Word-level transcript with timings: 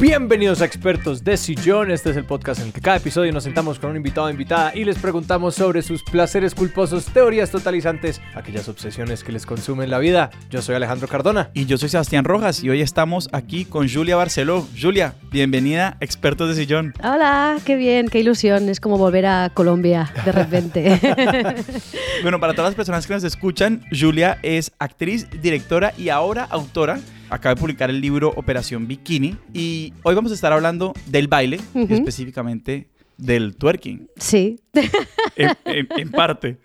Bienvenidos 0.00 0.62
a 0.62 0.64
Expertos 0.64 1.22
de 1.24 1.36
Sillón. 1.36 1.90
Este 1.90 2.08
es 2.08 2.16
el 2.16 2.24
podcast 2.24 2.62
en 2.62 2.68
el 2.68 2.72
que 2.72 2.80
cada 2.80 2.96
episodio 2.96 3.30
nos 3.32 3.44
sentamos 3.44 3.78
con 3.78 3.90
un 3.90 3.96
invitado 3.98 4.28
o 4.28 4.30
invitada 4.30 4.74
y 4.74 4.84
les 4.84 4.98
preguntamos 4.98 5.54
sobre 5.54 5.82
sus 5.82 6.02
placeres 6.02 6.54
culposos, 6.54 7.04
teorías 7.04 7.50
totalizantes, 7.50 8.20
aquellas 8.34 8.66
obsesiones 8.70 9.22
que 9.22 9.30
les 9.30 9.44
consumen 9.44 9.90
la 9.90 9.98
vida. 9.98 10.30
Yo 10.48 10.62
soy 10.62 10.74
Alejandro 10.74 11.06
Cardona. 11.06 11.50
Y 11.52 11.66
yo 11.66 11.76
soy 11.76 11.90
Sebastián 11.90 12.24
Rojas 12.24 12.64
y 12.64 12.70
hoy 12.70 12.80
estamos 12.80 13.28
aquí 13.32 13.66
con 13.66 13.90
Julia 13.90 14.16
Barceló. 14.16 14.66
Julia, 14.80 15.14
bienvenida 15.30 15.98
a 16.00 16.04
Expertos 16.04 16.48
de 16.48 16.54
Sillón. 16.54 16.94
Hola, 17.04 17.58
qué 17.66 17.76
bien, 17.76 18.08
qué 18.08 18.20
ilusión. 18.20 18.70
Es 18.70 18.80
como 18.80 18.96
volver 18.96 19.26
a 19.26 19.50
Colombia 19.52 20.10
de 20.24 20.32
repente. 20.32 20.98
bueno, 22.22 22.40
para 22.40 22.54
todas 22.54 22.70
las 22.70 22.74
personas 22.74 23.06
que 23.06 23.12
nos 23.12 23.24
escuchan, 23.24 23.84
Julia 23.92 24.38
es 24.42 24.72
actriz, 24.78 25.28
directora 25.42 25.92
y 25.98 26.08
ahora 26.08 26.44
autora 26.50 27.00
acaba 27.30 27.54
de 27.54 27.60
publicar 27.60 27.88
el 27.88 28.00
libro 28.00 28.32
Operación 28.36 28.86
Bikini 28.86 29.36
y 29.54 29.94
hoy 30.02 30.14
vamos 30.14 30.32
a 30.32 30.34
estar 30.34 30.52
hablando 30.52 30.92
del 31.06 31.28
baile, 31.28 31.60
específicamente 31.88 32.88
del 33.16 33.56
twerking. 33.56 34.08
Sí. 34.16 34.60
en 35.36 36.10
parte. 36.10 36.58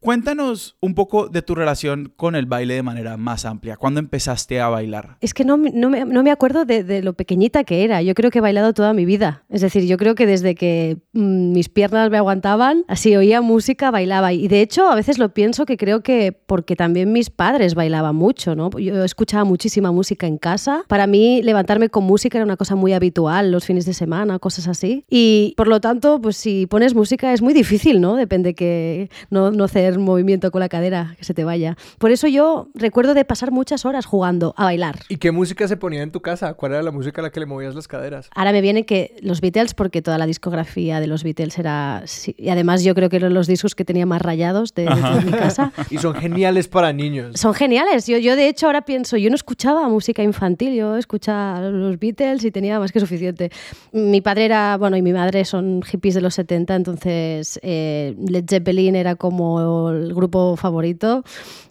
Cuéntanos 0.00 0.76
un 0.80 0.94
poco 0.94 1.28
de 1.28 1.42
tu 1.42 1.56
relación 1.56 2.12
con 2.16 2.36
el 2.36 2.46
baile 2.46 2.74
de 2.74 2.84
manera 2.84 3.16
más 3.16 3.44
amplia. 3.44 3.76
¿Cuándo 3.76 3.98
empezaste 3.98 4.60
a 4.60 4.68
bailar? 4.68 5.16
Es 5.20 5.34
que 5.34 5.44
no, 5.44 5.56
no, 5.56 5.90
me, 5.90 6.04
no 6.04 6.22
me, 6.22 6.30
acuerdo 6.30 6.64
de, 6.64 7.02
lo 7.02 7.14
pequeñita 7.14 7.64
que 7.64 7.82
era. 7.82 8.00
Yo 8.00 8.14
creo 8.14 8.30
que 8.30 8.38
he 8.38 8.40
bailado 8.42 8.72
toda 8.72 8.92
mi 8.92 9.04
vida. 9.04 9.44
Es 9.48 9.60
decir, 9.60 9.86
yo 9.86 9.96
creo 9.96 10.14
que 10.14 10.26
desde 10.26 10.54
que 10.54 10.98
mm, 11.14 11.50
mis 11.52 11.68
piernas 11.68 12.10
me 12.10 12.16
aguantaban, 12.16 12.84
así 12.86 13.16
oía 13.16 13.40
música, 13.40 13.90
bailaba. 13.90 14.32
Y 14.32 14.46
de 14.46 14.60
hecho, 14.60 14.88
a 14.88 14.94
veces 14.94 15.18
lo 15.18 15.34
pienso 15.34 15.66
que 15.66 15.76
creo 15.76 16.02
que 16.02 16.30
porque 16.46 16.76
también 16.76 17.12
mis 17.12 17.30
padres 17.30 17.74
bailaban 17.74 18.14
mucho, 18.14 18.54
¿no? 18.54 18.70
Yo 18.78 19.02
escuchaba 19.02 19.42
muchísima 19.42 19.90
música 19.90 20.28
en 20.28 20.38
casa. 20.38 20.84
Para 20.86 21.08
mí, 21.08 21.42
levantarme 21.42 21.88
con 21.88 22.04
música 22.04 22.38
era 22.38 22.44
una 22.44 22.56
cosa 22.56 22.76
muy 22.76 22.92
habitual 22.92 23.50
los 23.50 23.64
fines 23.64 23.84
de 23.84 23.94
semana, 23.94 24.38
cosas 24.38 24.68
así. 24.68 25.04
Y 25.10 25.54
por 25.56 25.66
lo 25.66 25.80
tanto, 25.80 26.20
pues 26.20 26.36
si 26.36 26.66
pones 26.66 26.94
música 26.94 27.32
es 27.32 27.42
muy 27.42 27.52
difícil, 27.52 28.00
¿no? 28.00 28.14
Depende 28.14 28.54
que 28.54 29.10
no, 29.30 29.50
no 29.50 29.66
hacer 29.88 29.98
movimiento 30.00 30.50
con 30.50 30.60
la 30.60 30.68
cadera, 30.68 31.14
que 31.18 31.24
se 31.24 31.34
te 31.34 31.44
vaya. 31.44 31.76
Por 31.98 32.10
eso 32.10 32.26
yo 32.26 32.68
recuerdo 32.74 33.14
de 33.14 33.24
pasar 33.24 33.50
muchas 33.50 33.84
horas 33.84 34.06
jugando 34.06 34.54
a 34.56 34.64
bailar. 34.64 35.00
¿Y 35.08 35.16
qué 35.16 35.32
música 35.32 35.66
se 35.68 35.76
ponía 35.76 36.02
en 36.02 36.10
tu 36.10 36.20
casa? 36.20 36.54
¿Cuál 36.54 36.72
era 36.72 36.82
la 36.82 36.90
música 36.90 37.20
a 37.20 37.24
la 37.24 37.30
que 37.30 37.40
le 37.40 37.46
movías 37.46 37.74
las 37.74 37.88
caderas? 37.88 38.30
Ahora 38.34 38.52
me 38.52 38.60
viene 38.60 38.86
que 38.86 39.16
los 39.22 39.40
Beatles, 39.40 39.74
porque 39.74 40.02
toda 40.02 40.18
la 40.18 40.26
discografía 40.26 41.00
de 41.00 41.06
los 41.06 41.24
Beatles 41.24 41.58
era... 41.58 42.04
Y 42.36 42.48
además 42.48 42.84
yo 42.84 42.94
creo 42.94 43.08
que 43.08 43.16
eran 43.16 43.34
los 43.34 43.46
discos 43.46 43.74
que 43.74 43.84
tenía 43.84 44.06
más 44.06 44.22
rayados 44.22 44.74
de, 44.74 44.88
mi 45.24 45.32
casa. 45.32 45.72
y 45.90 45.98
son 45.98 46.14
geniales 46.14 46.68
para 46.68 46.92
niños. 46.92 47.38
Son 47.38 47.54
geniales. 47.54 48.06
Yo, 48.06 48.18
yo 48.18 48.36
de 48.36 48.48
hecho 48.48 48.66
ahora 48.66 48.82
pienso, 48.82 49.16
yo 49.16 49.30
no 49.30 49.36
escuchaba 49.36 49.88
música 49.88 50.22
infantil, 50.22 50.74
yo 50.74 50.96
escuchaba 50.96 51.60
los 51.60 51.98
Beatles 51.98 52.44
y 52.44 52.50
tenía 52.50 52.78
más 52.78 52.92
que 52.92 53.00
suficiente. 53.00 53.50
Mi 53.92 54.20
padre 54.20 54.46
era, 54.46 54.76
bueno, 54.76 54.96
y 54.96 55.02
mi 55.02 55.12
madre 55.12 55.44
son 55.44 55.82
hippies 55.82 56.14
de 56.14 56.20
los 56.20 56.34
70, 56.34 56.74
entonces 56.74 57.58
eh, 57.62 58.14
Led 58.28 58.44
Zeppelin 58.48 58.96
era 58.96 59.16
como 59.16 59.77
el 59.90 60.14
grupo 60.14 60.56
favorito 60.56 61.24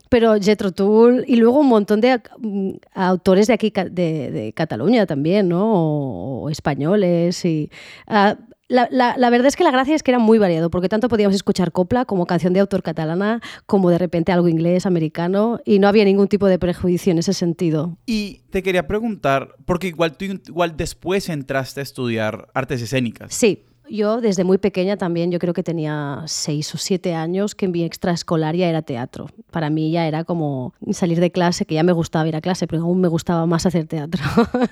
pero 0.10 0.36
Jetro 0.40 0.72
Tull 0.72 1.24
y 1.28 1.36
luego 1.36 1.60
un 1.60 1.68
montón 1.68 2.02
de 2.02 2.22
mm, 2.40 2.72
autores 2.94 3.48
de 3.48 3.54
aquí 3.54 3.72
de, 3.72 4.54
Cataluña 4.56 5.06
también, 5.06 5.50
¿no? 5.50 6.42
O, 6.44 6.50
españoles 6.50 7.44
y 7.46 7.70
ah, 8.08 8.38
la, 8.70 8.88
la, 8.92 9.30
verdad 9.30 9.48
es 9.48 9.56
que 9.56 9.64
la 9.64 9.72
gracia 9.72 9.96
es 9.96 10.04
que 10.04 10.12
era 10.12 10.20
muy 10.20 10.40
variado, 10.40 10.70
porque 10.70 10.90
tanto 10.90 11.08
podíamos 11.08 11.36
escuchar 11.36 11.72
copla 11.72 12.04
como 12.04 12.26
canción 12.26 12.52
de 12.52 12.60
autor 12.60 12.84
catalana, 12.84 13.42
como 13.66 13.90
de 13.90 13.98
repente 13.98 14.34
algo 14.34 14.50
inglés, 14.50 14.86
americano, 14.86 15.62
y 15.64 15.80
no 15.80 15.88
había 15.88 16.04
ningún 16.04 16.28
tipo 16.28 16.48
de 16.48 16.60
prejuicio 16.60 17.12
en 17.12 17.20
ese 17.20 17.34
sentido. 17.34 17.98
Y 18.06 18.42
te 18.50 18.64
quería 18.64 18.86
preguntar, 18.86 19.56
porque 19.66 19.88
igual 19.88 20.18
tú 20.18 20.26
igual 20.26 20.76
después 20.76 21.30
entraste 21.30 21.80
a 21.80 21.84
estudiar 21.84 22.50
artes 22.54 22.82
escénicas. 22.82 23.34
Sí, 23.34 23.64
yo 23.90 24.22
desde 24.22 24.44
muy 24.44 24.58
pequeña 24.58 24.98
también, 24.98 25.32
yo 25.32 25.40
creo 25.40 25.54
que 25.54 25.64
tenía 25.64 26.24
seis 26.26 26.74
o 26.74 26.78
siete 26.78 27.16
años, 27.16 27.56
que 27.56 27.68
mi 27.68 27.84
extraescolar 27.84 28.56
ya 28.56 28.68
era 28.68 28.82
teatro. 28.82 29.28
Para 29.52 29.70
mí 29.70 29.92
ya 29.92 30.08
era 30.08 30.24
como 30.24 30.74
salir 30.92 31.20
de 31.20 31.32
clase, 31.32 31.66
que 31.66 31.76
ya 31.76 31.84
me 31.84 31.92
gustaba 31.92 32.28
ir 32.28 32.36
a 32.36 32.42
clase, 32.42 32.68
pero 32.68 32.84
aún 32.84 33.02
me 33.02 33.08
gustaba 33.08 33.46
más 33.46 33.66
hacer 33.66 33.86
teatro. 33.86 34.24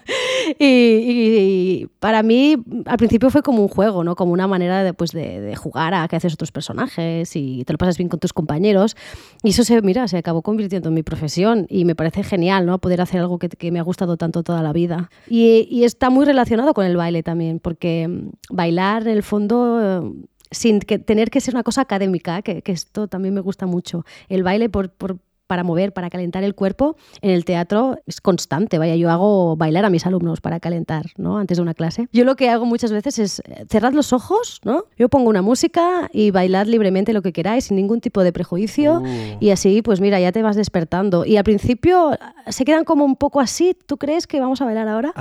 y, 0.59 1.88
para 2.00 2.24
mí 2.24 2.58
al 2.86 2.98
principio 2.98 3.30
fue 3.30 3.42
como 3.42 3.62
un 3.62 3.68
juego, 3.68 4.03
¿no? 4.03 4.16
como 4.16 4.34
una 4.34 4.48
manera 4.48 4.84
de, 4.84 4.94
pues, 4.94 5.12
de, 5.12 5.56
jugar 5.56 5.94
a 5.94 6.08
que 6.08 6.16
haces 6.16 6.34
otros 6.34 6.52
personajes 6.52 7.36
y 7.36 7.64
te 7.66 7.74
lo 7.74 7.78
pasas 7.78 7.97
bien 7.97 8.09
con 8.09 8.20
tus 8.20 8.34
compañeros. 8.34 8.96
Y 9.44 9.50
eso 9.50 9.64
se, 9.64 9.82
mira, 9.82 10.08
se 10.08 10.18
acabó 10.18 10.42
convirtiendo 10.42 10.90
en 10.90 10.96
mi 10.96 11.03
profesión 11.03 11.66
y 11.70 11.86
me 11.86 11.96
parece 11.96 12.24
genial 12.24 12.66
¿no? 12.66 12.80
poder 12.80 13.02
hacer 13.02 13.22
algo 13.22 13.40
que, 13.40 13.50
que 13.50 13.72
me 13.72 13.80
ha 13.80 13.84
gustado 13.84 14.18
tanto 14.18 14.44
toda 14.44 14.62
la 14.62 14.74
vida. 14.74 15.09
Y, 15.30 15.68
y 15.70 15.84
está 15.84 16.09
muy 16.09 16.26
relacionado 16.26 16.74
con 16.74 16.86
el 16.86 16.97
baile 16.97 17.24
también, 17.24 17.59
porque 17.59 18.09
bailar 18.50 19.05
en 19.06 19.14
el 19.14 19.24
fondo 19.24 19.80
eh, 19.82 20.26
sin 20.52 20.80
que, 20.80 21.00
tener 21.00 21.30
que 21.30 21.42
ser 21.42 21.54
una 21.54 21.64
cosa 21.64 21.82
académica, 21.82 22.42
que, 22.42 22.62
esto 22.66 23.08
también 23.08 23.34
me 23.34 23.42
gusta 23.42 23.66
mucho. 23.66 24.06
El 24.30 24.44
baile 24.44 24.70
por, 24.70 24.90
por, 24.90 25.18
para 25.48 25.64
mover, 25.64 25.94
para 25.94 26.10
calentar 26.10 26.44
el 26.44 26.56
cuerpo, 26.56 26.96
en 27.22 27.32
el 27.32 27.46
teatro 27.46 27.98
es 28.06 28.22
constante. 28.22 28.78
Vaya, 28.78 28.96
yo 28.96 29.10
hago 29.10 29.56
bailar 29.56 29.86
a 29.86 29.90
mis 29.90 30.06
alumnos 30.06 30.42
para 30.42 30.60
calentar, 30.60 31.06
¿no? 31.18 31.38
Antes 31.38 31.58
de 31.58 31.62
una 31.62 31.74
clase. 31.74 32.08
Yo 32.12 32.24
lo 32.24 32.36
que 32.36 32.50
hago 32.50 32.66
muchas 32.66 32.92
veces 32.92 33.20
es 33.20 33.40
eh, 33.46 33.66
cerrad 33.70 33.94
los 33.94 34.14
ojos, 34.14 34.60
¿no? 34.64 34.86
Yo 34.98 35.10
pongo 35.10 35.30
una 35.30 35.42
música 35.42 36.10
y 36.14 36.32
bailad 36.32 36.68
libremente 36.68 37.14
lo 37.14 37.22
que 37.22 37.34
queráis, 37.34 37.66
sin 37.66 37.78
ningún 37.78 38.02
tipo 38.02 38.24
de 38.24 38.32
prejuicio. 38.32 39.02
Uh. 39.02 39.38
Y 39.40 39.52
así, 39.52 39.82
pues 39.82 40.02
mira, 40.02 40.20
ya 40.20 40.32
te 40.32 40.42
vas 40.42 40.56
despertando. 40.56 41.26
Y 41.26 41.38
al 41.38 41.44
principio 41.44 42.18
se 42.48 42.66
quedan 42.66 42.84
como 42.84 43.06
un 43.06 43.16
poco 43.16 43.40
así. 43.40 43.76
¿Tú 43.86 43.98
crees 43.98 44.28
que 44.28 44.40
vamos 44.40 44.62
a 44.62 44.66
bailar 44.66 44.88
ahora? 44.88 45.14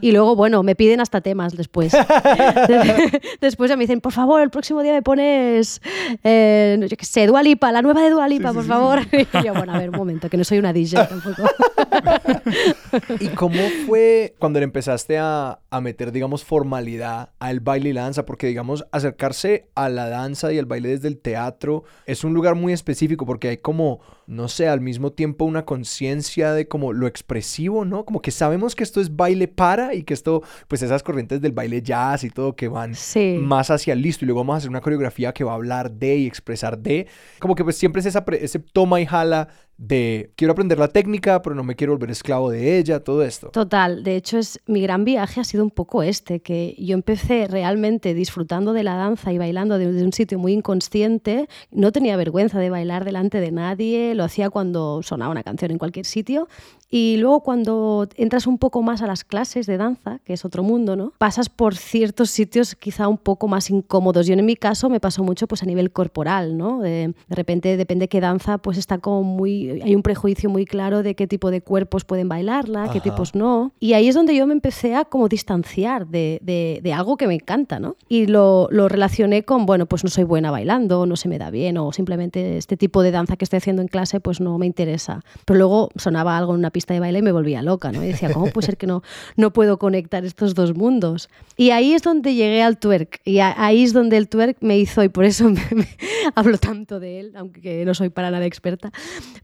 Y 0.00 0.12
luego, 0.12 0.36
bueno, 0.36 0.62
me 0.62 0.74
piden 0.74 1.00
hasta 1.00 1.20
temas 1.20 1.56
después. 1.56 1.92
después 3.40 3.70
ya 3.70 3.76
me 3.76 3.84
dicen, 3.84 4.00
por 4.00 4.12
favor, 4.12 4.42
el 4.42 4.50
próximo 4.50 4.82
día 4.82 4.92
me 4.92 5.02
pones, 5.02 5.80
eh, 6.24 6.78
yo 6.88 6.96
qué 6.96 7.04
sé, 7.04 7.26
Dualipa, 7.26 7.72
la 7.72 7.82
nueva 7.82 8.02
de 8.02 8.10
Dualipa, 8.10 8.52
por 8.52 8.64
favor. 8.64 9.00
y 9.12 9.44
yo, 9.44 9.54
bueno, 9.54 9.71
a 9.72 9.78
ver, 9.78 9.90
un 9.90 9.96
momento, 9.96 10.28
que 10.28 10.36
no 10.36 10.44
soy 10.44 10.58
una 10.58 10.72
DJ 10.72 11.06
tampoco. 11.06 11.42
¿Y 13.20 13.28
cómo 13.28 13.60
fue 13.86 14.34
cuando 14.38 14.58
le 14.58 14.64
empezaste 14.64 15.18
a, 15.18 15.60
a, 15.70 15.80
meter, 15.80 16.12
digamos, 16.12 16.44
formalidad 16.44 17.30
al 17.38 17.60
baile 17.60 17.90
y 17.90 17.92
la 17.92 18.02
danza? 18.02 18.26
Porque, 18.26 18.46
digamos, 18.46 18.84
acercarse 18.92 19.68
a 19.74 19.88
la 19.88 20.08
danza 20.08 20.52
y 20.52 20.58
al 20.58 20.66
baile 20.66 20.90
desde 20.90 21.08
el 21.08 21.18
teatro 21.18 21.84
es 22.06 22.24
un 22.24 22.34
lugar 22.34 22.54
muy 22.54 22.72
específico 22.72 23.26
porque 23.26 23.48
hay 23.48 23.56
como, 23.58 24.00
no 24.26 24.48
sé, 24.48 24.68
al 24.68 24.80
mismo 24.80 25.12
tiempo 25.12 25.44
una 25.44 25.64
conciencia 25.64 26.52
de 26.52 26.68
como 26.68 26.92
lo 26.92 27.06
expresivo, 27.06 27.84
¿no? 27.84 28.04
Como 28.04 28.22
que 28.22 28.30
sabemos 28.30 28.74
que 28.74 28.84
esto 28.84 29.00
es 29.00 29.14
baile 29.14 29.48
para 29.48 29.94
y 29.94 30.02
que 30.02 30.14
esto, 30.14 30.42
pues 30.68 30.82
esas 30.82 31.02
corrientes 31.02 31.40
del 31.40 31.52
baile 31.52 31.82
jazz 31.82 32.24
y 32.24 32.30
todo 32.30 32.54
que 32.54 32.68
van 32.68 32.94
más 33.38 33.70
hacia 33.70 33.92
el 33.92 34.02
listo 34.02 34.24
y 34.24 34.26
luego 34.26 34.40
vamos 34.40 34.54
a 34.54 34.56
hacer 34.58 34.70
una 34.70 34.80
coreografía 34.80 35.32
que 35.32 35.44
va 35.44 35.52
a 35.52 35.56
hablar 35.56 35.90
de 35.92 36.16
y 36.16 36.26
expresar 36.26 36.78
de, 36.78 37.06
como 37.38 37.54
que 37.54 37.64
pues 37.64 37.76
siempre 37.76 38.00
es 38.00 38.06
esa, 38.06 38.24
ese 38.40 38.58
toma 38.58 39.00
y 39.00 39.06
jala 39.06 39.48
de 39.82 40.30
quiero 40.36 40.52
aprender 40.52 40.78
la 40.78 40.86
técnica, 40.86 41.42
pero 41.42 41.56
no 41.56 41.64
me 41.64 41.74
quiero 41.74 41.94
volver 41.94 42.10
esclavo 42.10 42.50
de 42.50 42.78
ella, 42.78 43.00
todo 43.00 43.24
esto. 43.24 43.48
Total, 43.48 44.04
de 44.04 44.14
hecho 44.14 44.38
es 44.38 44.60
mi 44.66 44.80
gran 44.80 45.04
viaje 45.04 45.40
ha 45.40 45.44
sido 45.44 45.64
un 45.64 45.70
poco 45.70 46.04
este, 46.04 46.40
que 46.40 46.76
yo 46.78 46.94
empecé 46.94 47.48
realmente 47.48 48.14
disfrutando 48.14 48.74
de 48.74 48.84
la 48.84 48.94
danza 48.94 49.32
y 49.32 49.38
bailando 49.38 49.78
desde 49.78 50.04
un 50.04 50.12
sitio 50.12 50.38
muy 50.38 50.52
inconsciente, 50.52 51.48
no 51.72 51.90
tenía 51.90 52.16
vergüenza 52.16 52.60
de 52.60 52.70
bailar 52.70 53.04
delante 53.04 53.40
de 53.40 53.50
nadie, 53.50 54.14
lo 54.14 54.22
hacía 54.22 54.50
cuando 54.50 55.02
sonaba 55.02 55.32
una 55.32 55.42
canción 55.42 55.72
en 55.72 55.78
cualquier 55.78 56.06
sitio 56.06 56.48
y 56.94 57.16
luego 57.16 57.40
cuando 57.40 58.06
entras 58.16 58.46
un 58.46 58.58
poco 58.58 58.82
más 58.82 59.00
a 59.00 59.06
las 59.06 59.24
clases 59.24 59.64
de 59.66 59.78
danza, 59.78 60.18
que 60.26 60.34
es 60.34 60.44
otro 60.44 60.62
mundo, 60.62 60.94
¿no? 60.94 61.14
Pasas 61.16 61.48
por 61.48 61.74
ciertos 61.74 62.28
sitios 62.28 62.74
quizá 62.74 63.08
un 63.08 63.16
poco 63.16 63.48
más 63.48 63.70
incómodos. 63.70 64.26
Yo 64.26 64.34
en 64.34 64.44
mi 64.44 64.56
caso 64.56 64.90
me 64.90 65.00
pasó 65.00 65.24
mucho 65.24 65.48
pues 65.48 65.62
a 65.62 65.66
nivel 65.66 65.90
corporal, 65.90 66.58
¿no? 66.58 66.80
De, 66.80 67.14
repente 67.30 67.78
depende 67.78 68.08
qué 68.08 68.20
danza, 68.20 68.58
pues 68.58 68.76
está 68.76 68.98
como 68.98 69.22
muy 69.22 69.80
hay 69.80 69.94
un 69.94 70.02
prejuicio 70.02 70.50
muy 70.50 70.66
claro 70.66 71.02
de 71.02 71.14
qué 71.14 71.26
tipo 71.26 71.50
de 71.50 71.62
cuerpos 71.62 72.04
pueden 72.04 72.28
bailarla, 72.28 72.90
qué 72.92 73.00
tipos 73.00 73.34
no. 73.34 73.72
Y 73.80 73.94
ahí 73.94 74.08
es 74.08 74.14
donde 74.14 74.36
yo 74.36 74.46
me 74.46 74.52
empecé 74.52 74.94
a 74.94 75.06
como 75.06 75.28
distanciar 75.28 76.08
de, 76.08 76.40
de, 76.42 76.92
algo 76.92 77.16
que 77.16 77.26
me 77.26 77.34
encanta, 77.34 77.80
¿no? 77.80 77.96
Y 78.06 78.26
lo, 78.26 78.68
lo, 78.70 78.90
relacioné 78.90 79.44
con, 79.44 79.64
bueno, 79.64 79.86
pues 79.86 80.04
no 80.04 80.10
soy 80.10 80.24
buena 80.24 80.50
bailando, 80.50 81.06
no 81.06 81.16
se 81.16 81.30
me 81.30 81.38
da 81.38 81.50
bien, 81.50 81.78
o 81.78 81.90
simplemente 81.90 82.58
este 82.58 82.76
tipo 82.76 83.00
de 83.02 83.12
danza 83.12 83.38
que 83.38 83.46
estoy 83.46 83.56
haciendo 83.56 83.80
en 83.80 83.88
clase, 83.88 84.20
pues 84.20 84.42
no 84.42 84.58
me 84.58 84.66
interesa. 84.66 85.22
Pero 85.46 85.56
luego 85.56 85.88
sonaba 85.96 86.36
algo 86.36 86.52
en 86.52 86.58
una 86.58 86.70
pista 86.70 86.81
de 86.86 87.00
baile 87.00 87.20
y 87.20 87.22
me 87.22 87.32
volvía 87.32 87.62
loca, 87.62 87.92
¿no? 87.92 88.02
Y 88.02 88.08
decía, 88.08 88.32
¿cómo 88.32 88.46
puede 88.46 88.66
ser 88.66 88.76
que 88.76 88.86
no, 88.86 89.02
no 89.36 89.52
puedo 89.52 89.78
conectar 89.78 90.24
estos 90.24 90.54
dos 90.54 90.74
mundos? 90.74 91.28
Y 91.56 91.70
ahí 91.70 91.92
es 91.92 92.02
donde 92.02 92.34
llegué 92.34 92.62
al 92.62 92.78
twerk. 92.78 93.20
Y 93.24 93.38
ahí 93.38 93.82
es 93.82 93.92
donde 93.92 94.16
el 94.16 94.28
twerk 94.28 94.58
me 94.60 94.78
hizo, 94.78 95.02
y 95.02 95.08
por 95.08 95.24
eso 95.24 95.50
hablo 96.34 96.58
tanto 96.58 97.00
de 97.00 97.20
él, 97.20 97.32
aunque 97.36 97.84
no 97.84 97.94
soy 97.94 98.10
para 98.10 98.30
nada 98.30 98.46
experta, 98.46 98.92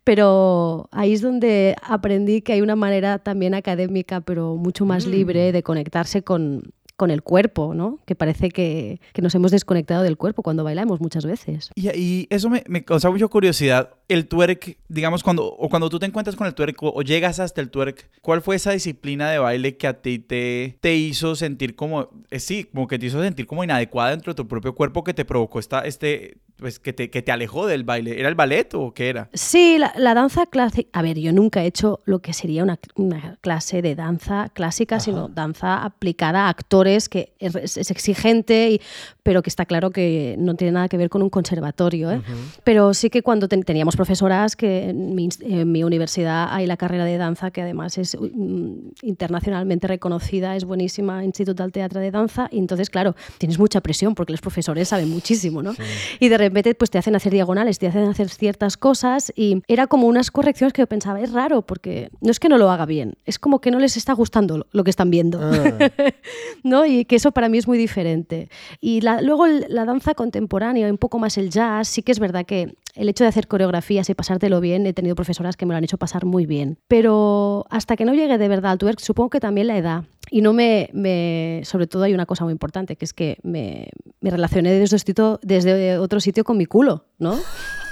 pero 0.04 0.88
ahí 0.92 1.12
es 1.12 1.22
donde 1.22 1.76
aprendí 1.82 2.42
que 2.42 2.54
hay 2.54 2.60
una 2.60 2.76
manera 2.76 3.18
también 3.18 3.54
académica, 3.54 4.20
pero 4.20 4.56
mucho 4.56 4.84
más 4.84 5.06
mm. 5.06 5.10
libre 5.10 5.52
de 5.52 5.62
conectarse 5.62 6.22
con, 6.22 6.72
con 6.98 7.12
el 7.12 7.22
cuerpo, 7.22 7.74
¿no? 7.74 8.00
Que 8.06 8.16
parece 8.16 8.50
que, 8.50 9.00
nos 9.22 9.32
hemos 9.36 9.52
desconectado 9.52 10.02
del 10.02 10.16
cuerpo 10.16 10.42
cuando 10.42 10.64
bailamos 10.64 11.00
muchas 11.00 11.24
veces. 11.24 11.70
Y, 11.76 11.88
y 11.96 12.26
eso 12.28 12.50
me, 12.50 12.64
me 12.66 12.84
causa 12.84 13.08
mucha 13.08 13.28
curiosidad. 13.28 13.90
El 14.08 14.26
twerk, 14.26 14.78
digamos, 14.88 15.22
cuando, 15.22 15.46
o 15.46 15.68
cuando 15.68 15.90
tú 15.90 16.00
te 16.00 16.06
encuentras 16.06 16.34
con 16.34 16.48
el 16.48 16.54
twerk 16.54 16.82
o, 16.82 17.00
llegas 17.02 17.38
hasta 17.38 17.60
el 17.60 17.70
twerk, 17.70 18.10
¿cuál 18.20 18.42
fue 18.42 18.56
esa 18.56 18.72
disciplina 18.72 19.30
de 19.30 19.38
baile 19.38 19.76
que 19.76 19.86
a 19.86 20.02
ti 20.02 20.18
te, 20.18 20.76
te 20.80 20.96
hizo 20.96 21.36
sentir 21.36 21.76
como, 21.76 22.10
eh, 22.30 22.40
sí, 22.40 22.64
como 22.64 22.88
que 22.88 22.98
te 22.98 23.06
hizo 23.06 23.22
sentir 23.22 23.46
como 23.46 23.62
inadecuada 23.62 24.10
dentro 24.10 24.32
de 24.32 24.36
tu 24.36 24.48
propio 24.48 24.74
cuerpo 24.74 25.04
que 25.04 25.14
te 25.14 25.24
provocó 25.24 25.60
esta, 25.60 25.82
este, 25.82 26.38
pues 26.58 26.78
que 26.78 26.92
te, 26.92 27.10
que 27.10 27.22
te 27.22 27.32
alejó 27.32 27.66
del 27.66 27.84
baile? 27.84 28.18
¿Era 28.18 28.28
el 28.28 28.34
ballet 28.34 28.74
o 28.74 28.92
qué 28.92 29.08
era? 29.08 29.28
Sí, 29.32 29.76
la, 29.78 29.92
la 29.96 30.14
danza 30.14 30.46
clásica. 30.46 30.88
A 30.92 31.02
ver, 31.02 31.18
yo 31.18 31.32
nunca 31.32 31.62
he 31.62 31.66
hecho 31.66 32.00
lo 32.04 32.18
que 32.20 32.32
sería 32.32 32.62
una, 32.62 32.78
una 32.96 33.36
clase 33.40 33.80
de 33.80 33.94
danza 33.94 34.50
clásica, 34.52 34.96
Ajá. 34.96 35.04
sino 35.04 35.28
danza 35.28 35.84
aplicada 35.84 36.46
a 36.46 36.48
actores, 36.48 37.08
que 37.08 37.32
es, 37.38 37.54
es 37.76 37.90
exigente, 37.90 38.70
y, 38.70 38.80
pero 39.22 39.42
que 39.42 39.50
está 39.50 39.66
claro 39.66 39.90
que 39.90 40.34
no 40.38 40.54
tiene 40.54 40.72
nada 40.72 40.88
que 40.88 40.96
ver 40.96 41.08
con 41.10 41.22
un 41.22 41.30
conservatorio. 41.30 42.10
¿eh? 42.10 42.20
Pero 42.64 42.92
sí 42.94 43.08
que 43.10 43.22
cuando 43.22 43.46
ten- 43.48 43.62
teníamos 43.62 43.94
profesoras 43.96 44.56
que 44.56 44.90
en 44.90 45.14
mi, 45.14 45.28
en 45.42 45.70
mi 45.70 45.84
universidad 45.84 46.48
hay 46.50 46.66
la 46.66 46.76
carrera 46.76 47.04
de 47.04 47.16
danza, 47.18 47.50
que 47.50 47.62
además 47.62 47.98
es 47.98 48.16
mm, 48.20 48.72
internacionalmente 49.02 49.86
reconocida, 49.86 50.56
es 50.56 50.64
buenísima, 50.64 51.24
Instituto 51.24 51.62
del 51.62 51.72
Teatro 51.72 52.00
de 52.00 52.10
Danza, 52.10 52.48
y 52.50 52.58
entonces, 52.58 52.90
claro, 52.90 53.14
tienes 53.38 53.58
mucha 53.58 53.80
presión 53.80 54.14
porque 54.14 54.32
los 54.32 54.40
profesores 54.40 54.88
saben 54.88 55.08
muchísimo, 55.10 55.62
¿no? 55.62 55.74
Y 56.20 56.28
de 56.28 56.38
repente 56.48 56.74
pues 56.74 56.90
te 56.90 56.98
hacen 56.98 57.14
hacer 57.16 57.32
diagonales, 57.32 57.78
te 57.78 57.86
hacen 57.86 58.04
hacer 58.04 58.28
ciertas 58.28 58.76
cosas 58.76 59.32
y 59.36 59.62
era 59.68 59.86
como 59.86 60.06
unas 60.06 60.30
correcciones 60.30 60.72
que 60.72 60.82
yo 60.82 60.86
pensaba, 60.86 61.20
es 61.20 61.32
raro 61.32 61.62
porque 61.62 62.10
no 62.20 62.30
es 62.30 62.40
que 62.40 62.48
no 62.48 62.58
lo 62.58 62.70
haga 62.70 62.86
bien, 62.86 63.14
es 63.24 63.38
como 63.38 63.60
que 63.60 63.70
no 63.70 63.78
les 63.78 63.96
está 63.96 64.12
gustando 64.12 64.66
lo- 64.70 64.84
que 64.84 64.90
están 64.90 65.10
viendo. 65.10 65.38
Ah, 65.42 65.78
¿no? 66.64 66.86
Y 66.86 67.04
que 67.04 67.16
eso 67.16 67.32
para 67.32 67.48
mí 67.48 67.58
es 67.58 67.66
muy 67.68 67.78
diferente. 67.78 68.48
Y 68.80 69.00
la- 69.00 69.20
luego 69.22 69.46
la 69.46 69.84
danza 69.84 70.14
contemporánea, 70.14 70.88
un 70.90 70.98
poco 70.98 71.18
más 71.18 71.38
el 71.38 71.50
jazz, 71.50 71.88
sí 71.88 72.02
que 72.02 72.12
es 72.12 72.18
verdad 72.18 72.44
que 72.46 72.74
el 72.94 73.08
hecho 73.08 73.22
de 73.24 73.28
hacer 73.28 73.46
coreografías 73.46 74.08
y 74.10 74.14
pasártelo 74.14 74.60
bien, 74.60 74.86
he 74.86 74.92
tenido 74.92 75.14
profesoras 75.14 75.56
que 75.56 75.66
me 75.66 75.72
lo 75.74 75.78
han 75.78 75.84
hecho 75.84 75.98
pasar 75.98 76.24
muy 76.24 76.46
bien. 76.46 76.78
Pero 76.88 77.64
hasta 77.70 77.96
que 77.96 78.04
no 78.04 78.12
llegue 78.14 78.38
de 78.38 78.48
verdad 78.48 78.72
al 78.72 78.78
twerk, 78.78 78.98
supongo 78.98 79.30
que 79.30 79.40
también 79.40 79.66
la 79.68 79.76
edad. 79.76 80.04
Y 80.30 80.40
no 80.42 80.52
me, 80.52 80.90
me- 80.92 81.62
sobre 81.64 81.86
todo 81.86 82.02
hay 82.04 82.14
una 82.14 82.26
cosa 82.26 82.44
muy 82.44 82.52
importante, 82.52 82.96
que 82.96 83.04
es 83.04 83.12
que 83.12 83.38
me, 83.42 83.88
me 84.20 84.30
relacioné 84.30 84.70
desde, 84.72 84.84
otro 84.84 84.98
sitio- 84.98 85.40
desde 85.42 85.98
otro 85.98 86.20
sitio 86.20 86.44
con 86.44 86.56
mi 86.56 86.66
culo, 86.66 87.06
¿no? 87.18 87.38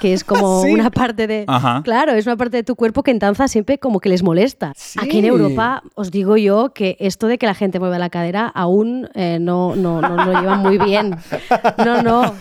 Que 0.06 0.12
es 0.12 0.22
como 0.22 0.62
Sí. 0.62 0.72
una 0.72 0.88
parte 0.90 1.26
de... 1.26 1.44
Ajá. 1.48 1.80
Claro, 1.82 2.12
es 2.12 2.26
una 2.26 2.36
parte 2.36 2.58
de 2.58 2.62
tu 2.62 2.76
cuerpo 2.76 3.02
que 3.02 3.10
en 3.10 3.18
danza 3.18 3.48
siempre 3.48 3.78
como 3.78 3.98
que 3.98 4.08
les 4.08 4.22
molesta. 4.22 4.72
Sí. 4.76 5.00
Aquí 5.02 5.18
en 5.18 5.24
Europa 5.24 5.82
os 5.96 6.12
digo 6.12 6.36
yo 6.36 6.72
que 6.72 6.96
esto 7.00 7.26
de 7.26 7.38
que 7.38 7.46
la 7.46 7.54
gente 7.54 7.80
mueva 7.80 7.98
la 7.98 8.08
cadera 8.08 8.46
aún 8.46 9.08
eh, 9.14 9.38
no, 9.40 9.74
no, 9.74 10.00
no 10.00 10.24
lo 10.24 10.40
llevan 10.40 10.60
muy 10.60 10.78
bien. 10.78 11.16
No, 11.84 12.02
no. 12.02 12.34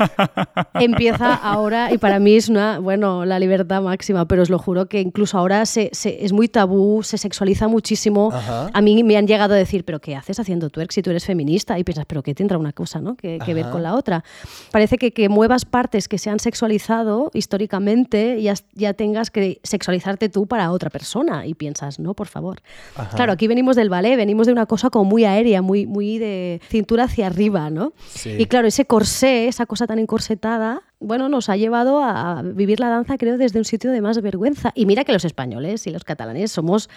Empieza 0.76 1.34
ahora 1.34 1.92
y 1.92 1.98
para 1.98 2.20
mí 2.20 2.36
es 2.36 2.50
una, 2.50 2.78
bueno, 2.80 3.26
la 3.26 3.40
libertad 3.40 3.82
máxima, 3.82 4.28
pero 4.28 4.44
os 4.44 4.50
lo 4.52 4.60
juro 4.60 4.88
que 4.88 5.02
incluso 5.02 5.38
ahora 5.40 5.66
se, 5.66 5.90
se- 5.94 6.24
es 6.24 6.34
muy 6.34 6.48
tabú, 6.48 7.02
se 7.02 7.18
sexualiza 7.18 7.68
muchísimo. 7.68 8.30
Ajá. 8.32 8.70
A 8.74 8.82
mí 8.82 9.04
me 9.04 9.18
han 9.18 9.26
llegado 9.28 9.56
a 9.56 9.58
decir, 9.58 9.86
pero 9.86 10.00
¿qué 10.00 10.16
haces 10.16 10.40
haciendo 10.40 10.70
twerk 10.70 10.92
si 10.92 11.02
tú 11.02 11.10
eres 11.10 11.26
feminista? 11.26 11.80
Y 11.80 11.84
piensas, 11.84 12.06
pero 12.06 12.22
¿qué 12.24 12.36
tendrá 12.36 12.58
una 12.58 12.74
cosa 12.74 13.02
¿no? 13.02 13.16
que, 13.16 13.40
que 13.44 13.54
ver 13.56 13.70
con 13.72 13.82
la 13.82 13.96
otra? 13.96 14.24
Parece 14.72 14.98
que, 14.98 15.12
que 15.14 15.30
muevas 15.30 15.66
partes 15.66 16.08
que 16.08 16.18
se 16.20 16.30
han 16.30 16.40
sexualizado 16.40 17.32
históricamente 17.56 18.42
ya, 18.42 18.54
ya 18.74 18.94
tengas 18.94 19.32
que 19.32 19.60
sexualizarte 19.64 20.30
tú 20.30 20.46
para 20.46 20.72
otra 20.72 20.90
persona 20.90 21.46
y 21.48 21.54
piensas, 21.54 22.00
no, 22.00 22.14
por 22.14 22.28
favor. 22.28 22.62
Ajá. 22.96 23.16
Claro, 23.16 23.32
aquí 23.32 23.48
venimos 23.48 23.76
del 23.76 23.90
ballet, 23.90 24.18
venimos 24.18 24.46
de 24.48 24.54
una 24.54 24.66
cosa 24.66 24.90
como 24.90 25.06
muy 25.06 25.24
aérea, 25.26 25.62
muy, 25.62 25.86
muy 25.88 26.18
de 26.20 26.60
cintura 26.70 27.06
hacia 27.06 27.28
arriba, 27.28 27.70
¿no? 27.70 27.94
Sí. 28.08 28.36
Y 28.38 28.46
claro, 28.48 28.68
ese 28.68 28.86
corsé, 28.86 29.48
esa 29.48 29.66
cosa 29.66 29.88
tan 29.88 30.00
encorsetada, 30.00 30.82
bueno, 31.00 31.30
nos 31.30 31.50
ha 31.50 31.56
llevado 31.58 32.02
a 32.04 32.42
vivir 32.44 32.80
la 32.80 32.90
danza, 32.90 33.18
creo, 33.18 33.38
desde 33.38 33.60
un 33.60 33.66
sitio 33.66 33.92
de 33.92 34.02
más 34.02 34.22
vergüenza. 34.22 34.72
Y 34.76 34.86
mira 34.86 35.04
que 35.04 35.12
los 35.14 35.24
españoles 35.26 35.86
y 35.88 35.92
los 35.92 36.04
catalanes 36.04 36.52
somos, 36.52 36.90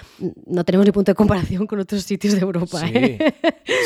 no 0.46 0.64
tenemos 0.64 0.86
ni 0.86 0.92
punto 0.92 1.10
de 1.10 1.14
comparación 1.16 1.66
con 1.66 1.78
otros 1.80 2.02
sitios 2.04 2.34
de 2.34 2.40
Europa. 2.40 2.78
Sí. 2.80 2.92
¿eh? 2.94 3.34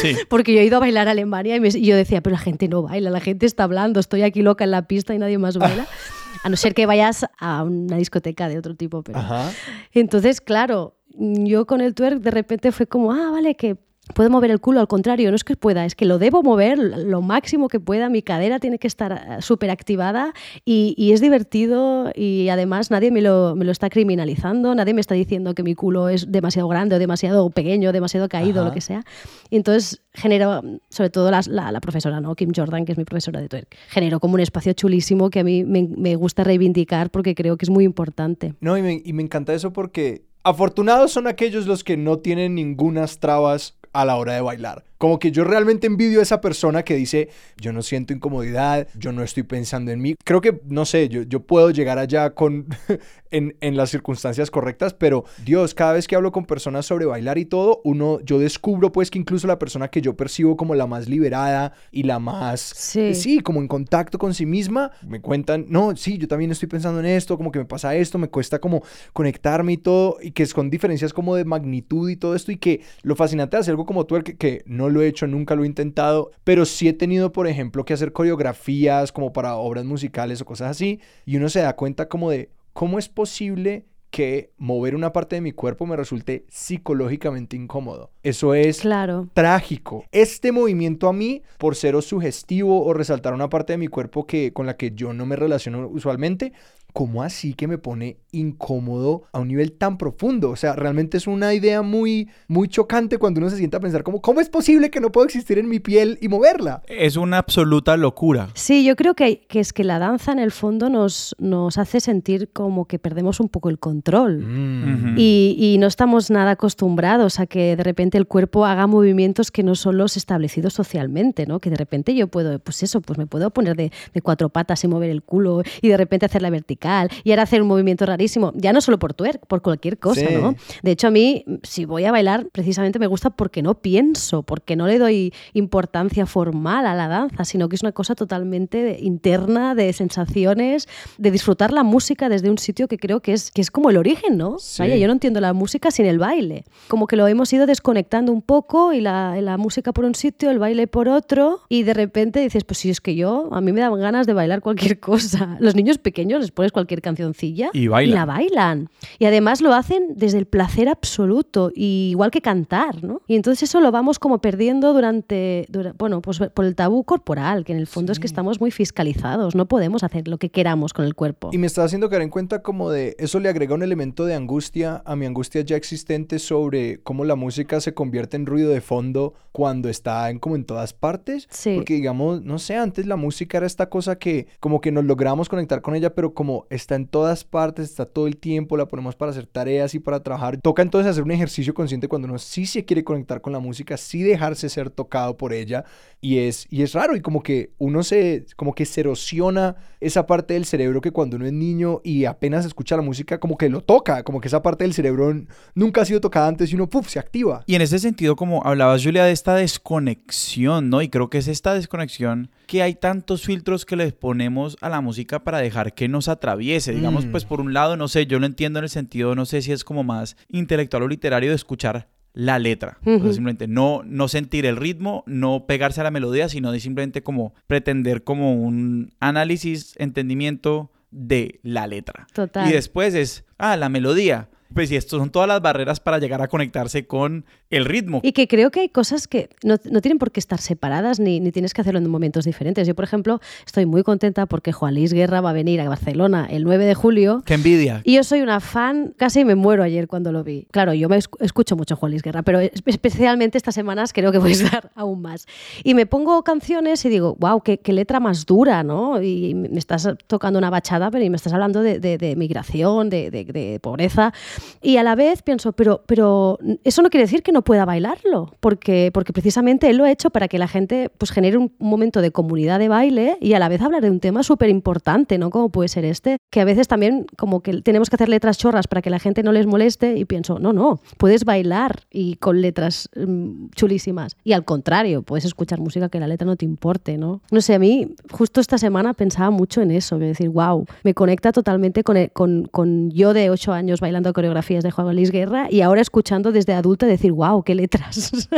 Sí. 0.02 0.16
Porque 0.28 0.52
yo 0.54 0.60
he 0.60 0.64
ido 0.64 0.76
a 0.76 0.80
bailar 0.80 1.08
a 1.08 1.12
Alemania 1.12 1.56
y, 1.56 1.60
me- 1.60 1.68
y 1.68 1.84
yo 1.86 1.96
decía, 1.96 2.20
pero 2.22 2.34
la 2.34 2.40
gente 2.40 2.68
no 2.68 2.82
baila, 2.82 3.10
la 3.10 3.20
gente 3.20 3.46
está 3.46 3.64
hablando, 3.64 4.00
estoy 4.00 4.22
aquí 4.22 4.42
loca 4.42 4.64
en 4.64 4.70
la 4.70 4.82
pista 4.86 5.14
y 5.14 5.18
nadie 5.18 5.38
más 5.38 5.56
baila. 5.56 5.86
A 6.42 6.48
no 6.48 6.56
ser 6.56 6.74
que 6.74 6.86
vayas 6.86 7.26
a 7.38 7.62
una 7.62 7.96
discoteca 7.96 8.48
de 8.48 8.58
otro 8.58 8.74
tipo. 8.74 9.02
Pero... 9.02 9.18
Ajá. 9.18 9.50
Entonces, 9.92 10.40
claro, 10.40 10.96
yo 11.14 11.66
con 11.66 11.80
el 11.80 11.94
twerk 11.94 12.20
de 12.20 12.30
repente 12.30 12.72
fue 12.72 12.86
como, 12.86 13.12
ah, 13.12 13.30
vale, 13.30 13.54
que 13.54 13.76
puedo 14.14 14.28
mover 14.30 14.50
el 14.50 14.60
culo, 14.60 14.80
al 14.80 14.88
contrario, 14.88 15.30
no 15.30 15.36
es 15.36 15.44
que 15.44 15.54
pueda, 15.56 15.86
es 15.86 15.94
que 15.94 16.04
lo 16.04 16.18
debo 16.18 16.42
mover 16.42 16.76
lo 16.78 17.22
máximo 17.22 17.68
que 17.68 17.78
pueda, 17.80 18.08
mi 18.08 18.20
cadera 18.20 18.58
tiene 18.58 18.78
que 18.78 18.86
estar 18.88 19.12
eh, 19.12 19.42
súper 19.42 19.70
activada 19.70 20.34
y, 20.64 20.94
y 20.98 21.12
es 21.12 21.20
divertido 21.20 22.10
y 22.14 22.48
además 22.48 22.90
nadie 22.90 23.10
me 23.12 23.22
lo, 23.22 23.54
me 23.56 23.64
lo 23.64 23.70
está 23.72 23.88
criminalizando, 23.88 24.74
nadie 24.74 24.92
me 24.92 25.00
está 25.00 25.14
diciendo 25.14 25.54
que 25.54 25.62
mi 25.62 25.74
culo 25.74 26.08
es 26.08 26.30
demasiado 26.30 26.68
grande 26.68 26.96
o 26.96 26.98
demasiado 26.98 27.48
pequeño, 27.50 27.92
demasiado 27.92 28.28
caído, 28.28 28.60
Ajá. 28.60 28.68
lo 28.68 28.74
que 28.74 28.80
sea. 28.80 29.04
Y 29.50 29.56
entonces 29.56 30.02
generó, 30.12 30.62
sobre 30.90 31.10
todo 31.10 31.30
las- 31.30 31.46
la, 31.48 31.70
la 31.72 31.80
profesora, 31.80 32.20
¿no? 32.20 32.34
Kim 32.34 32.50
Jordan, 32.54 32.84
que 32.84 32.92
es 32.92 32.98
mi 32.98 33.04
profesora 33.04 33.40
de 33.40 33.48
twerk, 33.48 33.76
generó 33.88 34.18
como 34.20 34.34
un 34.34 34.40
espacio 34.40 34.72
chulísimo 34.72 35.30
que 35.30 35.40
a 35.40 35.44
mí 35.44 35.64
me, 35.64 35.88
me 35.96 36.16
gusta 36.16 36.42
reivindicar 36.44 37.08
porque 37.10 37.34
creo 37.34 37.56
que 37.56 37.64
es 37.64 37.70
muy 37.70 37.84
importante. 37.84 38.54
No, 38.60 38.76
y 38.76 38.82
me, 38.82 39.00
y 39.04 39.12
me 39.12 39.22
encanta 39.22 39.54
eso 39.54 39.72
porque 39.72 40.22
afortunados 40.42 41.12
son 41.12 41.28
aquellos 41.28 41.66
los 41.66 41.84
que 41.84 41.96
no 41.96 42.18
tienen 42.18 42.56
ningunas 42.56 43.20
trabas 43.20 43.76
a 43.92 44.04
la 44.04 44.16
hora 44.16 44.34
de 44.34 44.40
bailar. 44.40 44.84
Como 44.98 45.18
que 45.18 45.32
yo 45.32 45.42
realmente 45.42 45.88
envidio 45.88 46.20
a 46.20 46.22
esa 46.22 46.40
persona 46.40 46.84
que 46.84 46.94
dice, 46.94 47.28
yo 47.56 47.72
no 47.72 47.82
siento 47.82 48.12
incomodidad, 48.12 48.86
yo 48.96 49.10
no 49.10 49.24
estoy 49.24 49.42
pensando 49.42 49.90
en 49.90 50.00
mí. 50.00 50.14
Creo 50.24 50.40
que, 50.40 50.60
no 50.66 50.84
sé, 50.84 51.08
yo, 51.08 51.22
yo 51.22 51.40
puedo 51.40 51.70
llegar 51.70 51.98
allá 51.98 52.30
con, 52.34 52.66
en, 53.32 53.56
en 53.60 53.76
las 53.76 53.90
circunstancias 53.90 54.48
correctas, 54.50 54.94
pero 54.94 55.24
Dios, 55.44 55.74
cada 55.74 55.94
vez 55.94 56.06
que 56.06 56.14
hablo 56.14 56.30
con 56.30 56.44
personas 56.46 56.86
sobre 56.86 57.04
bailar 57.06 57.36
y 57.38 57.44
todo, 57.46 57.80
uno, 57.82 58.20
yo 58.20 58.38
descubro 58.38 58.92
pues 58.92 59.10
que 59.10 59.18
incluso 59.18 59.48
la 59.48 59.58
persona 59.58 59.88
que 59.88 60.00
yo 60.00 60.16
percibo 60.16 60.56
como 60.56 60.76
la 60.76 60.86
más 60.86 61.08
liberada 61.08 61.72
y 61.90 62.04
la 62.04 62.20
más, 62.20 62.60
Sí. 62.60 63.14
sí, 63.16 63.40
como 63.40 63.60
en 63.60 63.66
contacto 63.66 64.18
con 64.18 64.34
sí 64.34 64.46
misma, 64.46 64.92
me 65.04 65.20
cuentan, 65.20 65.66
no, 65.68 65.96
sí, 65.96 66.16
yo 66.16 66.28
también 66.28 66.52
estoy 66.52 66.68
pensando 66.68 67.00
en 67.00 67.06
esto, 67.06 67.36
como 67.36 67.50
que 67.50 67.58
me 67.58 67.64
pasa 67.64 67.96
esto, 67.96 68.18
me 68.18 68.28
cuesta 68.28 68.60
como 68.60 68.82
conectarme 69.12 69.72
y 69.72 69.76
todo, 69.78 70.18
y 70.22 70.30
que 70.30 70.46
son 70.46 70.70
diferencias 70.70 71.12
como 71.12 71.34
de 71.34 71.44
magnitud 71.44 72.08
y 72.08 72.14
todo 72.16 72.36
esto, 72.36 72.52
y 72.52 72.56
que 72.56 72.82
lo 73.02 73.16
fascinante 73.16 73.56
de 73.56 73.62
hacer 73.62 73.74
algo 73.82 73.86
como 73.86 74.06
tú, 74.06 74.20
que, 74.22 74.36
que 74.36 74.62
no 74.66 74.88
lo 74.88 75.02
he 75.02 75.08
hecho, 75.08 75.26
nunca 75.26 75.54
lo 75.54 75.64
he 75.64 75.66
intentado, 75.66 76.30
pero 76.44 76.64
sí 76.64 76.88
he 76.88 76.92
tenido, 76.92 77.32
por 77.32 77.46
ejemplo, 77.46 77.84
que 77.84 77.94
hacer 77.94 78.12
coreografías 78.12 79.12
como 79.12 79.32
para 79.32 79.56
obras 79.56 79.84
musicales 79.84 80.40
o 80.40 80.44
cosas 80.44 80.70
así, 80.70 81.00
y 81.26 81.36
uno 81.36 81.48
se 81.48 81.60
da 81.60 81.74
cuenta 81.76 82.08
como 82.08 82.30
de 82.30 82.50
cómo 82.72 82.98
es 82.98 83.08
posible 83.08 83.86
que 84.10 84.50
mover 84.58 84.94
una 84.94 85.10
parte 85.12 85.36
de 85.36 85.40
mi 85.40 85.52
cuerpo 85.52 85.86
me 85.86 85.96
resulte 85.96 86.44
psicológicamente 86.50 87.56
incómodo. 87.56 88.10
Eso 88.22 88.54
es 88.54 88.80
Claro. 88.82 89.28
trágico. 89.32 90.04
Este 90.12 90.52
movimiento 90.52 91.08
a 91.08 91.14
mí, 91.14 91.42
por 91.58 91.76
ser 91.76 91.96
o 91.96 92.02
sugestivo 92.02 92.84
o 92.84 92.92
resaltar 92.92 93.32
una 93.32 93.48
parte 93.48 93.72
de 93.72 93.78
mi 93.78 93.88
cuerpo 93.88 94.26
que, 94.26 94.52
con 94.52 94.66
la 94.66 94.76
que 94.76 94.92
yo 94.94 95.14
no 95.14 95.24
me 95.24 95.34
relaciono 95.36 95.88
usualmente, 95.88 96.52
¿cómo 96.92 97.22
así 97.22 97.54
que 97.54 97.66
me 97.66 97.78
pone 97.78 98.18
incómodo 98.32 99.24
a 99.32 99.40
un 99.40 99.48
nivel 99.48 99.72
tan 99.72 99.98
profundo? 99.98 100.50
O 100.50 100.56
sea, 100.56 100.74
realmente 100.74 101.16
es 101.16 101.26
una 101.26 101.54
idea 101.54 101.82
muy, 101.82 102.28
muy 102.48 102.68
chocante 102.68 103.18
cuando 103.18 103.40
uno 103.40 103.50
se 103.50 103.56
sienta 103.56 103.76
a 103.76 103.80
pensar 103.80 104.02
como, 104.02 104.20
¿cómo 104.20 104.40
es 104.40 104.48
posible 104.48 104.90
que 104.90 105.00
no 105.00 105.12
puedo 105.12 105.24
existir 105.26 105.58
en 105.58 105.68
mi 105.68 105.80
piel 105.80 106.18
y 106.20 106.28
moverla? 106.28 106.82
Es 106.88 107.16
una 107.16 107.38
absoluta 107.38 107.96
locura. 107.96 108.48
Sí, 108.54 108.84
yo 108.84 108.96
creo 108.96 109.14
que, 109.14 109.42
que 109.46 109.60
es 109.60 109.72
que 109.72 109.84
la 109.84 109.98
danza 109.98 110.32
en 110.32 110.38
el 110.38 110.50
fondo 110.50 110.88
nos, 110.88 111.36
nos 111.38 111.78
hace 111.78 112.00
sentir 112.00 112.50
como 112.52 112.86
que 112.86 112.98
perdemos 112.98 113.40
un 113.40 113.48
poco 113.48 113.68
el 113.68 113.78
control. 113.78 114.42
Ujú. 114.42 115.14
Y, 115.16 115.56
y 115.58 115.78
no 115.78 115.86
estamos 115.86 116.30
nada 116.30 116.52
acostumbrados 116.52 117.40
a 117.40 117.46
que 117.46 117.76
de 117.76 117.84
repente 117.84 118.18
el 118.18 118.26
cuerpo 118.26 118.66
haga 118.66 118.86
movimientos 118.86 119.50
que 119.50 119.62
no 119.62 119.74
son 119.74 119.98
los 119.98 120.16
establecidos 120.16 120.72
socialmente, 120.74 121.46
¿no? 121.46 121.60
Que 121.60 121.70
de 121.70 121.76
repente 121.76 122.14
yo 122.14 122.28
puedo, 122.28 122.58
pues 122.58 122.82
eso, 122.82 123.00
pues 123.00 123.18
me 123.18 123.26
puedo 123.26 123.50
poner 123.50 123.76
de, 123.76 123.92
de 124.12 124.20
cuatro 124.22 124.48
patas 124.48 124.82
y 124.84 124.88
mover 124.88 125.10
el 125.10 125.22
culo 125.22 125.62
y 125.80 125.88
de 125.88 125.96
repente 125.96 126.26
hacer 126.26 126.42
la 126.42 126.50
vertical 126.50 127.10
y 127.24 127.30
ahora 127.30 127.42
hacer 127.42 127.62
un 127.62 127.68
movimiento 127.68 128.06
rarísimo, 128.22 128.52
ya 128.54 128.72
no 128.72 128.80
solo 128.80 128.98
por 128.98 129.14
twerk, 129.14 129.46
por 129.46 129.62
cualquier 129.62 129.98
cosa, 129.98 130.20
Sí. 130.20 130.34
¿no? 130.34 130.54
De 130.82 130.90
hecho, 130.92 131.08
a 131.08 131.10
mí, 131.10 131.44
si 131.62 131.84
voy 131.84 132.04
a 132.04 132.12
bailar, 132.12 132.46
precisamente 132.52 132.98
me 132.98 133.06
gusta 133.08 133.30
porque 133.30 133.62
no 133.62 133.74
pienso, 133.74 134.42
porque 134.44 134.76
no 134.76 134.86
le 134.86 134.98
doy 134.98 135.32
importancia 135.54 136.26
formal 136.26 136.86
a 136.86 136.94
la 136.94 137.08
danza, 137.08 137.44
sino 137.44 137.68
que 137.68 137.76
es 137.76 137.82
una 137.82 137.92
cosa 137.92 138.14
totalmente 138.14 138.98
interna, 139.00 139.74
de 139.74 139.92
sensaciones, 139.92 140.88
de 141.18 141.30
disfrutar 141.30 141.72
la 141.72 141.82
música 141.82 142.28
desde 142.28 142.50
un 142.50 142.58
sitio 142.58 142.86
que 142.88 142.98
creo 142.98 143.20
que 143.20 143.32
es, 143.32 143.50
que 143.50 143.60
es 143.60 143.70
como 143.70 143.90
el 143.90 143.96
origen, 143.96 144.36
¿no? 144.36 144.58
Sí. 144.58 144.82
Vaya, 144.82 144.96
yo 144.96 145.06
no 145.06 145.12
entiendo 145.14 145.40
la 145.40 145.52
música 145.52 145.90
sin 145.90 146.06
el 146.06 146.18
baile. 146.18 146.64
Como 146.88 147.06
que 147.06 147.16
lo 147.16 147.26
hemos 147.26 147.52
ido 147.52 147.66
desconectando 147.66 148.32
un 148.32 148.42
poco 148.42 148.92
y 148.92 149.00
la, 149.00 149.40
la 149.40 149.56
música 149.56 149.92
por 149.92 150.04
un 150.04 150.14
sitio, 150.14 150.50
el 150.50 150.58
baile 150.58 150.86
por 150.86 151.08
otro, 151.08 151.60
y 151.68 151.82
de 151.82 151.94
repente 151.94 152.40
dices, 152.40 152.64
pues 152.64 152.78
si 152.78 152.90
es 152.90 153.00
que 153.00 153.14
yo, 153.16 153.48
a 153.52 153.60
mí 153.60 153.72
me 153.72 153.80
dan 153.80 153.98
ganas 153.98 154.26
de 154.26 154.32
bailar 154.32 154.60
cualquier 154.60 155.00
cosa. 155.00 155.56
Los 155.60 155.74
niños 155.74 155.98
pequeños 155.98 156.40
les 156.40 156.50
pones 156.52 156.70
cualquier 156.72 157.02
cancioncilla 157.02 157.70
Y 157.72 157.88
bailan. 158.14 158.26
la 158.28 158.32
bailan. 158.32 158.88
Y 159.18 159.24
además 159.26 159.60
lo 159.60 159.74
hacen 159.74 160.14
desde 160.16 160.38
el 160.38 160.46
placer 160.46 160.88
absoluto, 160.88 161.70
y 161.74 162.08
igual 162.10 162.30
que 162.30 162.40
cantar, 162.40 163.02
¿no? 163.02 163.20
Y 163.26 163.36
entonces 163.36 163.64
eso 163.68 163.80
lo 163.80 163.90
vamos 163.92 164.18
como 164.18 164.40
perdiendo 164.40 164.92
durante, 164.92 165.66
dura- 165.68 165.94
bueno, 165.98 166.20
pues 166.22 166.38
por 166.54 166.64
el 166.64 166.74
tabú 166.74 167.04
corporal, 167.04 167.64
que 167.64 167.72
en 167.72 167.78
el 167.78 167.86
fondo 167.86 168.12
es 168.12 168.18
que 168.20 168.26
estamos 168.26 168.60
muy 168.60 168.70
fiscalizados, 168.70 169.54
no 169.54 169.66
podemos 169.66 170.02
hacer 170.02 170.28
lo 170.28 170.38
que 170.38 170.50
queramos 170.50 170.92
con 170.92 171.04
el 171.04 171.14
cuerpo. 171.14 171.50
Y 171.52 171.58
me 171.58 171.66
está 171.66 171.84
haciendo 171.84 172.08
caer 172.08 172.22
en 172.22 172.30
cuenta 172.30 172.62
como 172.62 172.90
de 172.90 173.16
eso 173.18 173.40
le 173.40 173.48
agrega 173.48 173.74
un 173.74 173.82
elemento 173.82 174.24
de 174.24 174.34
angustia 174.34 175.02
a 175.04 175.16
mi 175.16 175.26
angustia 175.26 175.62
ya 175.62 175.76
existente 175.76 176.38
sobre 176.38 176.98
cómo 177.02 177.24
la 177.24 177.34
música 177.36 177.80
se 177.80 177.94
convierte 177.94 178.36
en 178.36 178.46
ruido 178.46 178.70
de 178.70 178.80
fondo 178.80 179.34
cuando 179.52 179.88
está 179.88 180.28
en 180.30 180.38
como 180.38 180.56
en 180.56 180.64
todas 180.64 180.92
partes. 180.92 181.46
Sí. 181.50 181.74
Porque 181.76 181.94
digamos, 181.94 182.42
no 182.42 182.58
sé, 182.58 182.76
antes 182.76 183.06
la 183.06 183.16
música 183.16 183.58
era 183.58 183.66
esta 183.66 183.88
cosa 183.88 184.16
que 184.16 184.46
como 184.60 184.80
que 184.80 184.92
nos 184.92 185.04
logramos 185.04 185.48
conectar 185.48 185.82
con 185.82 185.94
ella, 185.94 186.14
pero 186.14 186.34
como 186.34 186.66
está 186.70 186.94
en 186.94 187.06
todas 187.06 187.44
partes, 187.44 187.88
está 187.90 188.01
todo 188.06 188.26
el 188.26 188.36
tiempo, 188.36 188.76
la 188.76 188.86
ponemos 188.86 189.16
para 189.16 189.30
hacer 189.30 189.46
tareas 189.46 189.94
y 189.94 189.98
para 189.98 190.22
trabajar. 190.22 190.58
Toca 190.60 190.82
entonces 190.82 191.10
hacer 191.10 191.22
un 191.22 191.30
ejercicio 191.30 191.74
consciente 191.74 192.08
cuando 192.08 192.28
uno 192.28 192.38
sí 192.38 192.66
se 192.66 192.84
quiere 192.84 193.04
conectar 193.04 193.40
con 193.40 193.52
la 193.52 193.58
música, 193.58 193.96
sí 193.96 194.22
dejarse 194.22 194.68
ser 194.68 194.90
tocado 194.90 195.36
por 195.36 195.52
ella 195.52 195.84
y 196.20 196.38
es 196.38 196.66
y 196.70 196.82
es 196.82 196.92
raro 196.92 197.16
y 197.16 197.20
como 197.20 197.42
que 197.42 197.72
uno 197.78 198.02
se 198.04 198.46
como 198.56 198.74
que 198.74 198.84
se 198.86 199.00
erosiona 199.00 199.74
esa 200.00 200.26
parte 200.26 200.54
del 200.54 200.64
cerebro 200.64 201.00
que 201.00 201.10
cuando 201.10 201.36
uno 201.36 201.46
es 201.46 201.52
niño 201.52 202.00
y 202.04 202.24
apenas 202.26 202.64
escucha 202.64 202.96
la 202.96 203.02
música 203.02 203.38
como 203.40 203.56
que 203.56 203.68
lo 203.68 203.80
toca, 203.82 204.22
como 204.22 204.40
que 204.40 204.48
esa 204.48 204.62
parte 204.62 204.84
del 204.84 204.94
cerebro 204.94 205.34
nunca 205.74 206.02
ha 206.02 206.04
sido 206.04 206.20
tocada 206.20 206.46
antes 206.48 206.70
y 206.70 206.74
uno 206.76 206.88
puf 206.88 207.08
se 207.08 207.18
activa. 207.18 207.62
Y 207.66 207.74
en 207.74 207.82
ese 207.82 207.98
sentido, 207.98 208.36
como 208.36 208.64
hablabas, 208.64 209.02
Julia, 209.02 209.24
de 209.24 209.32
esta 209.32 209.54
desconexión, 209.56 210.90
¿no? 210.90 211.02
Y 211.02 211.08
creo 211.08 211.30
que 211.30 211.38
es 211.38 211.48
esta 211.48 211.74
desconexión 211.74 212.50
que 212.66 212.82
hay 212.82 212.94
tantos 212.94 213.42
filtros 213.42 213.84
que 213.84 213.96
les 213.96 214.12
ponemos 214.12 214.76
a 214.80 214.88
la 214.88 215.00
música 215.00 215.44
para 215.44 215.58
dejar 215.58 215.94
que 215.94 216.08
nos 216.08 216.28
atraviese. 216.28 216.92
Digamos, 216.92 217.26
Mm. 217.26 217.30
pues 217.30 217.44
por 217.44 217.60
un 217.60 217.72
lado, 217.72 217.91
no 217.96 218.08
sé, 218.08 218.26
yo 218.26 218.38
lo 218.38 218.46
entiendo 218.46 218.78
en 218.78 218.84
el 218.84 218.90
sentido, 218.90 219.34
no 219.34 219.46
sé 219.46 219.62
si 219.62 219.72
es 219.72 219.84
como 219.84 220.04
más 220.04 220.36
intelectual 220.48 221.02
o 221.02 221.08
literario 221.08 221.50
de 221.50 221.56
escuchar 221.56 222.08
la 222.34 222.58
letra. 222.58 222.98
O 223.02 223.04
sea, 223.04 223.16
Ujú. 223.16 223.32
simplemente 223.32 223.68
no, 223.68 224.02
no 224.04 224.28
sentir 224.28 224.64
el 224.66 224.76
ritmo, 224.76 225.22
no 225.26 225.66
pegarse 225.66 226.00
a 226.00 226.04
la 226.04 226.10
melodía, 226.10 226.48
sino 226.48 226.72
de 226.72 226.80
simplemente 226.80 227.22
como 227.22 227.54
pretender 227.66 228.24
como 228.24 228.54
un 228.54 229.12
análisis, 229.20 229.94
entendimiento 229.98 230.90
de 231.10 231.60
la 231.62 231.86
letra. 231.86 232.26
Total. 232.32 232.68
Y 232.68 232.72
después 232.72 233.14
es, 233.14 233.44
ah, 233.58 233.76
la 233.76 233.88
melodía. 233.88 234.48
Pues 234.74 234.90
y 234.90 234.96
estos 234.96 235.18
son 235.18 235.30
todas 235.30 235.48
las 235.48 235.60
barreras 235.62 236.00
para 236.00 236.18
llegar 236.18 236.40
a 236.42 236.48
conectarse 236.48 237.06
con 237.06 237.44
el 237.70 237.84
ritmo. 237.84 238.20
Y 238.22 238.32
que 238.32 238.48
creo 238.48 238.70
que 238.70 238.80
hay 238.80 238.88
cosas 238.88 239.28
que 239.28 239.48
no, 239.62 239.76
no 239.90 240.00
tienen 240.00 240.18
por 240.18 240.30
qué 240.32 240.40
estar 240.40 240.60
separadas 240.60 241.20
ni, 241.20 241.40
ni 241.40 241.52
tienes 241.52 241.74
que 241.74 241.80
hacerlo 241.80 241.98
en 241.98 242.08
momentos 242.10 242.44
diferentes. 242.44 242.86
Yo, 242.86 242.94
por 242.94 243.04
ejemplo, 243.04 243.40
estoy 243.66 243.86
muy 243.86 244.02
contenta 244.02 244.46
porque 244.46 244.72
Juan 244.72 244.94
Luis 244.94 245.12
Guerra 245.12 245.40
va 245.40 245.50
a 245.50 245.52
venir 245.52 245.80
a 245.80 245.88
Barcelona 245.88 246.46
el 246.50 246.64
9 246.64 246.84
de 246.84 246.94
julio. 246.94 247.42
¡Qué 247.44 247.54
envidia! 247.54 248.00
Y 248.04 248.14
yo 248.14 248.24
soy 248.24 248.40
una 248.42 248.60
fan, 248.60 249.14
casi 249.16 249.44
me 249.44 249.54
muero 249.54 249.82
ayer 249.82 250.08
cuando 250.08 250.32
lo 250.32 250.44
vi. 250.44 250.66
Claro, 250.70 250.94
yo 250.94 251.08
me 251.08 251.16
esc- 251.18 251.36
escucho 251.40 251.76
mucho 251.76 251.96
Juan 251.96 252.12
Luis 252.12 252.22
Guerra, 252.22 252.42
pero 252.42 252.60
es- 252.60 252.70
especialmente 252.86 253.58
estas 253.58 253.74
semanas 253.74 254.12
creo 254.12 254.32
que 254.32 254.38
voy 254.38 254.50
a 254.50 254.54
estar 254.54 254.90
aún 254.94 255.22
más. 255.22 255.46
Y 255.84 255.94
me 255.94 256.06
pongo 256.06 256.42
canciones 256.44 257.04
y 257.04 257.08
digo, 257.08 257.36
wow, 257.38 257.60
qué, 257.62 257.78
qué 257.78 257.92
letra 257.92 258.20
más 258.20 258.46
dura, 258.46 258.82
¿no? 258.82 259.22
Y 259.22 259.54
me 259.54 259.78
estás 259.78 260.08
tocando 260.26 260.58
una 260.58 260.70
bachada, 260.70 261.10
pero 261.10 261.24
y 261.24 261.30
me 261.30 261.36
estás 261.36 261.52
hablando 261.52 261.82
de, 261.82 261.98
de- 262.00 262.18
de 262.18 262.36
migración, 262.36 263.10
de- 263.10 263.30
de 263.30 263.78
pobreza. 263.80 264.32
Y 264.80 264.96
a 264.96 265.02
la 265.02 265.14
vez 265.14 265.42
pienso, 265.42 265.72
pero, 265.72 266.02
pero 266.06 266.58
eso 266.84 267.02
no 267.02 267.10
quiere 267.10 267.24
decir 267.24 267.42
que 267.42 267.52
no 267.52 267.62
pueda 267.62 267.84
bailarlo, 267.84 268.54
porque, 268.60 269.10
porque 269.12 269.32
precisamente 269.32 269.88
él 269.90 269.96
lo 269.96 270.04
ha 270.04 270.10
hecho 270.10 270.30
para 270.30 270.48
que 270.48 270.58
la 270.58 270.68
gente 270.68 271.10
pues, 271.18 271.30
genere 271.30 271.56
un, 271.56 271.72
momento 271.78 272.20
de 272.20 272.30
comunidad 272.30 272.78
de 272.78 272.88
baile 272.88 273.36
y 273.40 273.54
a 273.54 273.58
la 273.58 273.68
vez 273.68 273.80
hablar 273.80 274.02
de 274.02 274.10
un 274.10 274.20
tema 274.20 274.42
súper 274.42 274.68
importante, 274.70 275.38
¿no? 275.38 275.50
Como 275.50 275.68
puede 275.70 275.88
ser 275.88 276.04
este, 276.04 276.38
que 276.50 276.60
a 276.60 276.64
veces 276.64 276.88
también 276.88 277.26
como 277.36 277.60
que 277.60 277.82
tenemos 277.82 278.08
que 278.08 278.16
hacer 278.16 278.28
letras 278.28 278.58
chorras 278.58 278.86
para 278.86 279.02
que 279.02 279.10
la 279.10 279.18
gente 279.18 279.42
no 279.42 279.52
les 279.52 279.66
moleste 279.66 280.16
y 280.16 280.24
pienso, 280.24 280.58
no, 280.58 280.72
no, 280.72 281.00
puedes 281.18 281.44
bailar 281.44 282.00
y 282.10 282.36
con 282.36 282.60
letras 282.60 283.08
mm, 283.16 283.68
chulísimas. 283.74 284.36
Y 284.44 284.52
al 284.52 284.64
contrario, 284.64 285.22
puedes 285.22 285.44
escuchar 285.44 285.80
música 285.80 286.08
que 286.08 286.20
la 286.20 286.26
letra 286.26 286.46
no 286.46 286.56
te 286.56 286.64
importe, 286.64 287.18
¿no? 287.18 287.40
No 287.50 287.60
sé, 287.60 287.74
a 287.74 287.78
mí 287.78 288.14
justo 288.30 288.60
esta 288.60 288.78
semana 288.78 289.14
pensaba 289.14 289.50
mucho 289.50 289.80
en 289.82 289.90
eso, 289.90 290.18
de 290.18 290.26
decir, 290.26 290.48
wow, 290.48 290.86
me 291.02 291.14
conecta 291.14 291.52
totalmente 291.52 292.04
con, 292.04 292.16
el- 292.16 292.30
con, 292.32 292.66
con 292.70 293.10
yo 293.10 293.32
de 293.32 293.50
ocho 293.50 293.72
años 293.72 294.00
bailando 294.00 294.32
coreografías 294.52 294.84
de 294.84 294.90
Juan 294.90 295.14
Luis 295.16 295.30
Guerra 295.30 295.68
y 295.70 295.80
ahora 295.80 296.02
escuchando 296.02 296.52
desde 296.52 296.74
adulta 296.74 297.06
decir, 297.06 297.32
wow, 297.32 297.62
qué 297.62 297.74
letras. 297.74 298.32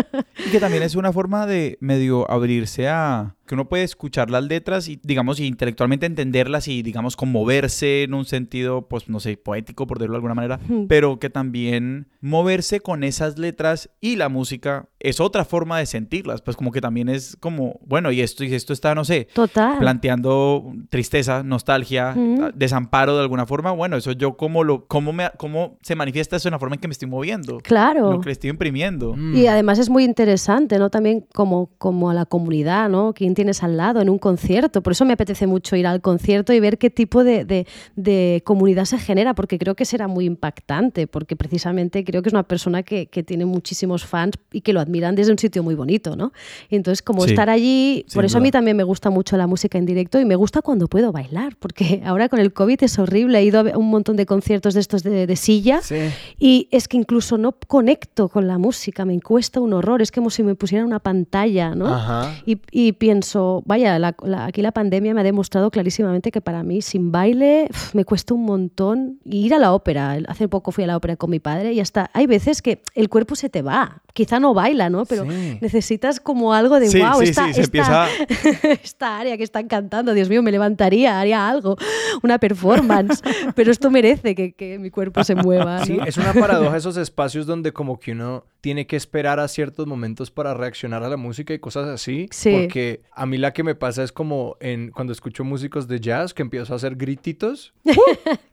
Y 0.47 0.51
que 0.51 0.59
también 0.59 0.83
es 0.83 0.97
una 0.97 1.13
forma 1.13 1.47
de 1.47 1.79
medio 1.81 2.29
abrirse 2.31 2.89
a 2.89 3.37
que 3.47 3.55
uno 3.55 3.69
puede 3.69 3.85
escuchar 3.85 4.31
las 4.31 4.45
letras 4.45 4.89
y, 4.89 4.99
digamos, 5.03 5.39
y 5.41 5.47
intelectualmente 5.47 6.07
entenderlas 6.07 6.69
y, 6.69 6.83
digamos, 6.83 7.17
conmoverse 7.17 8.03
en 8.05 8.15
un 8.15 8.25
sentido, 8.25 8.89
pues, 8.89 9.09
no 9.09 9.21
sé, 9.21 9.37
poético, 9.37 9.87
por 9.87 9.99
decirlo 9.99 10.15
de 10.15 10.17
alguna 10.19 10.35
manera, 10.35 10.61
pero 10.89 11.19
que 11.19 11.31
también 11.31 12.09
moverse 12.21 12.81
con 12.81 13.05
esas 13.05 13.39
letras 13.39 13.91
y 14.01 14.17
la 14.17 14.29
música 14.29 14.89
es 15.01 15.21
otra 15.21 15.45
forma 15.45 15.79
de 15.79 15.87
sentirlas, 15.87 16.41
pues 16.41 16.57
como 16.57 16.73
que 16.73 16.81
también 16.81 17.09
es 17.11 17.37
como, 17.39 17.79
bueno, 17.85 18.11
y 18.11 18.23
esto, 18.23 18.43
y 18.45 18.55
esto 18.55 18.73
está, 18.73 18.95
no 18.95 19.05
sé, 19.05 19.29
Total. 19.35 19.79
planteando 19.79 20.73
tristeza, 20.89 21.43
nostalgia, 21.43 22.15
Ujú. 22.17 22.51
desamparo 22.55 23.15
de 23.17 23.21
alguna 23.23 23.45
forma, 23.47 23.73
bueno, 23.73 23.97
eso 23.97 24.13
yo 24.13 24.37
cómo 24.37 24.65
lo, 24.65 24.87
cómo 24.87 25.13
me, 25.13 25.31
cómo 25.37 25.79
se 25.83 25.95
manifiesta 25.95 26.37
eso 26.37 26.49
en 26.49 26.53
la 26.53 26.59
forma 26.59 26.77
en 26.77 26.81
que 26.81 26.89
me 26.89 26.93
estoy 26.93 27.09
moviendo, 27.09 27.59
Claro. 27.59 28.13
lo 28.13 28.21
que 28.21 28.27
le 28.27 28.33
estoy 28.33 28.51
imprimiendo. 28.51 29.15
Mm. 29.15 29.35
Y 29.37 29.47
además 29.47 29.79
es 29.79 29.91
muy 29.91 30.05
interesante, 30.05 30.79
¿no? 30.79 30.89
También 30.91 31.27
como, 31.35 31.71
como 31.79 32.09
a 32.11 32.15
la 32.15 32.25
comunidad, 32.25 32.89
¿no? 32.89 33.13
¿Quién 33.35 33.47
tienes 33.47 33.65
al 33.65 33.77
lado 33.77 34.01
en 34.01 34.09
un 34.09 34.19
concierto? 34.19 34.81
Por 34.81 34.93
eso 34.93 35.05
me 35.05 35.13
apetece 35.15 35.49
mucho 35.49 35.75
ir 35.75 35.89
al 35.89 36.01
concierto 36.01 36.53
y 36.53 36.61
ver 36.61 36.79
qué 36.79 36.89
tipo 36.89 37.25
de, 37.25 37.45
de- 37.45 37.67
de 37.97 38.43
comunidad 38.45 38.85
se 38.85 38.97
genera, 38.99 39.35
porque 39.35 39.59
creo 39.59 39.75
que 39.75 39.85
será 39.85 40.07
muy 40.07 40.25
impactante, 40.25 41.09
porque 41.09 41.35
precisamente 41.35 42.05
creo 42.05 42.23
que 42.23 42.29
es 42.29 42.33
una 42.33 42.45
persona 42.45 42.85
que, 42.85 43.07
que 43.07 43.25
tiene 43.25 43.45
muchísimos 43.45 44.05
fans 44.05 44.35
y 44.53 44.61
que 44.61 44.73
lo 44.73 44.79
admiran 44.81 45.17
desde 45.17 45.33
un 45.33 45.39
sitio 45.39 45.65
muy 45.65 45.75
bonito, 45.75 46.15
¿no? 46.17 46.33
Y 46.71 46.77
entonces, 46.77 47.03
como 47.03 47.25
Sí, 47.25 47.31
estar 47.31 47.51
allí, 47.51 48.07
por 48.15 48.25
eso 48.25 48.39
a 48.39 48.41
mí 48.41 48.51
duda. 48.51 48.59
también 48.59 48.77
me 48.77 48.85
gusta 48.85 49.11
mucho 49.11 49.37
la 49.37 49.49
música 49.49 49.79
en 49.79 49.87
directo 49.87 50.21
y 50.21 50.25
me 50.25 50.37
gusta 50.37 50.63
cuando 50.63 50.87
puedo 50.87 51.11
bailar, 51.11 51.57
porque 51.59 52.03
ahora 52.07 52.29
con 52.29 52.39
el 52.39 52.53
COVID 52.53 52.85
es 52.85 52.99
horrible, 53.01 53.39
he 53.41 53.45
ido 53.45 53.61
a 53.61 53.77
un 53.77 53.91
montón 53.91 54.17
de 54.17 54.27
conciertos 54.27 54.75
de 54.75 54.81
estos 54.81 55.03
de, 55.03 55.27
de 55.27 55.37
silla. 55.37 55.81
Sí. 55.83 55.97
Y 56.39 56.69
es 56.71 56.87
que 56.87 56.97
incluso 56.97 57.37
no 57.37 57.53
conecto 57.67 58.29
con 58.29 58.47
la 58.47 58.59
música, 58.59 59.05
me 59.05 59.19
cuesta 59.21 59.61
un 59.61 59.73
horror, 59.73 60.03
es 60.03 60.13
como 60.13 60.31
si 60.31 60.43
me 60.45 60.55
pusieran 60.55 60.87
una 60.87 61.01
pantalla, 61.01 61.75
¿no? 61.75 61.87
Ajá. 61.93 62.35
Y, 62.47 62.59
y 62.71 62.93
pienso, 62.93 63.24
vaya, 63.67 63.99
la- 63.99 64.15
la- 64.23 64.47
aquí 64.47 64.63
la 64.63 64.73
pandemia 64.73 65.15
me 65.15 65.21
ha 65.21 65.25
demostrado 65.25 65.71
clarísimamente 65.71 66.31
que 66.31 66.41
para 66.41 66.63
mí 66.63 66.83
sin 66.83 67.11
baile 67.13 67.69
uf, 67.71 67.95
me 67.95 68.05
cuesta 68.05 68.35
un 68.35 68.45
montón. 68.45 69.19
Ir 69.25 69.55
a 69.55 69.59
la 69.59 69.73
ópera, 69.73 70.19
hace 70.29 70.49
poco 70.49 70.71
fui 70.73 70.85
a 70.85 70.87
la 70.87 70.97
ópera 70.97 71.17
con 71.17 71.31
mi 71.31 71.41
padre 71.41 71.73
y 71.73 71.81
hasta 71.81 72.11
hay 72.13 72.27
veces 72.27 72.63
que 72.63 72.83
el 72.95 73.09
cuerpo 73.09 73.35
se 73.37 73.49
te 73.49 73.63
va, 73.63 74.03
quizá 74.13 74.39
no 74.41 74.55
baila, 74.55 74.91
¿no? 74.91 75.05
Pero 75.07 75.25
Sí. 75.25 75.59
necesitas 75.61 76.21
como 76.21 76.55
algo 76.55 76.79
de, 76.81 76.89
Sí, 76.89 77.01
wow, 77.01 77.19
sí, 77.21 77.25
esta, 77.31 77.45
sí, 77.53 77.61
esta- 77.61 77.63
empieza- 77.63 78.07
esta 78.83 79.19
área 79.19 79.37
que 79.37 79.43
están 79.45 79.69
cantando, 79.69 80.15
Dios 80.15 80.29
mío, 80.29 80.43
me 80.43 80.51
levantaría, 80.53 81.21
haría 81.21 81.49
algo, 81.49 81.77
una 82.23 82.39
performance, 82.39 83.23
pero 83.57 83.71
esto 83.71 83.91
merece 83.91 84.35
que, 84.35 84.53
que 84.53 84.79
mi 84.79 84.91
cuerpo 84.91 85.23
se 85.25 85.35
mueva. 85.35 85.85
Sí, 85.85 85.95
¿no? 85.97 86.05
es 86.05 86.17
una 86.17 86.33
paradoja 86.33 86.77
esos 86.77 86.97
espacios 86.97 87.47
donde 87.47 87.73
como 87.73 87.99
que 87.99 88.13
uno 88.13 88.45
tiene 88.61 88.87
que 88.87 88.97
esperar 88.97 89.41
a 89.41 89.49
ciertos 89.49 89.87
momentos 89.87 90.31
para 90.31 90.55
reaccionar 90.55 91.03
a 91.03 91.09
la 91.09 91.17
música 91.17 91.53
y 91.53 91.59
cosas 91.59 91.87
así. 91.89 92.29
Sí. 92.31 92.51
Porque 92.63 93.03
a 93.17 93.27
mí 93.27 93.39
la 93.39 93.53
que 93.53 93.63
me 93.63 93.75
pasa 93.75 94.03
es 94.03 94.13
como 94.13 94.57
en 94.61 94.91
cuando 94.91 95.13
escucho 95.13 95.45
músicos 95.45 95.87
de 95.89 96.01
jazz 96.01 96.35
que 96.35 96.43
empiezo 96.43 96.73
a 96.73 96.77
hacer 96.77 96.97
grititos. 96.97 97.73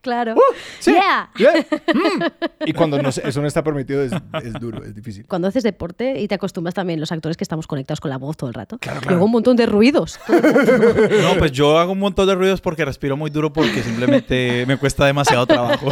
Claro. 0.01 0.33
Sí. 0.79 0.93
Yeah. 0.93 1.29
Yeah, 1.37 1.53
mm. 1.93 2.23
Y 2.65 2.73
cuando 2.73 2.99
no, 2.99 3.09
eso 3.09 3.39
no 3.39 3.47
está 3.47 3.63
permitido 3.63 4.01
es, 4.01 4.11
es 4.43 4.53
duro, 4.53 4.83
es 4.83 4.95
difícil. 4.95 5.27
Cuando 5.27 5.47
haces 5.47 5.61
deporte 5.61 6.19
y 6.19 6.27
te 6.27 6.33
acostumbras 6.33 6.73
también 6.73 6.99
los 6.99 7.11
actores 7.11 7.37
que 7.37 7.43
estamos 7.43 7.67
conectados 7.67 7.99
con 8.01 8.09
la 8.09 8.17
voz 8.17 8.35
todo 8.35 8.47
el 8.49 8.55
rato. 8.55 8.79
Claro, 8.79 8.99
Luego 9.07 9.25
un 9.25 9.31
montón 9.31 9.55
de 9.57 9.67
ruidos. 9.67 10.19
No, 10.27 11.37
pues 11.37 11.51
yo 11.51 11.77
hago 11.77 11.91
un 11.91 11.99
montón 11.99 12.27
de 12.27 12.33
ruidos 12.33 12.61
porque 12.61 12.83
respiro 12.83 13.15
muy 13.15 13.29
duro 13.29 13.53
porque 13.53 13.83
simplemente 13.83 14.65
me 14.65 14.77
cuesta 14.77 15.05
demasiado 15.05 15.45
trabajo. 15.45 15.87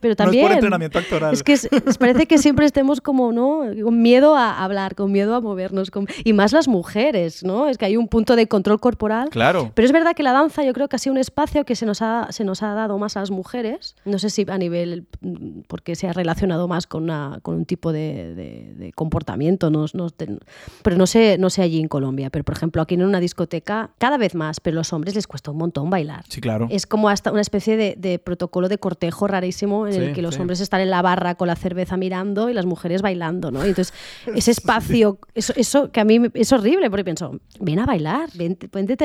Pero 0.00 0.10
No 0.12 0.16
también. 0.16 0.44
es 0.44 0.48
por 0.48 0.52
entrenamiento 0.52 0.98
actoral. 0.98 1.32
Es 1.32 1.42
que 1.42 1.54
es- 1.54 1.64
es- 1.72 1.96
parece 1.98 2.26
que 2.26 2.36
siempre 2.38 2.66
estemos 2.66 3.00
como, 3.00 3.32
¿no? 3.32 3.62
Con 3.82 4.02
miedo 4.02 4.36
a 4.36 4.62
hablar, 4.62 4.94
con 4.94 5.10
miedo 5.12 5.34
a 5.34 5.40
movernos. 5.40 5.90
con- 5.90 6.06
Y 6.24 6.34
más 6.34 6.52
las 6.52 6.68
mujeres, 6.68 7.42
¿no? 7.42 7.68
Que 7.78 7.86
hay 7.86 7.96
un 7.96 8.08
punto 8.08 8.36
de 8.36 8.46
control 8.46 8.80
corporal. 8.80 9.28
Claro. 9.30 9.70
Pero 9.74 9.86
es 9.86 9.92
verdad 9.92 10.14
que 10.14 10.22
la 10.22 10.32
danza 10.32 10.62
yo 10.64 10.72
creo 10.72 10.88
que 10.88 10.96
ha 10.96 10.98
sido 10.98 11.12
un 11.12 11.18
espacio 11.18 11.64
que 11.64 11.76
se 11.76 11.86
nos 11.86 12.02
ha, 12.02 12.28
se 12.30 12.44
nos 12.44 12.62
ha 12.62 12.74
dado 12.74 12.98
más 12.98 13.16
a 13.16 13.20
las 13.20 13.30
mujeres. 13.30 13.96
No 14.04 14.18
sé 14.18 14.30
si 14.30 14.44
a 14.48 14.58
nivel, 14.58 15.06
mm, 15.20 15.60
porque 15.68 15.96
se 15.96 16.08
ha 16.08 16.12
relacionado 16.12 16.68
más 16.68 16.86
con, 16.86 17.04
una, 17.04 17.38
con 17.42 17.54
un 17.56 17.64
tipo 17.64 17.92
de, 17.92 18.34
de- 18.34 18.74
de, 18.76 18.92
comportamiento, 18.92 19.70
no, 19.70 19.86
no, 19.92 20.08
pero 20.82 20.96
no 20.96 21.06
sé, 21.06 21.36
no 21.38 21.50
sé 21.50 21.62
allí 21.62 21.80
en 21.80 21.88
Colombia, 21.88 22.30
pero 22.30 22.44
por 22.44 22.56
ejemplo 22.56 22.82
aquí 22.82 22.94
en 22.94 23.02
una 23.02 23.20
discoteca 23.20 23.90
cada 23.98 24.16
vez 24.18 24.34
más, 24.34 24.60
pero 24.60 24.74
a 24.76 24.78
los 24.80 24.92
hombres 24.92 25.14
les 25.14 25.26
cuesta 25.26 25.50
un 25.50 25.58
montón 25.58 25.90
bailar. 25.90 26.24
Sí, 26.28 26.40
claro. 26.40 26.68
Es 26.70 26.86
como 26.86 27.08
hasta 27.08 27.32
una 27.32 27.40
especie 27.40 27.76
de, 27.76 28.18
protocolo 28.18 28.68
de 28.68 28.78
cortejo 28.78 29.26
rarísimo 29.26 29.86
en 29.86 29.94
el 30.02 30.12
que 30.14 30.22
los 30.22 30.38
hombres 30.38 30.60
están 30.60 30.80
en 30.80 30.90
la 30.90 31.02
barra 31.02 31.34
con 31.34 31.48
la 31.48 31.56
cerveza 31.56 31.96
mirando 31.96 32.48
y 32.50 32.54
las 32.54 32.66
mujeres 32.66 33.02
bailando, 33.02 33.50
¿no? 33.50 33.64
Y 33.64 33.70
entonces 33.70 33.94
ese 34.34 34.50
espacio, 34.50 35.18
eso, 35.34 35.52
eso 35.56 35.90
que 35.90 36.00
a 36.00 36.04
mí 36.04 36.20
es 36.34 36.52
horrible, 36.52 36.90
porque 36.90 37.04
pienso, 37.04 37.40
ven 37.64 37.78
a 37.78 37.86
bailar, 37.86 38.30
ven, 38.34 38.56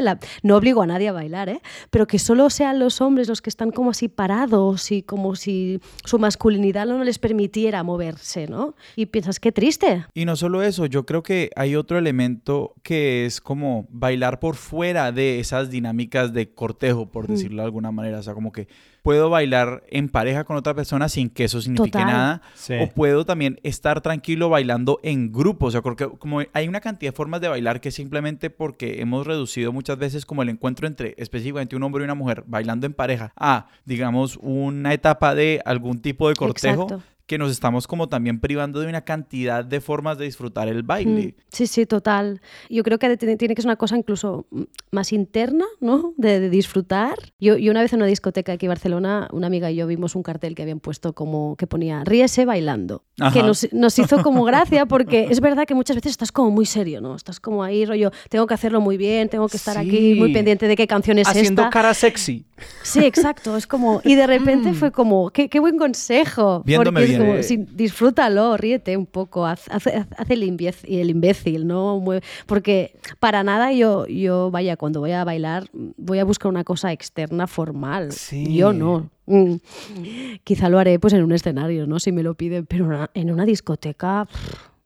la... 0.01 0.19
No 0.43 0.57
obligo 0.57 0.81
a 0.81 0.87
nadie 0.87 1.09
a 1.09 1.11
bailar, 1.11 1.49
¿eh? 1.49 1.61
Pero 1.89 2.07
que 2.07 2.19
solo 2.19 2.49
sean 2.49 2.79
los 2.79 3.01
hombres 3.01 3.27
los 3.27 3.41
que 3.41 3.49
están 3.49 3.71
como 3.71 3.91
así 3.91 4.07
parados 4.07 4.91
y 4.91 5.03
como 5.03 5.35
si 5.35 5.79
su 6.05 6.19
masculinidad 6.19 6.85
no 6.85 7.03
les 7.03 7.19
permitiera 7.19 7.83
moverse, 7.83 8.47
¿no? 8.47 8.75
Y 8.95 9.07
piensas, 9.07 9.39
qué 9.39 9.51
triste. 9.51 10.05
Y 10.13 10.25
no 10.25 10.35
solo 10.35 10.61
eso, 10.61 10.85
yo 10.85 11.05
creo 11.05 11.23
que 11.23 11.49
hay 11.55 11.75
otro 11.75 11.97
elemento 11.97 12.75
que 12.83 13.25
es 13.25 13.41
como 13.41 13.87
bailar 13.89 14.39
por 14.39 14.55
fuera 14.55 15.11
de 15.11 15.39
esas 15.39 15.69
dinámicas 15.69 16.33
de 16.33 16.53
cortejo, 16.53 17.07
por 17.07 17.29
mm. 17.29 17.33
decirlo 17.33 17.61
de 17.61 17.65
alguna 17.65 17.91
manera. 17.91 18.19
O 18.19 18.23
sea, 18.23 18.33
como 18.33 18.51
que 18.51 18.67
puedo 19.01 19.29
bailar 19.29 19.83
en 19.89 20.09
pareja 20.09 20.43
con 20.43 20.57
otra 20.57 20.73
persona 20.73 21.09
sin 21.09 21.29
que 21.29 21.45
eso 21.45 21.61
signifique 21.61 21.97
nada. 21.97 22.41
O 22.81 22.87
puedo 22.87 23.25
también 23.25 23.59
estar 23.63 24.01
tranquilo 24.01 24.49
bailando 24.49 24.99
en 25.03 25.31
grupo. 25.31 25.67
O 25.67 25.71
sea, 25.71 25.81
porque 25.81 26.07
como 26.07 26.41
hay 26.53 26.67
una 26.67 26.81
cantidad 26.81 27.11
de 27.11 27.15
formas 27.15 27.41
de 27.41 27.47
bailar 27.47 27.81
que 27.81 27.91
simplemente 27.91 28.49
porque 28.49 29.01
hemos 29.01 29.25
reducido 29.25 29.71
muchas 29.71 29.97
veces 29.97 30.25
como 30.25 30.43
el 30.43 30.49
encuentro 30.49 30.87
entre 30.87 31.15
específicamente 31.17 31.75
un 31.75 31.83
hombre 31.83 32.03
y 32.03 32.05
una 32.05 32.15
mujer 32.15 32.43
bailando 32.47 32.85
en 32.85 32.93
pareja 32.93 33.31
a, 33.35 33.67
digamos, 33.85 34.37
una 34.41 34.93
etapa 34.93 35.35
de 35.35 35.61
algún 35.65 36.01
tipo 36.01 36.29
de 36.29 36.35
cortejo 36.35 37.01
que 37.29 37.37
nos 37.37 37.51
estamos 37.51 37.85
como 37.85 38.09
también 38.09 38.39
privando 38.39 38.79
de 38.79 38.87
una 38.87 39.01
cantidad 39.01 39.63
de 39.63 39.81
formas 39.81 40.17
de 40.17 40.25
disfrutar 40.25 40.67
el 40.67 40.81
baile. 40.81 41.35
Mm, 41.37 41.41
sí, 41.49 41.67
sí, 41.67 41.85
total. 41.85 42.41
Yo 42.71 42.81
creo 42.81 42.97
que 42.97 43.17
tiene 43.17 43.37
que 43.37 43.61
ser 43.61 43.67
una 43.67 43.75
cosa 43.75 43.95
incluso 43.95 44.47
más 44.89 45.13
interna, 45.13 45.65
¿no? 45.79 46.15
De, 46.17 46.49
disfrutar. 46.49 47.13
Yo, 47.39 47.55
yo, 47.55 47.69
una 47.69 47.83
vez 47.83 47.93
en 47.93 47.97
una 47.97 48.07
discoteca 48.07 48.53
aquí 48.53 48.65
en 48.65 48.71
Barcelona, 48.71 49.27
una 49.31 49.45
amiga 49.45 49.69
y 49.69 49.75
yo 49.75 49.85
vimos 49.85 50.15
un 50.15 50.23
cartel 50.23 50.55
que 50.55 50.63
habían 50.63 50.79
puesto 50.79 51.13
como 51.13 51.55
que 51.55 51.67
ponía 51.67 52.03
ríese 52.03 52.45
bailando, 52.45 53.03
que 53.31 53.43
nos, 53.43 53.71
nos, 53.73 53.99
hizo 53.99 54.23
como 54.23 54.43
gracia 54.43 54.87
porque 54.87 55.27
es 55.29 55.39
verdad 55.39 55.67
que 55.67 55.75
muchas 55.75 55.97
veces 55.97 56.13
estás 56.13 56.31
como 56.31 56.49
muy 56.49 56.65
serio, 56.65 56.99
¿no? 56.99 57.15
Estás 57.15 57.39
como 57.39 57.63
ahí, 57.63 57.85
rollo, 57.85 58.11
tengo 58.29 58.47
que 58.47 58.55
hacerlo 58.55 58.81
muy 58.81 58.97
bien, 58.97 59.29
tengo 59.29 59.47
que 59.47 59.57
estar 59.57 59.77
aquí 59.77 60.15
muy 60.15 60.33
pendiente 60.33 60.67
de 60.67 60.75
qué 60.75 60.87
canción 60.87 61.19
es 61.19 61.27
Haciendo 61.27 61.69
cara 61.69 61.93
sexy. 61.93 62.43
Sí, 62.81 63.05
exacto. 63.05 63.55
Es 63.55 63.67
como, 63.67 64.01
y 64.03 64.15
de 64.15 64.25
repente 64.25 64.71
mm. 64.71 64.75
fue 64.75 64.91
como, 64.91 65.29
qué, 65.29 65.47
qué 65.47 65.59
buen 65.59 65.77
consejo. 65.77 66.63
Viéndome 66.65 67.05
bien 67.05 67.18
disfrútalo, 67.71 68.57
ríete 68.57 68.97
un 68.97 69.05
poco, 69.05 69.45
haz, 69.45 69.67
el, 70.29 70.43
imbécil, 70.43 71.67
¿no? 71.67 72.03
Porque 72.45 72.95
para 73.19 73.43
nada 73.43 73.71
yo, 73.73 74.05
yo, 74.07 74.51
vaya, 74.51 74.77
cuando 74.77 74.99
voy 74.99 75.11
a 75.11 75.23
bailar, 75.23 75.69
voy 75.73 76.19
a 76.19 76.25
buscar 76.25 76.49
una 76.49 76.63
cosa 76.63 76.91
externa 76.91 77.47
formal. 77.47 78.09
Yo 78.31 78.73
no. 78.73 79.09
Mm. 79.25 79.55
Quizá 80.43 80.69
lo 80.69 80.79
haré 80.79 80.97
pues 80.99 81.13
en 81.13 81.23
un 81.23 81.31
escenario, 81.31 81.85
¿no? 81.85 81.99
Si 81.99 82.11
me 82.11 82.23
lo 82.23 82.33
piden, 82.33 82.65
pero 82.65 83.09
en 83.13 83.31
una 83.31 83.45
discoteca 83.45 84.27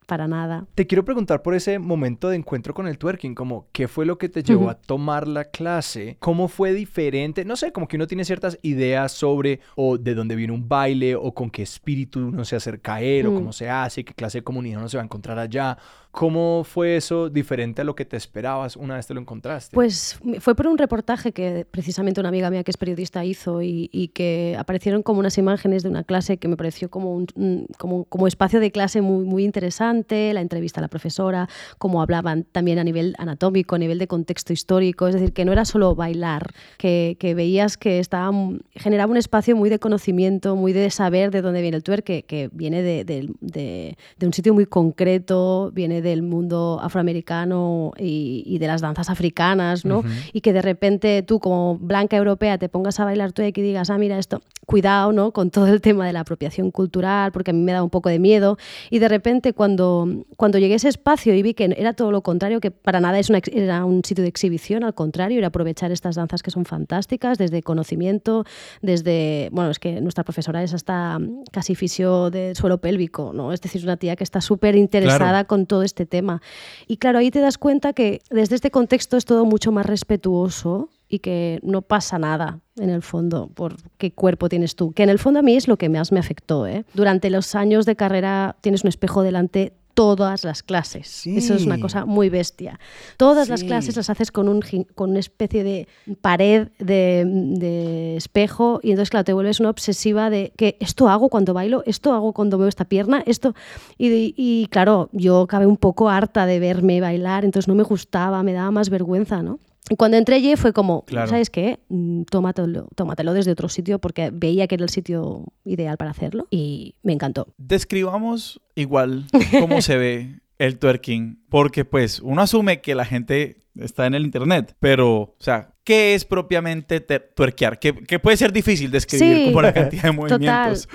para 0.06 0.28
nada. 0.28 0.66
Te 0.74 0.86
quiero 0.86 1.04
preguntar 1.04 1.42
por 1.42 1.54
ese 1.54 1.78
momento 1.78 2.28
de 2.28 2.36
encuentro 2.36 2.74
con 2.74 2.86
el 2.86 2.98
twerking, 2.98 3.34
como 3.34 3.66
qué 3.72 3.88
fue 3.88 4.06
lo 4.06 4.18
que 4.18 4.28
te 4.28 4.42
llevó 4.42 4.70
a 4.70 4.74
tomar 4.74 5.26
la 5.26 5.44
clase, 5.44 6.16
cómo 6.20 6.48
fue 6.48 6.72
diferente, 6.72 7.44
no 7.44 7.56
sé, 7.56 7.72
como 7.72 7.88
que 7.88 7.96
uno 7.96 8.06
tiene 8.06 8.24
ciertas 8.24 8.58
ideas 8.62 9.12
sobre 9.12 9.60
o 9.76 9.98
de 9.98 10.14
dónde 10.14 10.36
viene 10.36 10.52
un 10.52 10.68
baile 10.68 11.14
o 11.14 11.32
con 11.32 11.50
qué 11.50 11.62
espíritu 11.62 12.28
uno 12.28 12.44
se 12.44 12.56
acerca 12.56 12.96
a 12.96 13.02
él 13.02 13.26
o 13.26 13.34
cómo 13.34 13.52
se 13.52 13.68
hace, 13.68 14.04
qué 14.04 14.14
clase 14.14 14.38
de 14.38 14.44
comunidad 14.44 14.78
uno 14.78 14.88
se 14.88 14.96
va 14.96 15.02
a 15.02 15.04
encontrar 15.04 15.38
allá 15.38 15.76
¿Cómo 16.14 16.62
fue 16.62 16.94
eso 16.94 17.28
diferente 17.28 17.82
a 17.82 17.84
lo 17.84 17.96
que 17.96 18.04
te 18.04 18.16
esperabas 18.16 18.76
una 18.76 18.94
vez 18.94 19.08
te 19.08 19.14
lo 19.14 19.20
encontraste? 19.20 19.74
Pues 19.74 20.16
fue 20.38 20.54
por 20.54 20.68
un 20.68 20.78
reportaje 20.78 21.32
que 21.32 21.66
precisamente 21.68 22.20
una 22.20 22.28
amiga 22.28 22.50
mía 22.50 22.62
que 22.62 22.70
es 22.70 22.76
periodista 22.76 23.24
hizo 23.24 23.62
y, 23.62 24.12
que 24.14 24.54
aparecieron 24.56 25.02
como 25.02 25.18
unas 25.18 25.38
imágenes 25.38 25.82
de 25.82 25.88
una 25.88 26.04
clase 26.04 26.36
que 26.36 26.46
me 26.46 26.56
pareció 26.56 26.88
como 26.88 27.16
un 27.16 27.66
como, 27.78 28.04
como 28.04 28.28
espacio 28.28 28.60
de 28.60 28.70
clase 28.70 29.00
muy, 29.00 29.24
muy 29.24 29.44
interesante, 29.44 30.32
la 30.34 30.40
entrevista 30.40 30.78
a 30.78 30.82
la 30.82 30.88
profesora, 30.88 31.48
cómo 31.78 32.00
hablaban 32.00 32.44
también 32.44 32.78
a 32.78 32.84
nivel 32.84 33.16
anatómico, 33.18 33.74
a 33.74 33.78
nivel 33.78 33.98
de 33.98 34.06
contexto 34.06 34.52
histórico, 34.52 35.08
es 35.08 35.14
decir, 35.14 35.32
que 35.32 35.44
no 35.44 35.50
era 35.50 35.64
solo 35.64 35.96
bailar, 35.96 36.54
que, 36.78 37.16
que 37.18 37.34
veías 37.34 37.76
que 37.76 37.98
estaba, 37.98 38.30
generaba 38.76 39.10
un 39.10 39.16
espacio 39.16 39.56
muy 39.56 39.68
de 39.68 39.80
conocimiento, 39.80 40.54
muy 40.54 40.72
de 40.72 40.90
saber 40.90 41.32
de 41.32 41.42
dónde 41.42 41.60
viene 41.60 41.76
el 41.76 41.82
tuer, 41.82 42.04
que, 42.04 42.22
que 42.22 42.50
viene 42.52 42.82
de, 42.82 43.04
de, 43.04 43.96
de 44.16 44.26
un 44.26 44.32
sitio 44.32 44.54
muy 44.54 44.66
concreto, 44.66 45.72
viene 45.72 46.03
del 46.04 46.22
mundo 46.22 46.78
afroamericano 46.80 47.92
y, 47.98 48.58
de 48.58 48.66
las 48.68 48.80
danzas 48.80 49.10
africanas, 49.10 49.84
¿no? 49.84 50.04
Y 50.32 50.40
que 50.40 50.52
de 50.52 50.62
repente 50.62 51.22
tú 51.22 51.40
como 51.40 51.76
blanca 51.78 52.16
europea 52.16 52.56
te 52.58 52.68
pongas 52.68 53.00
a 53.00 53.04
bailar 53.04 53.32
tú 53.32 53.42
y 53.42 53.50
digas, 53.50 53.90
ah, 53.90 53.98
mira 53.98 54.18
esto, 54.18 54.40
cuidado, 54.64 55.12
¿no? 55.12 55.32
Con 55.32 55.50
todo 55.50 55.66
el 55.66 55.80
tema 55.80 56.06
de 56.06 56.12
la 56.12 56.20
apropiación 56.20 56.70
cultural, 56.70 57.32
porque 57.32 57.50
a 57.50 57.54
mí 57.54 57.60
me 57.60 57.72
da 57.72 57.82
un 57.82 57.90
poco 57.90 58.08
de 58.08 58.18
miedo. 58.18 58.56
Y 58.90 58.98
de 58.98 59.08
repente 59.08 59.52
cuando, 59.52 60.08
cuando 60.36 60.58
llegué 60.58 60.74
a 60.74 60.76
ese 60.76 60.88
espacio 60.88 61.34
y 61.34 61.42
vi 61.42 61.54
que 61.54 61.74
era 61.76 61.92
todo 61.92 62.10
lo 62.10 62.22
contrario, 62.22 62.60
que 62.60 62.70
para 62.70 63.00
nada 63.00 63.18
es 63.18 63.30
una, 63.30 63.40
era 63.52 63.84
un 63.84 64.04
sitio 64.04 64.22
de 64.22 64.28
exhibición, 64.28 64.84
al 64.84 64.94
contrario, 64.94 65.38
era 65.38 65.48
aprovechar 65.48 65.92
estas 65.92 66.16
danzas 66.16 66.42
que 66.42 66.50
son 66.50 66.64
fantásticas, 66.64 67.38
desde 67.38 67.62
conocimiento, 67.62 68.44
desde, 68.82 69.48
bueno, 69.52 69.70
es 69.70 69.78
que 69.78 70.00
nuestra 70.00 70.24
profesora 70.24 70.62
es 70.62 70.74
hasta 70.74 71.18
casi 71.52 71.74
fisio 71.74 72.30
de 72.30 72.54
suelo 72.54 72.78
pélvico, 72.78 73.32
¿no? 73.34 73.52
Es 73.52 73.60
decir, 73.60 73.80
es 73.80 73.84
una 73.84 73.96
tía 73.96 74.16
que 74.16 74.24
está 74.24 74.40
súper 74.40 74.76
interesada 74.76 75.44
con 75.44 75.66
todo 75.66 75.82
este 75.82 75.93
tema. 75.94 76.42
Y 76.86 76.96
claro, 76.96 77.18
ahí 77.18 77.30
te 77.30 77.40
das 77.40 77.58
cuenta 77.58 77.92
que 77.92 78.20
desde 78.30 78.56
este 78.56 78.70
contexto 78.70 79.16
es 79.16 79.24
todo 79.24 79.44
mucho 79.44 79.70
más 79.70 79.86
respetuoso 79.86 80.90
y 81.08 81.20
que 81.20 81.60
no 81.62 81.82
pasa 81.82 82.18
nada 82.18 82.60
en 82.76 82.90
el 82.90 83.02
fondo 83.02 83.48
por 83.54 83.76
qué 83.98 84.12
cuerpo 84.12 84.48
tienes 84.48 84.74
tú. 84.74 84.92
Que 84.92 85.04
en 85.04 85.10
el 85.10 85.18
fondo 85.18 85.40
a 85.40 85.42
mí 85.42 85.54
es 85.56 85.68
lo 85.68 85.76
que 85.76 85.88
más 85.88 86.10
me 86.10 86.18
afectó. 86.18 86.66
¿eh? 86.66 86.84
Durante 86.94 87.30
los 87.30 87.54
años 87.54 87.86
de 87.86 87.94
carrera 87.94 88.56
tienes 88.60 88.82
un 88.82 88.88
espejo 88.88 89.22
delante 89.22 89.74
todas 89.94 90.44
las 90.44 90.62
clases. 90.62 91.26
Eso 91.26 91.54
es 91.54 91.64
una 91.64 91.80
cosa 91.80 92.04
muy 92.04 92.28
bestia. 92.28 92.78
Todas 93.16 93.48
las 93.48 93.64
clases 93.64 93.96
las 93.96 94.10
haces 94.10 94.30
con, 94.30 94.48
un, 94.48 94.60
con 94.94 95.10
una 95.10 95.20
especie 95.20 95.64
de 95.64 95.88
pared 96.20 96.68
de, 96.78 98.16
espejo 98.16 98.80
y 98.82 98.90
entonces, 98.90 99.10
claro, 99.10 99.24
te 99.24 99.32
vuelves 99.32 99.60
una 99.60 99.70
obsesiva 99.70 100.30
de 100.30 100.52
que 100.56 100.76
esto 100.80 101.08
hago 101.08 101.28
cuando 101.28 101.54
bailo, 101.54 101.82
esto 101.86 102.12
hago 102.12 102.32
cuando 102.32 102.58
veo 102.58 102.68
esta 102.68 102.84
pierna, 102.84 103.22
esto... 103.26 103.54
Y, 103.96 104.34
y 104.36 104.66
claro, 104.66 105.08
yo 105.12 105.42
acabé 105.42 105.66
un 105.66 105.76
poco 105.76 106.08
harta 106.10 106.46
de 106.46 106.58
verme 106.58 107.00
bailar, 107.00 107.44
entonces 107.44 107.68
no 107.68 107.74
me 107.74 107.84
gustaba, 107.84 108.42
me 108.42 108.52
daba 108.52 108.70
más 108.70 108.90
vergüenza, 108.90 109.42
¿no? 109.42 109.58
Cuando 109.98 110.16
entré 110.16 110.36
allí 110.36 110.56
fue 110.56 110.72
como, 110.72 111.04
¿sabes 111.08 111.50
qué? 111.50 111.78
Mm, 111.88 112.22
tómatelo, 112.22 112.88
tómatelo 112.94 113.34
desde 113.34 113.50
otro 113.50 113.68
sitio 113.68 113.98
porque 113.98 114.30
veía 114.32 114.66
que 114.66 114.76
era 114.76 114.84
el 114.84 114.90
sitio 114.90 115.44
ideal 115.64 115.96
para 115.96 116.10
hacerlo 116.10 116.46
y 116.50 116.94
me 117.02 117.12
encantó. 117.12 117.48
Describamos 117.58 118.60
igual 118.74 119.26
cómo 119.60 119.82
se 119.82 119.96
ve 119.96 120.40
el 120.58 120.78
twerking, 120.78 121.42
porque 121.48 121.84
pues 121.84 122.20
uno 122.20 122.40
asume 122.42 122.80
que 122.80 122.94
la 122.94 123.04
gente 123.04 123.64
está 123.78 124.06
en 124.06 124.14
el 124.14 124.24
internet, 124.24 124.74
pero, 124.78 125.16
o 125.16 125.36
sea, 125.38 125.74
¿qué 125.82 126.14
es 126.14 126.24
propiamente 126.24 127.00
twerkear? 127.00 127.78
Que, 127.78 128.18
puede 128.18 128.36
ser 128.36 128.52
difícil 128.52 128.90
describir 128.90 129.46
como 129.46 129.62
la 129.62 129.72
cantidad 129.74 130.04
de 130.04 130.12
movimientos. 130.12 130.88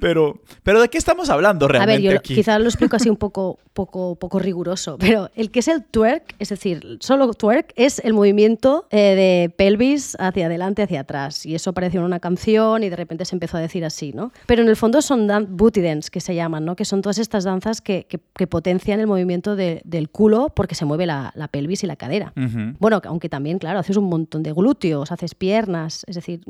Pero, 0.00 0.40
pero 0.62 0.80
¿de 0.80 0.88
qué 0.88 0.98
estamos 0.98 1.30
hablando 1.30 1.68
realmente? 1.68 2.08
A 2.08 2.12
ver, 2.12 2.14
yo 2.14 2.22
quizás 2.22 2.60
lo 2.60 2.66
explico 2.66 2.96
así 2.96 3.10
un 3.10 3.16
poco, 3.18 3.58
poco, 3.72 4.16
poco 4.16 4.38
riguroso, 4.38 4.96
pero 4.98 5.30
el 5.34 5.50
que 5.50 5.60
es 5.60 5.68
el 5.68 5.84
twerk, 5.84 6.34
es 6.38 6.48
decir, 6.48 6.98
solo 7.00 7.32
twerk, 7.34 7.72
es 7.76 8.00
el 8.00 8.14
movimiento 8.14 8.86
eh, 8.90 9.14
de 9.14 9.54
pelvis 9.56 10.16
hacia 10.18 10.46
adelante, 10.46 10.82
hacia 10.82 11.00
atrás. 11.00 11.46
Y 11.46 11.54
eso 11.54 11.70
apareció 11.70 12.00
en 12.00 12.06
una 12.06 12.20
canción 12.20 12.82
y 12.82 12.88
de 12.88 12.96
repente 12.96 13.24
se 13.24 13.36
empezó 13.36 13.56
a 13.56 13.60
decir 13.60 13.84
así, 13.84 14.12
¿no? 14.12 14.32
Pero 14.46 14.62
en 14.62 14.68
el 14.68 14.76
fondo 14.76 15.02
son 15.02 15.28
booty 15.50 15.80
dance, 15.80 16.10
que 16.10 16.20
se 16.20 16.34
llaman, 16.34 16.64
¿no? 16.64 16.76
Que 16.76 16.84
son 16.84 17.02
todas 17.02 17.18
estas 17.18 17.44
danzas 17.44 17.80
que, 17.80 18.06
que, 18.06 18.46
potencian 18.46 18.98
el 18.98 19.06
movimiento 19.06 19.54
del 19.54 20.08
culo 20.10 20.48
porque 20.54 20.74
se 20.74 20.84
mueve 20.84 21.06
la, 21.06 21.30
la 21.36 21.48
pelvis 21.48 21.84
y 21.84 21.86
la 21.86 21.96
cadera. 21.96 22.32
Bueno, 22.78 23.00
aunque 23.04 23.28
también, 23.28 23.58
claro, 23.58 23.78
haces 23.78 23.96
un 23.96 24.04
montón 24.04 24.42
de 24.42 24.52
glúteos, 24.52 25.12
haces 25.12 25.34
piernas, 25.34 26.04
es 26.06 26.16
decir, 26.16 26.40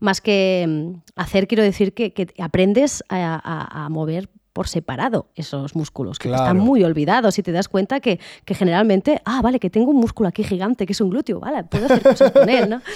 más 0.00 0.20
que 0.20 0.64
mm, 0.66 1.02
hacer, 1.16 1.46
quiero 1.46 1.62
decir 1.62 1.92
que, 1.92 2.12
que 2.12 2.28
aprendes 2.38 2.93
a, 3.08 3.88
mover 3.90 4.28
por 4.54 4.68
separado 4.68 5.26
esos 5.34 5.74
músculos, 5.74 6.20
que 6.20 6.30
están 6.30 6.58
muy 6.58 6.84
olvidados 6.84 7.38
y 7.40 7.42
te 7.42 7.50
das 7.50 7.68
cuenta 7.68 7.98
que, 7.98 8.20
que, 8.44 8.54
generalmente, 8.54 9.20
ah, 9.24 9.42
vale, 9.42 9.58
que 9.58 9.68
tengo 9.68 9.90
un 9.90 9.96
músculo 9.96 10.28
aquí 10.28 10.44
gigante 10.44 10.86
que 10.86 10.92
es 10.92 11.00
un 11.00 11.10
glúteo, 11.10 11.40
vale, 11.40 11.64
puedo 11.64 11.86
hacer 11.86 12.02
cosas 12.02 12.30
con 12.30 12.48
él, 12.48 12.70
¿no? 12.70 12.80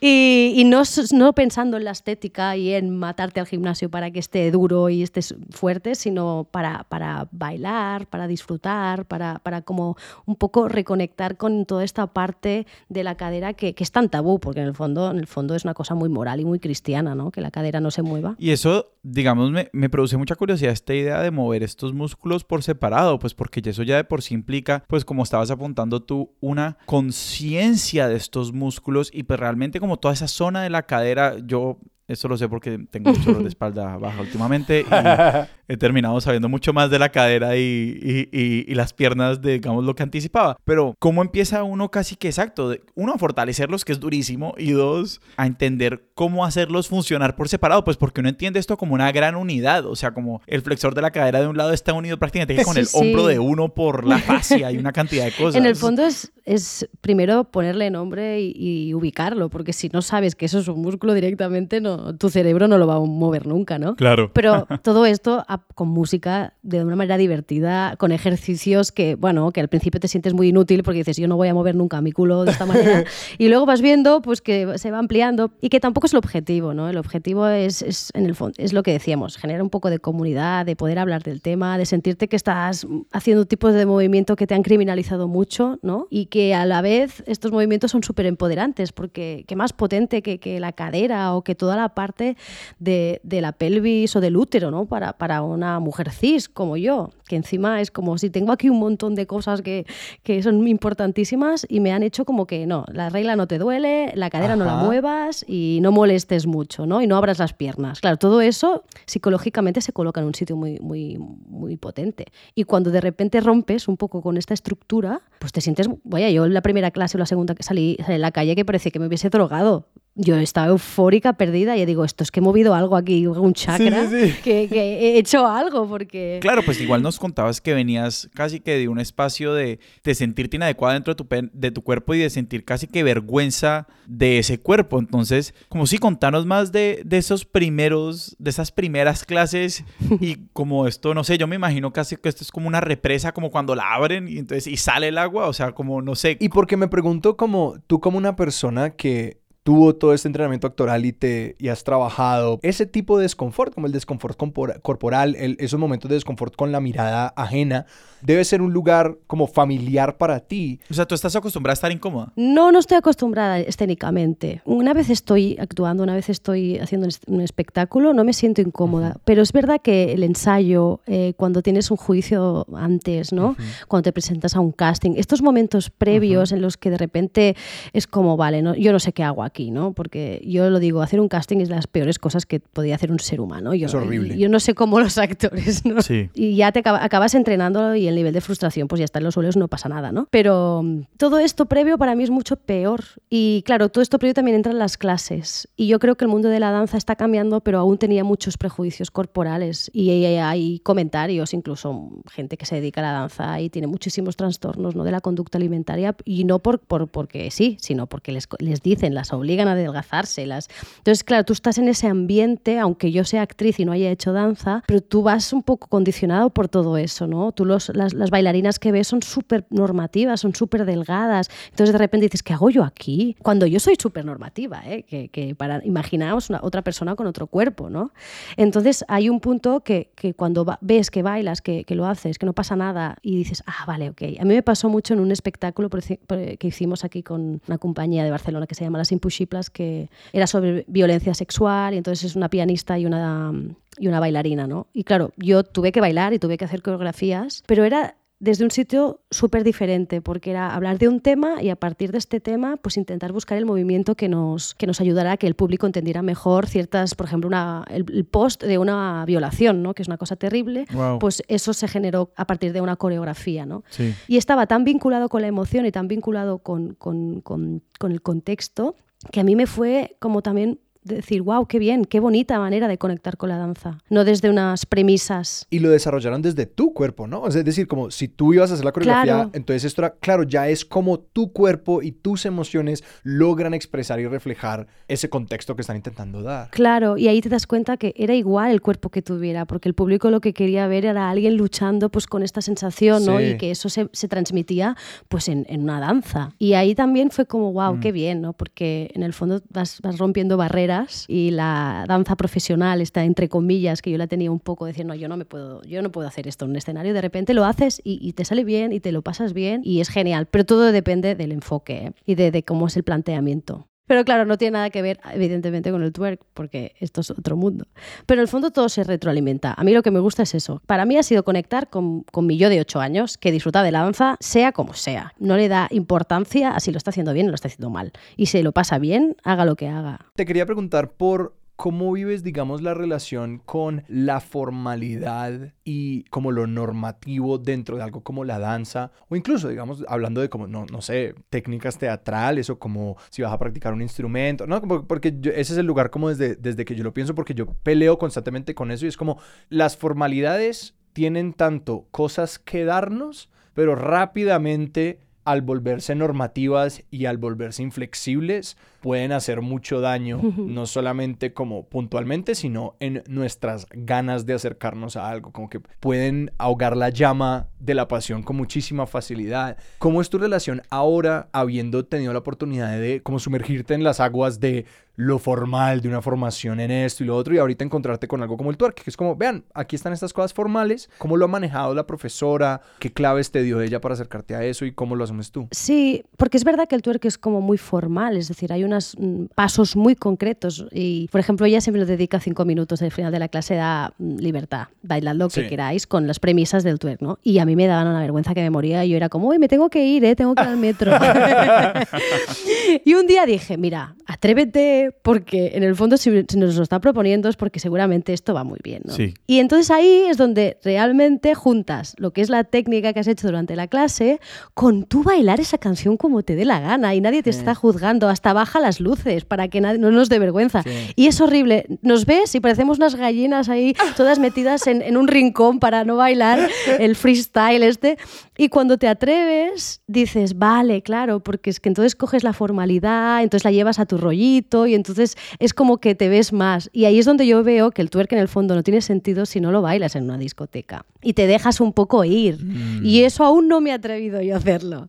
Y, 0.00 0.54
y 0.56 0.64
no, 0.64 0.82
no, 1.12 1.32
pensando 1.32 1.76
en 1.76 1.84
la 1.84 1.92
estética 1.92 2.56
y 2.56 2.72
en 2.72 2.90
matarte 2.90 3.38
al 3.38 3.46
gimnasio 3.46 3.90
para 3.90 4.10
que 4.10 4.18
esté 4.18 4.50
duro 4.50 4.88
y 4.88 5.02
estés 5.02 5.36
fuerte, 5.50 5.94
sino 5.94 6.48
para, 6.50 6.84
para 6.88 7.28
bailar, 7.30 8.06
para 8.08 8.26
disfrutar, 8.26 9.06
para, 9.06 9.38
para, 9.38 9.62
como 9.62 9.96
un 10.26 10.34
poco 10.34 10.68
reconectar 10.68 11.36
con 11.36 11.64
toda 11.64 11.84
esta 11.84 12.08
parte 12.08 12.66
de 12.88 13.04
la 13.04 13.14
cadera 13.14 13.52
que, 13.52 13.74
que, 13.74 13.84
es 13.84 13.92
tan 13.92 14.08
tabú, 14.08 14.40
porque 14.40 14.60
en 14.60 14.66
el, 14.66 14.74
fondo, 14.74 15.12
en 15.12 15.18
el 15.18 15.28
fondo 15.28 15.54
es 15.54 15.64
una 15.64 15.74
cosa 15.74 15.94
muy 15.94 16.08
moral 16.08 16.40
y 16.40 16.44
muy 16.44 16.58
cristiana, 16.58 17.14
¿no? 17.14 17.30
Que 17.30 17.40
la 17.40 17.52
cadera 17.52 17.78
no 17.78 17.92
se 17.92 18.02
mueva. 18.02 18.34
Y 18.38 18.50
eso, 18.50 18.90
digamos, 19.04 19.52
me, 19.52 19.68
me 19.72 19.88
produce 19.88 20.16
mucha 20.16 20.34
curiosidad 20.34 20.72
este 20.72 21.03
idea 21.04 21.20
de 21.20 21.30
mover 21.30 21.62
estos 21.62 21.94
músculos 21.94 22.44
por 22.44 22.62
separado, 22.62 23.18
pues 23.18 23.34
porque 23.34 23.62
eso 23.64 23.82
ya 23.82 23.96
de 23.96 24.04
por 24.04 24.22
sí 24.22 24.34
implica, 24.34 24.84
pues 24.88 25.04
como 25.04 25.22
estabas 25.22 25.50
apuntando 25.50 26.02
tú, 26.02 26.34
una 26.40 26.78
conciencia 26.86 28.08
de 28.08 28.16
estos 28.16 28.52
músculos 28.52 29.10
y 29.12 29.22
pues 29.22 29.38
realmente 29.38 29.80
como 29.80 29.98
toda 29.98 30.14
esa 30.14 30.28
zona 30.28 30.62
de 30.62 30.70
la 30.70 30.84
cadera, 30.84 31.36
yo 31.44 31.78
eso 32.06 32.28
lo 32.28 32.36
sé 32.36 32.48
porque 32.48 32.78
tengo 32.90 33.10
mucho 33.10 33.24
dolor 33.24 33.42
de 33.42 33.48
espalda 33.54 33.96
baja 33.96 34.20
últimamente 34.20 34.80
y 34.80 35.72
he 35.72 35.76
terminado 35.76 36.20
sabiendo 36.20 36.48
mucho 36.48 36.72
más 36.72 36.90
de 36.90 36.98
la 36.98 37.08
cadera 37.08 37.56
y, 37.56 38.28
y, 38.32 38.74
las 38.74 38.92
piernas 38.92 39.40
de, 39.40 39.54
digamos, 39.54 39.84
lo 39.84 39.94
que 39.94 40.02
anticipaba. 40.02 40.56
Pero, 40.64 40.94
¿cómo 40.98 41.22
empieza 41.22 41.62
uno 41.62 41.90
casi 41.90 42.16
que 42.16 42.28
exacto? 42.28 42.74
Uno, 42.94 43.14
a 43.14 43.18
fortalecerlos, 43.18 43.84
que 43.84 43.92
es 43.92 44.00
durísimo, 44.00 44.54
y 44.58 44.72
dos, 44.72 45.20
a 45.36 45.46
entender 45.46 46.08
cómo 46.14 46.44
hacerlos 46.44 46.88
funcionar 46.88 47.36
por 47.36 47.48
separado, 47.48 47.84
pues 47.84 47.96
porque 47.96 48.20
uno 48.20 48.28
entiende 48.28 48.58
esto 48.58 48.76
como 48.76 48.94
una 48.94 49.10
gran 49.12 49.36
unidad. 49.36 49.86
O 49.86 49.96
sea, 49.96 50.12
como 50.12 50.42
el 50.46 50.60
flexor 50.60 50.94
de 50.94 51.02
la 51.02 51.12
cadera 51.12 51.40
de 51.40 51.46
un 51.46 51.56
lado 51.56 51.72
está 51.72 51.92
unido 51.92 52.18
prácticamente 52.18 52.62
con 52.64 52.76
el 52.76 52.86
hombro 52.92 53.26
de 53.26 53.38
uno 53.38 53.72
por 53.72 54.04
la 54.04 54.18
fascia 54.18 54.70
y 54.72 54.76
una 54.76 54.92
cantidad 54.92 55.24
de 55.24 55.32
cosas. 55.32 55.54
En 55.64 55.66
el 55.66 55.76
fondo 55.76 56.04
es, 56.04 56.32
es 56.44 56.88
primero 57.00 57.44
ponerle 57.44 57.88
nombre 57.90 58.40
y 58.40 58.92
ubicarlo, 58.92 59.48
porque 59.48 59.72
si 59.72 59.88
no 59.88 60.02
sabes 60.02 60.34
que 60.34 60.46
eso 60.46 60.58
es 60.58 60.68
un 60.68 60.82
músculo 60.82 61.14
directamente, 61.14 61.80
no 61.80 61.93
tu 62.18 62.30
cerebro 62.30 62.68
no 62.68 62.78
lo 62.78 62.86
va 62.86 62.96
a 62.96 63.00
mover 63.00 63.46
nunca, 63.46 63.78
¿no? 63.78 63.96
Claro. 63.96 64.30
Pero 64.32 64.66
todo 64.82 65.06
esto 65.06 65.44
con 65.74 65.88
música 65.88 66.54
de 66.62 66.84
una 66.84 66.96
manera 66.96 67.16
divertida, 67.16 67.96
con 67.96 68.12
ejercicios 68.12 68.92
que, 68.92 69.14
bueno, 69.14 69.50
que 69.52 69.60
al 69.60 69.68
principio 69.68 70.00
te 70.00 70.08
sientes 70.08 70.34
muy 70.34 70.48
inútil 70.48 70.82
porque 70.82 70.98
dices, 70.98 71.16
yo 71.16 71.28
no 71.28 71.36
voy 71.36 71.48
a 71.48 71.54
mover 71.54 71.74
nunca 71.74 72.00
mi 72.00 72.12
culo 72.12 72.44
de 72.44 72.52
esta 72.52 72.66
manera. 72.66 73.04
y 73.38 73.48
luego 73.48 73.66
vas 73.66 73.80
viendo 73.80 74.22
pues 74.22 74.40
que 74.40 74.78
se 74.78 74.90
va 74.90 74.98
ampliando 74.98 75.52
y 75.60 75.68
que 75.68 75.80
tampoco 75.80 76.06
es 76.06 76.12
el 76.12 76.18
objetivo, 76.18 76.74
¿no? 76.74 76.88
El 76.88 76.96
objetivo 76.96 77.46
es, 77.46 77.82
es 77.82 78.10
en 78.14 78.26
el 78.26 78.34
fondo, 78.34 78.54
es 78.58 78.72
lo 78.72 78.82
que 78.82 78.92
decíamos, 78.92 79.36
generar 79.36 79.62
un 79.62 79.70
poco 79.70 79.90
de 79.90 79.98
comunidad, 79.98 80.66
de 80.66 80.76
poder 80.76 80.98
hablar 80.98 81.22
del 81.22 81.40
tema, 81.40 81.78
de 81.78 81.86
sentirte 81.86 82.28
que 82.28 82.36
estás 82.36 82.86
haciendo 83.12 83.46
tipos 83.46 83.74
de 83.74 83.86
movimiento 83.86 84.36
que 84.36 84.46
te 84.46 84.54
han 84.54 84.62
criminalizado 84.62 85.28
mucho, 85.28 85.78
¿no? 85.82 86.06
Y 86.10 86.26
que 86.26 86.54
a 86.54 86.66
la 86.66 86.82
vez 86.82 87.22
estos 87.26 87.52
movimientos 87.52 87.90
son 87.90 88.02
súper 88.02 88.26
empoderantes 88.26 88.92
porque 88.92 89.44
qué 89.46 89.56
más 89.56 89.72
potente 89.72 90.22
que, 90.22 90.38
que 90.38 90.60
la 90.60 90.72
cadera 90.72 91.34
o 91.34 91.42
que 91.42 91.54
toda 91.54 91.76
la 91.76 91.83
parte 91.90 92.36
de, 92.78 93.20
la 93.24 93.52
pelvis 93.52 94.16
o 94.16 94.20
del 94.20 94.36
útero, 94.36 94.70
¿no? 94.70 94.86
Para, 94.86 95.12
para, 95.12 95.42
una 95.42 95.80
mujer 95.80 96.10
cis 96.10 96.48
como 96.48 96.76
yo, 96.76 97.10
que 97.28 97.36
encima 97.36 97.80
es 97.80 97.90
como 97.90 98.18
si 98.18 98.30
tengo 98.30 98.52
aquí 98.52 98.70
un 98.70 98.78
montón 98.78 99.14
de 99.14 99.26
cosas 99.26 99.62
que, 99.62 99.86
que 100.22 100.42
son 100.42 100.66
importantísimas 100.66 101.66
y 101.68 101.80
me 101.80 101.92
han 101.92 102.02
hecho 102.02 102.24
como 102.24 102.46
que 102.46 102.66
no, 102.66 102.84
la 102.92 103.10
regla 103.10 103.36
no 103.36 103.46
te 103.46 103.58
duele, 103.58 104.12
la 104.14 104.30
cadera 104.30 104.56
no 104.56 104.64
la 104.64 104.76
muevas 104.76 105.44
y 105.46 105.78
no 105.82 105.92
molestes 105.92 106.46
mucho, 106.46 106.86
¿no? 106.86 107.02
Y 107.02 107.06
no 107.06 107.16
abras 107.16 107.38
las 107.38 107.52
piernas. 107.52 108.00
Claro, 108.00 108.16
todo 108.16 108.40
eso 108.40 108.84
psicológicamente 109.06 109.80
se 109.80 109.92
coloca 109.92 110.20
en 110.20 110.26
un 110.26 110.34
sitio 110.34 110.56
muy, 110.56 110.78
muy, 110.80 111.18
muy 111.18 111.76
potente. 111.76 112.26
Y 112.54 112.64
cuando 112.64 112.90
de 112.90 113.00
repente 113.00 113.40
rompes 113.40 113.88
un 113.88 113.96
poco 113.96 114.22
con 114.22 114.36
esta 114.36 114.54
estructura, 114.54 115.22
pues 115.38 115.52
te 115.52 115.60
sientes, 115.60 115.88
vaya, 116.04 116.30
yo 116.30 116.44
en 116.44 116.54
la 116.54 116.62
primera 116.62 116.90
clase 116.90 117.16
o 117.16 117.20
la 117.20 117.26
segunda 117.26 117.54
que 117.54 117.62
salí, 117.62 117.96
salí 117.98 118.14
en 118.16 118.20
la 118.20 118.32
calle 118.32 118.56
que 118.56 118.64
parecía 118.64 118.90
que 118.90 118.98
me 118.98 119.06
hubiese 119.06 119.30
drogado 119.30 119.88
yo 120.16 120.36
estaba 120.36 120.68
eufórica, 120.68 121.32
perdida, 121.32 121.76
y 121.76 121.84
digo, 121.86 122.04
esto 122.04 122.22
es 122.22 122.30
que 122.30 122.38
he 122.38 122.42
movido 122.42 122.74
algo 122.74 122.96
aquí, 122.96 123.26
un 123.26 123.52
chakra, 123.52 124.08
Que, 124.44 124.68
he 124.70 125.18
hecho 125.18 125.46
algo, 125.46 125.88
porque... 125.88 126.38
Claro, 126.40 126.62
pues 126.64 126.80
igual 126.80 127.02
nos 127.14 127.20
contabas 127.20 127.60
que 127.60 127.74
venías 127.74 128.28
casi 128.34 128.60
que 128.60 128.76
de 128.76 128.88
un 128.88 128.98
espacio 128.98 129.54
de, 129.54 129.78
de 130.02 130.14
sentirte 130.14 130.56
inadecuada 130.56 130.94
dentro 130.94 131.14
de 131.14 131.24
tu, 131.24 131.48
de 131.52 131.70
tu 131.70 131.82
cuerpo 131.82 132.14
y 132.14 132.18
de 132.18 132.30
sentir 132.30 132.64
casi 132.64 132.88
que 132.88 133.02
vergüenza 133.02 133.86
de 134.06 134.38
ese 134.38 134.58
cuerpo. 134.58 134.98
Entonces, 134.98 135.54
como 135.68 135.86
si 135.86 135.98
contanos 135.98 136.44
más 136.44 136.72
de, 136.72 137.02
de 137.04 137.18
esos 137.18 137.44
primeros, 137.44 138.34
de 138.38 138.50
esas 138.50 138.72
primeras 138.72 139.24
clases 139.24 139.84
y 140.20 140.46
como 140.52 140.88
esto, 140.88 141.14
no 141.14 141.22
sé, 141.22 141.38
yo 141.38 141.46
me 141.46 141.56
imagino 141.56 141.92
casi 141.92 142.16
que 142.16 142.28
esto 142.28 142.42
es 142.42 142.50
como 142.50 142.66
una 142.66 142.80
represa, 142.80 143.32
como 143.32 143.50
cuando 143.50 143.74
la 143.74 143.94
abren 143.94 144.28
y 144.28 144.38
entonces 144.38 144.66
y 144.66 144.76
sale 144.76 145.08
el 145.08 145.18
agua, 145.18 145.46
o 145.46 145.52
sea, 145.52 145.72
como 145.72 146.02
no 146.02 146.16
sé. 146.16 146.36
Y 146.40 146.48
porque 146.48 146.76
me 146.76 146.88
pregunto 146.88 147.36
como 147.36 147.76
tú 147.86 148.00
como 148.00 148.18
una 148.18 148.34
persona 148.34 148.90
que 148.90 149.43
tuvo 149.64 149.94
todo 149.94 150.12
este 150.12 150.28
entrenamiento 150.28 150.66
actoral 150.66 151.06
y, 151.06 151.12
te, 151.12 151.56
y 151.58 151.68
has 151.68 151.84
trabajado 151.84 152.60
ese 152.62 152.84
tipo 152.84 153.16
de 153.16 153.22
desconfort, 153.22 153.74
como 153.74 153.86
el 153.86 153.92
desconfort 153.94 154.38
corporal, 154.82 155.34
esos 155.58 155.80
momentos 155.80 156.08
de 156.10 156.16
desconfort 156.16 156.54
con 156.54 156.70
la 156.70 156.80
mirada 156.80 157.32
ajena, 157.34 157.86
debe 158.20 158.44
ser 158.44 158.60
un 158.60 158.72
lugar 158.72 159.16
como 159.26 159.46
familiar 159.46 160.18
para 160.18 160.40
ti. 160.40 160.80
O 160.90 160.94
sea, 160.94 161.06
¿tú 161.06 161.14
estás 161.14 161.34
acostumbrada 161.34 161.72
a 161.72 161.74
estar 161.74 161.92
incómoda? 161.92 162.32
No, 162.36 162.72
no 162.72 162.78
estoy 162.78 162.98
acostumbrada 162.98 163.58
escénicamente. 163.58 164.60
Una 164.66 164.92
vez 164.92 165.08
estoy 165.08 165.56
actuando, 165.58 166.02
una 166.02 166.14
vez 166.14 166.28
estoy 166.28 166.78
haciendo 166.78 167.08
un 167.26 167.40
espectáculo, 167.40 168.12
no 168.12 168.22
me 168.22 168.34
siento 168.34 168.60
incómoda. 168.60 169.16
Pero 169.24 169.40
es 169.40 169.52
verdad 169.52 169.80
que 169.82 170.12
el 170.12 170.24
ensayo, 170.24 171.00
eh, 171.06 171.32
cuando 171.38 171.62
tienes 171.62 171.90
un 171.90 171.96
juicio 171.96 172.66
antes, 172.76 173.32
¿no? 173.32 173.56
Cuando 173.88 174.04
te 174.04 174.12
presentas 174.12 174.56
a 174.56 174.60
un 174.60 174.72
casting, 174.72 175.12
estos 175.16 175.40
momentos 175.40 175.88
previos 175.88 176.52
en 176.52 176.60
los 176.60 176.76
que 176.76 176.90
de 176.90 176.98
repente 176.98 177.56
es 177.94 178.06
como, 178.06 178.36
vale, 178.36 178.60
¿no? 178.60 178.74
yo 178.74 178.92
no 178.92 178.98
sé 178.98 179.12
qué 179.12 179.22
hago 179.22 179.42
aquí 179.42 179.53
aquí, 179.54 179.70
¿no? 179.70 179.92
Porque 179.92 180.42
yo 180.44 180.68
lo 180.68 180.80
digo, 180.80 181.00
hacer 181.00 181.20
un 181.20 181.28
casting 181.28 181.58
es 181.58 181.68
de 181.68 181.76
las 181.76 181.86
peores 181.86 182.18
cosas 182.18 182.44
que 182.44 182.58
podía 182.58 182.96
hacer 182.96 183.12
un 183.12 183.20
ser 183.20 183.40
humano. 183.40 183.72
Yo, 183.72 183.86
es 183.86 183.94
horrible. 183.94 184.36
Yo 184.36 184.48
no 184.48 184.58
sé 184.58 184.74
cómo 184.74 184.98
los 184.98 185.16
actores, 185.16 185.84
¿no? 185.86 186.02
Sí. 186.02 186.28
Y 186.34 186.56
ya 186.56 186.72
te 186.72 186.80
acabas 186.84 187.34
entrenando 187.34 187.94
y 187.94 188.08
el 188.08 188.16
nivel 188.16 188.34
de 188.34 188.40
frustración, 188.40 188.88
pues 188.88 188.98
ya 188.98 189.04
está 189.04 189.20
en 189.20 189.24
los 189.26 189.34
suelos, 189.34 189.56
no 189.56 189.68
pasa 189.68 189.88
nada, 189.88 190.10
¿no? 190.10 190.26
Pero 190.32 190.82
mm, 190.82 191.02
todo 191.16 191.38
esto 191.38 191.66
previo 191.66 191.98
para 191.98 192.16
mí 192.16 192.24
es 192.24 192.30
mucho 192.30 192.56
peor. 192.56 193.04
Y 193.30 193.62
claro, 193.64 193.88
todo 193.90 194.02
esto 194.02 194.18
previo 194.18 194.34
también 194.34 194.56
entra 194.56 194.72
en 194.72 194.78
las 194.80 194.96
clases. 194.96 195.68
Y 195.76 195.86
yo 195.86 196.00
creo 196.00 196.16
que 196.16 196.24
el 196.24 196.30
mundo 196.30 196.48
de 196.48 196.58
la 196.58 196.72
danza 196.72 196.96
está 196.96 197.14
cambiando, 197.14 197.60
pero 197.60 197.78
aún 197.78 197.96
tenía 197.96 198.24
muchos 198.24 198.58
prejuicios 198.58 199.12
corporales. 199.12 199.88
Y 199.94 200.10
hay 200.10 200.80
comentarios, 200.80 201.54
incluso 201.54 202.10
gente 202.28 202.56
que 202.56 202.66
se 202.66 202.74
dedica 202.74 203.00
a 203.00 203.04
la 203.04 203.12
danza 203.12 203.60
y 203.60 203.70
tiene 203.70 203.86
muchísimos 203.86 204.36
trastornos 204.36 204.96
¿no? 204.96 205.04
de 205.04 205.12
la 205.12 205.20
conducta 205.20 205.58
alimentaria. 205.58 206.16
Y 206.24 206.42
no 206.42 206.58
por, 206.58 206.80
por 206.80 207.06
porque 207.06 207.52
sí, 207.52 207.76
sino 207.78 208.08
porque 208.08 208.32
les, 208.32 208.48
les 208.58 208.82
dicen 208.82 209.14
las 209.14 209.32
obligan 209.44 209.68
a 209.68 209.72
adelgazárselas. 209.72 210.68
Entonces, 210.98 211.22
claro, 211.22 211.44
tú 211.44 211.52
estás 211.52 211.78
en 211.78 211.88
ese 211.88 212.06
ambiente, 212.06 212.78
aunque 212.78 213.12
yo 213.12 213.24
sea 213.24 213.42
actriz 213.42 213.78
y 213.78 213.84
no 213.84 213.92
haya 213.92 214.10
hecho 214.10 214.32
danza, 214.32 214.82
pero 214.86 215.02
tú 215.02 215.22
vas 215.22 215.52
un 215.52 215.62
poco 215.62 215.86
condicionado 215.86 216.50
por 216.50 216.68
todo 216.68 216.96
eso, 216.96 217.26
¿no? 217.26 217.52
Tú 217.52 217.64
los, 217.64 217.90
las, 217.94 218.14
bailarinas 218.30 218.78
que 218.78 218.90
ves 218.90 219.06
son 219.06 219.22
súper 219.22 219.66
normativas, 219.70 220.40
son 220.40 220.54
súper 220.54 220.86
delgadas. 220.86 221.50
Entonces, 221.70 221.92
de 221.92 221.98
repente 221.98 222.26
dices, 222.26 222.42
¿qué 222.42 222.54
hago 222.54 222.70
yo 222.70 222.84
aquí? 222.84 223.36
Cuando 223.42 223.66
yo 223.66 223.78
soy 223.80 223.96
súper 224.00 224.24
normativa, 224.24 224.82
¿eh? 224.86 225.02
que, 225.02 225.28
que, 225.28 225.54
para 225.54 225.84
imaginaos 225.84 226.48
una, 226.48 226.60
otra 226.62 226.82
persona 226.82 227.14
con 227.14 227.26
otro 227.26 227.46
cuerpo, 227.46 227.90
¿no? 227.90 228.12
Entonces, 228.56 229.04
hay 229.08 229.28
un 229.28 229.40
punto 229.40 229.80
que, 229.80 230.10
que 230.14 230.32
cuando 230.34 230.64
ves 230.80 231.10
que 231.10 231.22
bailas, 231.22 231.60
que, 231.60 231.84
que, 231.84 231.94
lo 231.94 232.06
haces, 232.06 232.38
que 232.38 232.46
no 232.46 232.54
pasa 232.54 232.76
nada 232.76 233.18
y 233.22 233.36
dices, 233.36 233.62
ah, 233.66 233.84
vale, 233.86 234.10
ok. 234.10 234.22
A 234.40 234.44
mí 234.44 234.54
me 234.54 234.62
pasó 234.62 234.88
mucho 234.88 235.12
en 235.12 235.20
un 235.20 235.30
espectáculo 235.30 235.90
que 235.90 236.66
hicimos 236.66 237.04
aquí 237.04 237.22
con 237.22 237.60
una 237.66 237.78
compañía 237.78 238.24
de 238.24 238.30
Barcelona 238.30 238.66
que 238.66 238.74
se 238.74 238.84
llama 238.84 238.98
Las 238.98 239.12
Impushiplas, 239.34 239.70
que 239.70 240.08
era 240.32 240.46
sobre 240.46 240.84
violencia 240.88 241.34
sexual 241.34 241.94
y 241.94 241.98
entonces 241.98 242.30
es 242.30 242.36
una 242.36 242.48
pianista 242.48 242.98
y 242.98 243.06
una, 243.06 243.52
y 243.98 244.08
una 244.08 244.20
bailarina, 244.20 244.66
¿no? 244.66 244.86
Y 244.92 245.04
claro, 245.04 245.32
yo 245.36 245.64
tuve 245.64 245.92
que 245.92 246.00
bailar 246.00 246.32
y 246.32 246.38
tuve 246.38 246.56
que 246.56 246.64
hacer 246.64 246.82
coreografías, 246.82 247.62
pero 247.66 247.84
era 247.84 248.16
desde 248.44 248.64
un 248.64 248.70
sitio 248.70 249.20
súper 249.30 249.64
diferente, 249.64 250.20
porque 250.20 250.50
era 250.50 250.74
hablar 250.74 250.98
de 250.98 251.08
un 251.08 251.20
tema 251.20 251.62
y 251.62 251.70
a 251.70 251.76
partir 251.76 252.12
de 252.12 252.18
este 252.18 252.40
tema, 252.40 252.76
pues 252.76 252.98
intentar 252.98 253.32
buscar 253.32 253.56
el 253.56 253.64
movimiento 253.64 254.16
que 254.16 254.28
nos, 254.28 254.74
que 254.74 254.86
nos 254.86 255.00
ayudara 255.00 255.32
a 255.32 255.36
que 255.38 255.46
el 255.46 255.54
público 255.54 255.86
entendiera 255.86 256.20
mejor 256.20 256.66
ciertas, 256.66 257.14
por 257.14 257.26
ejemplo, 257.26 257.48
una, 257.48 257.84
el, 257.88 258.26
post 258.26 258.62
de 258.62 258.76
una 258.76 259.24
violación, 259.24 259.82
¿no? 259.82 259.94
que 259.94 260.02
es 260.02 260.08
una 260.08 260.18
cosa 260.18 260.36
terrible, 260.36 260.86
pues 261.20 261.42
eso 261.48 261.72
se 261.72 261.88
generó 261.88 262.32
a 262.36 262.46
partir 262.46 262.74
de 262.74 262.82
una 262.82 262.96
coreografía. 262.96 263.64
¿no? 263.64 263.82
Y 264.28 264.36
estaba 264.36 264.66
tan 264.66 264.84
vinculado 264.84 265.30
con 265.30 265.40
la 265.40 265.48
emoción 265.48 265.86
y 265.86 265.92
tan 265.92 266.08
vinculado 266.08 266.58
con, 266.58 266.94
con, 266.94 267.40
con, 267.40 267.82
con 267.98 268.12
el 268.12 268.20
contexto 268.20 268.96
que 269.32 269.40
a 269.40 269.44
mí 269.44 269.56
me 269.56 269.66
fue 269.66 270.16
como 270.20 270.42
también 270.42 270.80
decir, 271.04 271.42
wow, 271.42 271.66
qué 271.66 271.78
bien, 271.78 272.04
qué 272.04 272.18
bonita 272.18 272.58
manera 272.58 272.88
de 272.88 272.98
conectar 272.98 273.36
con 273.36 273.50
la 273.50 273.58
danza, 273.58 273.98
no 274.08 274.24
desde 274.24 274.50
unas 274.50 274.86
premisas. 274.86 275.66
Y 275.70 275.78
lo 275.78 275.90
desarrollaron 275.90 276.42
desde 276.42 276.66
tu 276.66 276.92
cuerpo, 276.94 277.26
¿no? 277.26 277.46
Es 277.46 277.54
decir, 277.54 277.86
como 277.86 278.10
si 278.10 278.28
tú 278.28 278.54
ibas 278.54 278.70
a 278.70 278.74
hacer 278.74 278.84
la 278.84 278.92
coreografía, 278.92 279.50
entonces 279.52 279.84
esto 279.84 280.02
era, 280.02 280.14
claro, 280.14 280.42
ya 280.44 280.68
es 280.68 280.84
como 280.84 281.20
tu 281.20 281.52
cuerpo 281.52 282.02
y 282.02 282.12
tus 282.12 282.46
emociones 282.46 283.04
logran 283.22 283.74
expresar 283.74 284.18
y 284.18 284.26
reflejar 284.26 284.86
ese 285.06 285.28
contexto 285.28 285.76
que 285.76 285.82
están 285.82 285.96
intentando 285.96 286.42
dar. 286.42 286.70
Claro, 286.70 287.18
y 287.18 287.28
ahí 287.28 287.40
te 287.40 287.48
das 287.48 287.66
cuenta 287.66 287.96
que 287.96 288.14
era 288.16 288.34
igual 288.34 288.70
el 288.70 288.80
cuerpo 288.80 289.10
que 289.10 289.22
tuviera, 289.22 289.66
porque 289.66 289.88
el 289.88 289.94
público 289.94 290.30
lo 290.30 290.40
que 290.40 290.54
quería 290.54 290.86
ver 290.86 291.04
era 291.04 291.30
alguien 291.30 291.56
luchando 291.56 292.08
pues 292.08 292.26
con 292.26 292.42
esta 292.42 292.62
sensación, 292.62 293.24
¿no? 293.26 293.40
Y 293.40 293.56
que 293.58 293.70
eso 293.70 293.88
se, 293.88 294.08
se 294.12 294.28
transmitía 294.28 294.96
pues 295.28 295.48
en, 295.48 295.66
en, 295.68 295.82
una 295.82 296.00
danza. 296.00 296.50
Y 296.58 296.72
ahí 296.72 296.94
también 296.94 297.30
fue 297.30 297.46
como, 297.46 297.72
wow, 297.72 297.96
mm. 297.96 298.00
qué 298.00 298.12
bien, 298.12 298.40
¿no? 298.40 298.54
Porque 298.54 299.10
en 299.14 299.22
el 299.22 299.34
fondo 299.34 299.60
vas, 299.70 300.00
vas 300.00 300.18
rompiendo 300.18 300.56
barreras 300.56 300.93
y 301.28 301.50
la 301.50 302.04
danza 302.08 302.36
profesional 302.36 303.00
está 303.00 303.24
entre 303.24 303.48
comillas 303.48 304.02
que 304.02 304.10
yo 304.10 304.18
la 304.18 304.26
tenía 304.26 304.50
un 304.50 304.60
poco 304.60 304.86
diciendo 304.86 305.14
no 305.14 305.20
yo 305.20 305.28
no 305.28 305.36
me 305.36 305.44
puedo 305.44 305.82
yo 305.82 306.02
no 306.02 306.10
puedo 306.10 306.26
hacer 306.28 306.48
esto 306.48 306.64
en 306.64 306.72
un 306.72 306.76
escenario 306.76 307.14
de 307.14 307.20
repente 307.20 307.54
lo 307.54 307.64
haces 307.64 308.00
y, 308.04 308.32
te 308.32 308.44
sale 308.44 308.64
bien 308.64 308.92
y 308.92 309.00
te 309.00 309.12
lo 309.12 309.22
pasas 309.22 309.52
bien 309.52 309.80
y 309.84 310.00
es 310.00 310.08
genial 310.08 310.46
pero 310.46 310.64
todo 310.64 310.92
depende 310.92 311.34
del 311.34 311.52
enfoque 311.52 312.12
y 312.26 312.34
de, 312.34 312.50
de 312.50 312.62
cómo 312.62 312.86
es 312.86 312.96
el 312.96 313.04
planteamiento 313.04 313.86
Pero 314.06 314.24
claro, 314.24 314.44
no 314.44 314.58
tiene 314.58 314.72
nada 314.72 314.90
que 314.90 315.02
ver, 315.02 315.20
evidentemente, 315.32 315.90
con 315.90 316.02
el 316.02 316.12
twerk, 316.12 316.40
porque 316.52 316.94
esto 317.00 317.22
es 317.22 317.30
otro 317.30 317.56
mundo. 317.56 317.86
Pero 318.26 318.40
en 318.40 318.42
el 318.42 318.48
fondo 318.48 318.70
todo 318.70 318.88
se 318.88 319.04
retroalimenta. 319.04 319.74
A 319.76 319.84
mí 319.84 319.92
lo 319.92 320.02
que 320.02 320.10
me 320.10 320.20
gusta 320.20 320.42
es 320.42 320.54
eso. 320.54 320.82
Para 320.86 321.04
mí 321.04 321.16
ha 321.16 321.22
sido 321.22 321.44
conectar 321.44 321.88
con, 321.88 322.22
con 322.24 322.46
mi 322.46 322.58
yo 322.58 322.68
de 322.68 322.80
8 322.80 323.00
años, 323.00 323.38
que 323.38 323.52
disfruta 323.52 323.82
de 323.82 323.92
la 323.92 324.02
danza, 324.02 324.36
sea 324.40 324.72
como 324.72 324.94
sea. 324.94 325.32
No 325.38 325.56
le 325.56 325.68
da 325.68 325.88
importancia 325.90 326.70
a 326.70 326.80
si 326.80 326.92
lo 326.92 326.98
está 326.98 327.10
haciendo 327.10 327.32
bien 327.32 327.46
o 327.46 327.50
lo 327.50 327.54
está 327.54 327.68
haciendo 327.68 327.90
mal. 327.90 328.12
Y 328.36 328.46
si 328.46 328.62
lo 328.62 328.72
pasa 328.72 328.98
bien, 328.98 329.36
haga 329.42 329.64
lo 329.64 329.76
que 329.76 329.88
haga. 329.88 330.26
Te 330.34 330.44
quería 330.44 330.66
preguntar 330.66 331.12
por 331.12 331.54
¿Cómo 331.76 332.12
vives, 332.12 332.44
digamos, 332.44 332.82
la 332.82 332.94
relación 332.94 333.58
con 333.58 334.04
la 334.06 334.40
formalidad 334.40 335.72
y 335.82 336.22
como 336.24 336.52
lo 336.52 336.68
normativo 336.68 337.58
dentro 337.58 337.96
de 337.96 338.04
algo 338.04 338.22
como 338.22 338.44
la 338.44 338.60
danza? 338.60 339.10
O 339.28 339.34
incluso, 339.34 339.68
digamos, 339.68 340.04
hablando 340.08 340.40
de 340.40 340.48
como, 340.48 340.68
no, 340.68 340.86
no 340.86 341.02
sé, 341.02 341.34
técnicas 341.50 341.98
teatrales 341.98 342.70
o 342.70 342.78
como 342.78 343.16
si 343.30 343.42
vas 343.42 343.52
a 343.52 343.58
practicar 343.58 343.92
un 343.92 344.02
instrumento, 344.02 344.68
¿no? 344.68 344.80
Porque 345.06 345.36
ese 345.42 345.72
es 345.72 345.78
el 345.78 345.86
lugar 345.86 346.10
como 346.10 346.28
desde, 346.28 346.54
desde 346.54 346.84
que 346.84 346.94
yo 346.94 347.02
lo 347.02 347.12
pienso, 347.12 347.34
porque 347.34 347.54
yo 347.54 347.66
peleo 347.66 348.18
constantemente 348.18 348.74
con 348.74 348.92
eso 348.92 349.04
y 349.04 349.08
es 349.08 349.16
como 349.16 349.38
las 349.68 349.96
formalidades 349.96 350.94
tienen 351.12 351.54
tanto 351.54 352.06
cosas 352.12 352.58
que 352.58 352.84
darnos, 352.84 353.50
pero 353.72 353.96
rápidamente 353.96 355.20
al 355.44 355.62
volverse 355.62 356.14
normativas 356.14 357.02
y 357.10 357.26
al 357.26 357.38
volverse 357.38 357.82
inflexibles, 357.82 358.76
pueden 359.00 359.32
hacer 359.32 359.60
mucho 359.60 360.00
daño, 360.00 360.40
no 360.56 360.86
solamente 360.86 361.52
como 361.52 361.86
puntualmente, 361.86 362.54
sino 362.54 362.96
en 363.00 363.22
nuestras 363.28 363.86
ganas 363.90 364.46
de 364.46 364.54
acercarnos 364.54 365.16
a 365.16 365.28
algo, 365.28 365.52
como 365.52 365.68
que 365.68 365.80
pueden 365.80 366.52
ahogar 366.58 366.96
la 366.96 367.10
llama 367.10 367.68
de 367.78 367.94
la 367.94 368.08
pasión 368.08 368.42
con 368.42 368.56
muchísima 368.56 369.06
facilidad. 369.06 369.76
¿Cómo 369.98 370.20
es 370.20 370.30
tu 370.30 370.38
relación 370.38 370.82
ahora, 370.90 371.48
habiendo 371.52 372.04
tenido 372.06 372.32
la 372.32 372.38
oportunidad 372.38 372.98
de 372.98 373.22
como 373.22 373.38
sumergirte 373.38 373.94
en 373.94 374.04
las 374.04 374.20
aguas 374.20 374.60
de 374.60 374.86
lo 375.16 375.38
formal, 375.38 376.00
de 376.00 376.08
una 376.08 376.22
formación 376.22 376.80
en 376.80 376.90
esto 376.90 377.22
y 377.22 377.26
lo 377.26 377.36
otro, 377.36 377.54
y 377.54 377.58
ahorita 377.58 377.84
encontrarte 377.84 378.26
con 378.28 378.42
algo 378.42 378.56
como 378.56 378.70
el 378.70 378.76
twerk, 378.76 378.94
que 378.94 379.10
es 379.10 379.16
como, 379.16 379.36
vean, 379.36 379.64
aquí 379.74 379.96
están 379.96 380.12
estas 380.12 380.32
cosas 380.32 380.52
formales, 380.52 381.08
cómo 381.18 381.36
lo 381.36 381.44
ha 381.44 381.48
manejado 381.48 381.94
la 381.94 382.06
profesora, 382.06 382.80
qué 382.98 383.12
claves 383.12 383.50
te 383.50 383.62
dio 383.62 383.80
ella 383.80 384.00
para 384.00 384.14
acercarte 384.14 384.54
a 384.54 384.64
eso 384.64 384.84
y 384.84 384.92
cómo 384.92 385.16
lo 385.16 385.24
asumes 385.24 385.50
tú. 385.50 385.68
Sí, 385.70 386.24
porque 386.36 386.56
es 386.56 386.64
verdad 386.64 386.88
que 386.88 386.96
el 386.96 387.02
twerk 387.02 387.24
es 387.24 387.38
como 387.38 387.60
muy 387.60 387.78
formal, 387.78 388.36
es 388.36 388.48
decir, 388.48 388.72
hay 388.72 388.84
una 388.84 389.00
Mm, 389.16 389.46
pasos 389.54 389.96
muy 389.96 390.14
concretos. 390.14 390.86
Y, 390.92 391.28
por 391.30 391.40
ejemplo, 391.40 391.66
ella 391.66 391.80
siempre 391.80 392.04
dedica 392.04 392.40
cinco 392.40 392.64
minutos 392.64 393.02
al 393.02 393.10
final 393.10 393.32
de 393.32 393.38
la 393.38 393.48
clase, 393.48 393.74
da 393.74 394.12
mm, 394.18 394.36
libertad, 394.36 394.88
bailad 395.02 395.34
lo 395.34 395.48
que 395.48 395.66
queráis 395.66 396.06
con 396.06 396.26
las 396.26 396.38
premisas 396.38 396.84
del 396.84 396.98
twerk, 396.98 397.20
¿no? 397.20 397.38
Y 397.42 397.58
a 397.58 397.64
mí 397.64 397.76
me 397.76 397.86
daban 397.86 398.08
una 398.08 398.20
vergüenza 398.20 398.54
que 398.54 398.62
me 398.62 398.70
moría 398.70 399.04
y 399.04 399.10
yo 399.10 399.16
era 399.16 399.28
como, 399.28 399.48
uy, 399.48 399.58
me 399.58 399.68
tengo 399.68 399.88
que 399.90 400.04
ir, 400.04 400.24
¿eh? 400.24 400.36
tengo 400.36 400.54
que 400.54 400.62
ir 400.62 400.68
al 400.68 400.76
metro. 400.76 401.12
y 403.04 403.14
un 403.14 403.26
día 403.26 403.46
dije, 403.46 403.76
mira, 403.76 404.14
atrévete, 404.26 405.03
porque 405.10 405.72
en 405.74 405.82
el 405.82 405.96
fondo 405.96 406.16
si, 406.16 406.30
nos 406.30 406.76
lo 406.76 406.82
está 406.82 407.00
proponiendo 407.00 407.48
es 407.48 407.56
porque 407.56 407.80
seguramente 407.80 408.32
esto 408.32 408.54
va 408.54 408.64
muy 408.64 408.78
bien, 408.82 409.02
¿no? 409.04 409.14
Y 409.46 409.58
entonces 409.58 409.90
ahí 409.90 410.24
es 410.28 410.36
donde 410.36 410.78
realmente 410.82 411.54
juntas 411.54 412.14
lo 412.18 412.32
que 412.32 412.40
es 412.40 412.50
la 412.50 412.64
técnica 412.64 413.12
que 413.12 413.20
has 413.20 413.26
hecho 413.26 413.46
durante 413.46 413.76
la 413.76 413.88
clase 413.88 414.40
con 414.74 415.04
tú 415.04 415.22
bailar 415.22 415.60
esa 415.60 415.78
canción 415.78 416.16
como 416.16 416.42
te 416.42 416.56
dé 416.56 416.64
la 416.64 416.80
gana 416.80 417.14
y 417.14 417.20
nadie 417.20 417.42
te 417.42 417.50
está 417.50 417.74
juzgando, 417.74 418.28
hasta 418.28 418.52
baja 418.52 418.80
las 418.80 419.00
luces 419.00 419.44
para 419.44 419.68
que 419.68 419.80
nadie, 419.80 419.98
no 419.98 420.10
nos 420.10 420.28
dé 420.28 420.38
vergüenza. 420.38 420.82
Y 421.16 421.26
es 421.26 421.40
horrible. 421.40 421.86
Nos 422.02 422.26
ves 422.26 422.54
y 422.54 422.60
parecemos 422.60 422.98
unas 422.98 423.14
gallinas 423.14 423.68
ahí, 423.68 423.94
todas 424.16 424.38
metidas 424.38 424.86
en, 424.86 425.02
en 425.02 425.16
un 425.16 425.28
rincón 425.28 425.78
para 425.78 426.04
no 426.04 426.16
bailar 426.16 426.68
el 426.98 427.16
freestyle 427.16 427.82
este. 427.82 428.18
Y 428.56 428.68
cuando 428.68 428.98
te 428.98 429.08
atreves, 429.08 430.02
dices, 430.06 430.58
vale, 430.58 431.02
claro, 431.02 431.40
porque 431.40 431.70
es 431.70 431.80
que 431.80 431.88
entonces 431.88 432.14
coges 432.14 432.44
la 432.44 432.52
formalidad, 432.52 433.42
entonces 433.42 433.64
la 433.64 433.72
llevas 433.72 433.98
a 433.98 434.06
tu 434.06 434.16
rollito 434.16 434.86
y 434.86 434.93
entonces 434.94 435.36
es 435.58 435.74
como 435.74 435.98
que 435.98 436.14
te 436.14 436.28
ves 436.28 436.52
más. 436.52 436.90
Y 436.92 437.04
ahí 437.04 437.18
es 437.18 437.26
donde 437.26 437.46
yo 437.46 437.62
veo 437.62 437.90
que 437.90 438.02
el 438.02 438.10
twerk 438.10 438.32
en 438.32 438.38
el 438.38 438.48
fondo 438.48 438.74
no 438.74 438.82
tiene 438.82 439.00
sentido 439.00 439.46
si 439.46 439.60
no 439.60 439.72
lo 439.72 439.82
bailas 439.82 440.16
en 440.16 440.24
una 440.24 440.38
discoteca. 440.38 441.06
Y 441.22 441.34
te 441.34 441.46
dejas 441.46 441.80
un 441.80 441.92
poco 441.92 442.24
ir. 442.24 442.62
Mm. 442.62 443.04
Y 443.04 443.24
eso 443.24 443.44
aún 443.44 443.68
no 443.68 443.80
me 443.80 443.90
he 443.90 443.92
atrevido 443.92 444.40
yo 444.40 444.54
a 444.54 444.58
hacerlo. 444.58 445.08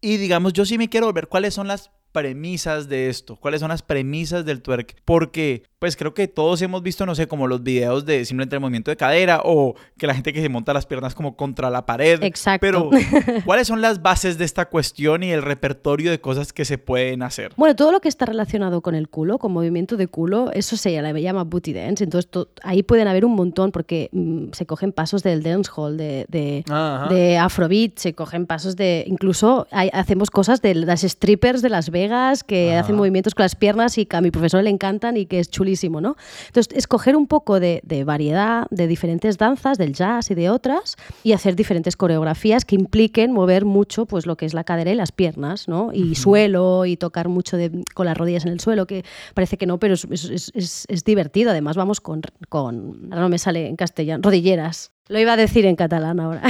Y 0.00 0.16
digamos, 0.16 0.52
yo 0.52 0.64
sí 0.64 0.78
me 0.78 0.88
quiero 0.88 1.12
ver 1.12 1.28
cuáles 1.28 1.54
son 1.54 1.68
las 1.68 1.90
premisas 2.12 2.88
de 2.88 3.08
esto? 3.08 3.36
¿Cuáles 3.36 3.60
son 3.60 3.70
las 3.70 3.82
premisas 3.82 4.44
del 4.44 4.62
twerk? 4.62 4.96
Porque 5.04 5.64
pues 5.82 5.96
creo 5.96 6.14
que 6.14 6.28
todos 6.28 6.62
hemos 6.62 6.80
visto, 6.84 7.04
no 7.06 7.16
sé, 7.16 7.26
como 7.26 7.48
los 7.48 7.64
videos 7.64 8.06
de 8.06 8.24
simplemente 8.24 8.54
el 8.54 8.60
movimiento 8.60 8.92
de 8.92 8.96
cadera 8.96 9.40
o 9.44 9.74
que 9.98 10.06
la 10.06 10.14
gente 10.14 10.32
que 10.32 10.40
se 10.40 10.48
monta 10.48 10.72
las 10.72 10.86
piernas 10.86 11.12
como 11.12 11.34
contra 11.34 11.70
la 11.70 11.86
pared. 11.86 12.22
Exacto. 12.22 12.60
Pero, 12.60 12.88
¿cuáles 13.44 13.66
son 13.66 13.80
las 13.80 14.00
bases 14.00 14.38
de 14.38 14.44
esta 14.44 14.66
cuestión 14.66 15.24
y 15.24 15.32
el 15.32 15.42
repertorio 15.42 16.12
de 16.12 16.20
cosas 16.20 16.52
que 16.52 16.64
se 16.64 16.78
pueden 16.78 17.24
hacer? 17.24 17.52
Bueno, 17.56 17.74
todo 17.74 17.90
lo 17.90 18.00
que 18.00 18.08
está 18.08 18.26
relacionado 18.26 18.80
con 18.80 18.94
el 18.94 19.08
culo, 19.08 19.38
con 19.38 19.50
movimiento 19.50 19.96
de 19.96 20.06
culo, 20.06 20.52
eso 20.52 20.76
se 20.76 20.92
llama 20.92 21.42
booty 21.42 21.72
dance. 21.72 22.04
Entonces, 22.04 22.30
ahí 22.62 22.84
pueden 22.84 23.08
haber 23.08 23.24
un 23.24 23.34
montón 23.34 23.72
porque 23.72 24.08
mm, 24.12 24.52
se 24.52 24.66
cogen 24.66 24.92
pasos 24.92 25.24
del 25.24 25.42
dancehall, 25.42 25.96
de, 25.96 26.26
de, 26.28 26.64
de, 27.10 27.38
afrobeat, 27.38 27.98
se 27.98 28.14
cogen 28.14 28.46
pasos 28.46 28.76
de. 28.76 29.02
Incluso 29.08 29.66
hacemos 29.72 30.30
cosas 30.30 30.62
de 30.62 30.76
las 30.76 31.00
strippers 31.00 31.60
de 31.60 31.70
Las 31.70 31.90
Vegas 31.90 32.44
que 32.44 32.76
hacen 32.76 32.94
movimientos 32.94 33.34
con 33.34 33.42
las 33.42 33.56
piernas 33.56 33.98
y 33.98 34.06
que 34.06 34.16
a 34.16 34.20
mi 34.20 34.30
profesor 34.30 34.62
le 34.62 34.70
encantan 34.70 35.16
y 35.16 35.26
que 35.26 35.40
es 35.40 35.50
chulísimo 35.50 35.71
¿no? 36.00 36.16
Entonces, 36.46 36.76
escoger 36.76 37.16
un 37.16 37.26
poco 37.26 37.60
de, 37.60 37.80
variedad 38.04 38.66
de 38.70 38.86
diferentes 38.86 39.38
danzas, 39.38 39.78
del 39.78 39.92
jazz 39.92 40.30
y 40.30 40.34
de 40.34 40.50
otras, 40.50 40.96
y 41.22 41.32
hacer 41.32 41.56
diferentes 41.56 41.96
coreografías 41.96 42.64
que 42.64 42.74
impliquen 42.74 43.32
mover 43.32 43.64
mucho 43.64 44.06
pues, 44.06 44.26
lo 44.26 44.36
que 44.36 44.46
es 44.46 44.54
la 44.54 44.64
cadera 44.64 44.90
y 44.90 44.94
las 44.94 45.12
piernas, 45.12 45.68
¿no? 45.68 45.90
Y 45.92 46.14
suelo, 46.14 46.84
y 46.86 46.96
tocar 46.96 47.28
mucho 47.28 47.56
con 47.94 48.06
las 48.06 48.16
rodillas 48.16 48.44
en 48.44 48.52
el 48.52 48.60
suelo, 48.60 48.86
que 48.86 49.04
parece 49.34 49.56
que 49.56 49.66
no, 49.66 49.78
pero 49.78 49.94
es, 49.94 51.04
divertido. 51.04 51.50
Además, 51.50 51.76
vamos 51.76 52.00
con, 52.00 52.22
con, 52.48 53.08
ahora 53.10 53.22
no 53.22 53.28
me 53.28 53.38
sale 53.38 53.68
en 53.68 53.76
castellano, 53.76 54.22
rodilleras. 54.22 54.92
Lo 55.08 55.18
iba 55.18 55.32
a 55.32 55.36
decir 55.36 55.66
en 55.66 55.74
catalán 55.74 56.20
ahora. 56.20 56.42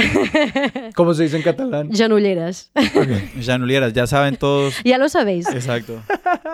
¿Cómo 0.95 1.15
se 1.15 1.23
dice 1.23 1.37
en 1.37 1.43
catalán? 1.43 1.91
Janulleras. 1.91 2.71
Okay. 2.75 3.31
ya 3.93 4.07
saben 4.07 4.37
todos. 4.37 4.75
Ya 4.83 4.99
lo 4.99 5.09
sabéis. 5.09 5.49
Exacto. 5.49 6.01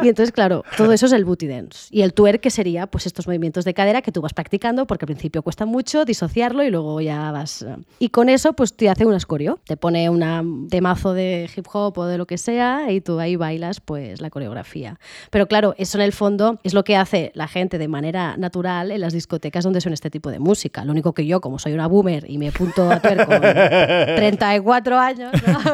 Y 0.02 0.08
entonces, 0.08 0.32
claro, 0.32 0.64
todo 0.78 0.94
eso 0.94 1.08
es 1.08 1.12
el 1.12 1.26
booty 1.26 1.48
dance. 1.48 1.88
Y 1.92 2.04
el 2.04 2.14
twerk, 2.14 2.40
que 2.40 2.52
sería 2.52 2.88
pues 2.88 3.06
estos 3.06 3.28
movimientos 3.28 3.66
de 3.66 3.74
cadera 3.74 4.02
que 4.02 4.14
tú 4.14 4.22
vas 4.22 4.34
practicando, 4.34 4.88
porque 4.88 5.04
al 5.04 5.08
principio 5.08 5.44
cuesta 5.44 5.66
mucho 5.66 6.06
disociarlo 6.06 6.64
y 6.64 6.70
luego 6.70 7.02
ya 7.02 7.32
vas. 7.32 7.64
Eh. 7.64 7.76
Y 8.00 8.10
con 8.10 8.30
eso, 8.30 8.54
pues 8.54 8.74
te 8.74 8.90
hace 8.90 9.06
un 9.06 9.14
escorio. 9.14 9.60
Te 9.66 9.76
pone 9.76 10.10
un 10.10 10.68
temazo 10.70 11.14
de 11.14 11.50
hip 11.54 11.68
hop 11.74 11.98
o 11.98 12.06
de 12.06 12.18
lo 12.18 12.26
que 12.26 12.38
sea 12.38 12.92
y 12.92 13.02
tú 13.02 13.20
ahí 13.20 13.36
bailas 13.36 13.82
pues 13.82 14.22
la 14.22 14.30
coreografía. 14.30 14.98
Pero 15.32 15.48
claro, 15.48 15.76
eso 15.78 15.98
en 15.98 16.06
el 16.06 16.14
fondo 16.14 16.60
es 16.64 16.74
lo 16.74 16.86
que 16.86 16.96
hace 16.96 17.32
la 17.36 17.50
gente 17.50 17.78
de 17.78 17.90
manera 17.90 18.38
natural 18.38 18.92
en 18.92 19.02
las 19.02 19.12
discotecas 19.12 19.66
donde 19.66 19.82
son 19.82 19.92
este 19.92 20.10
tipo 20.10 20.32
de 20.32 20.40
música. 20.40 20.86
Lo 20.86 20.92
único 20.92 21.14
que 21.14 21.26
yo, 21.26 21.42
como 21.42 21.60
soy 21.60 21.74
una 21.74 21.89
boomer 21.90 22.30
y 22.30 22.38
me 22.38 22.50
apunto 22.50 22.90
a 22.90 23.00
ver 23.00 23.26
con 23.26 23.42
34 24.16 24.98
años, 24.98 25.32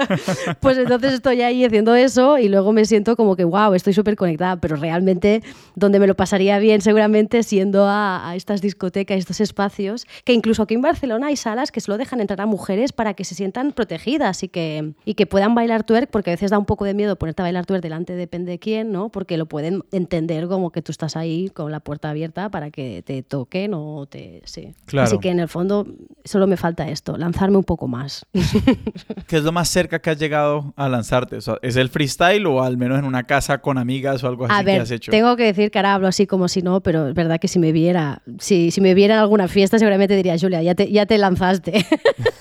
pues 0.60 0.78
entonces 0.78 1.14
estoy 1.14 1.42
ahí 1.42 1.64
haciendo 1.66 1.94
eso 1.96 2.38
y 2.38 2.50
luego 2.50 2.74
me 2.74 2.86
siento 2.86 3.16
como 3.16 3.36
que, 3.36 3.44
wow, 3.44 3.74
estoy 3.74 3.94
súper 3.94 4.16
conectada, 4.16 4.56
pero 4.58 4.76
realmente 4.76 5.44
donde 5.76 6.00
me 6.00 6.08
lo 6.08 6.16
pasaría 6.16 6.58
bien 6.60 6.82
seguramente 6.82 7.44
siendo 7.44 7.86
a, 7.88 8.34
estas 8.36 8.62
discotecas, 8.62 9.18
estos 9.18 9.40
espacios, 9.42 10.06
que 10.24 10.34
incluso 10.34 10.64
aquí 10.64 10.74
en 10.74 10.82
Barcelona 10.82 11.28
hay 11.28 11.36
salas 11.36 11.72
que 11.72 11.82
solo 11.82 11.98
dejan 11.98 12.22
entrar 12.22 12.42
a 12.42 12.46
mujeres 12.46 12.92
para 12.92 13.14
que 13.14 13.24
se 13.24 13.36
sientan 13.36 13.72
protegidas 13.72 14.44
y 14.44 14.48
que, 14.48 14.94
y 15.06 15.14
que 15.16 15.26
puedan 15.26 15.56
bailar 15.56 15.84
twerk, 15.84 16.10
porque 16.10 16.32
a 16.32 16.34
veces 16.34 16.52
da 16.52 16.58
un 16.58 16.66
poco 16.66 16.86
de 16.86 16.94
miedo 16.94 17.16
ponerte 17.16 17.42
a 17.42 17.46
bailar 17.46 17.66
twerk 17.66 17.84
delante 17.84 18.16
depende 18.16 18.52
de 18.52 18.60
quién, 18.60 18.92
¿no? 18.92 19.10
Porque 19.10 19.38
lo 19.38 19.46
pueden 19.46 19.84
entender 19.92 20.48
como 20.48 20.72
que 20.72 20.82
tú 20.82 20.92
estás 20.92 21.16
ahí 21.16 21.50
con 21.50 21.72
la 21.72 21.80
puerta 21.80 22.10
abierta 22.10 22.50
para 22.50 22.72
que 22.72 23.04
te 23.06 23.24
toquen 23.24 23.74
o 23.74 24.06
te... 24.06 24.42
Sí. 24.46 24.74
Claro. 24.86 25.08
Así 25.08 25.20
que 25.20 25.30
en 25.30 25.40
el 25.40 25.48
fondo 25.48 25.86
solo 26.24 26.48
me 26.48 26.58
falta 26.58 26.88
esto, 26.90 27.18
lanzarme 27.18 27.58
un 27.58 27.64
poco 27.64 27.88
más. 27.88 28.26
¿Qué 29.28 29.38
es 29.38 29.44
lo 29.44 29.52
más 29.52 29.70
cerca 29.70 30.00
que 30.00 30.10
has 30.10 30.20
llegado 30.20 30.74
a 30.76 30.90
lanzarte? 30.90 31.38
¿Es 31.62 31.76
el 31.76 31.90
freestyle 31.90 32.46
o 32.48 32.64
al 32.64 32.78
menos 32.78 33.00
en 33.00 33.06
una 33.06 33.24
casa 33.24 33.60
con 33.60 33.78
amigas 33.78 34.24
o 34.24 34.28
algo 34.28 34.46
así 34.46 34.66
que 34.66 34.80
has 34.80 34.92
hecho? 34.92 35.12
Tengo 35.12 35.36
que 35.36 35.44
decir 35.44 35.72
que 35.72 35.80
ahora 35.80 35.94
hablo 35.94 36.08
así 36.08 36.28
como 36.28 36.48
si 36.48 36.62
no, 36.62 36.82
pero 36.82 37.10
es 37.10 37.14
verdad 37.14 37.40
que 37.40 37.48
si 37.48 37.60
me 37.60 37.72
viera, 37.72 38.22
si, 38.40 38.72
si 38.72 38.82
me 38.82 38.94
viera 38.94 39.16
en 39.16 39.20
alguna 39.22 39.48
fiesta 39.48 39.80
seguramente 39.80 40.16
diría, 40.16 40.36
Julia, 40.40 40.62
ya 40.62 40.76
te, 40.76 40.92
ya 40.92 41.06
te 41.06 41.18
lanzaste. 41.18 41.86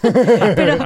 pero, 0.57 0.79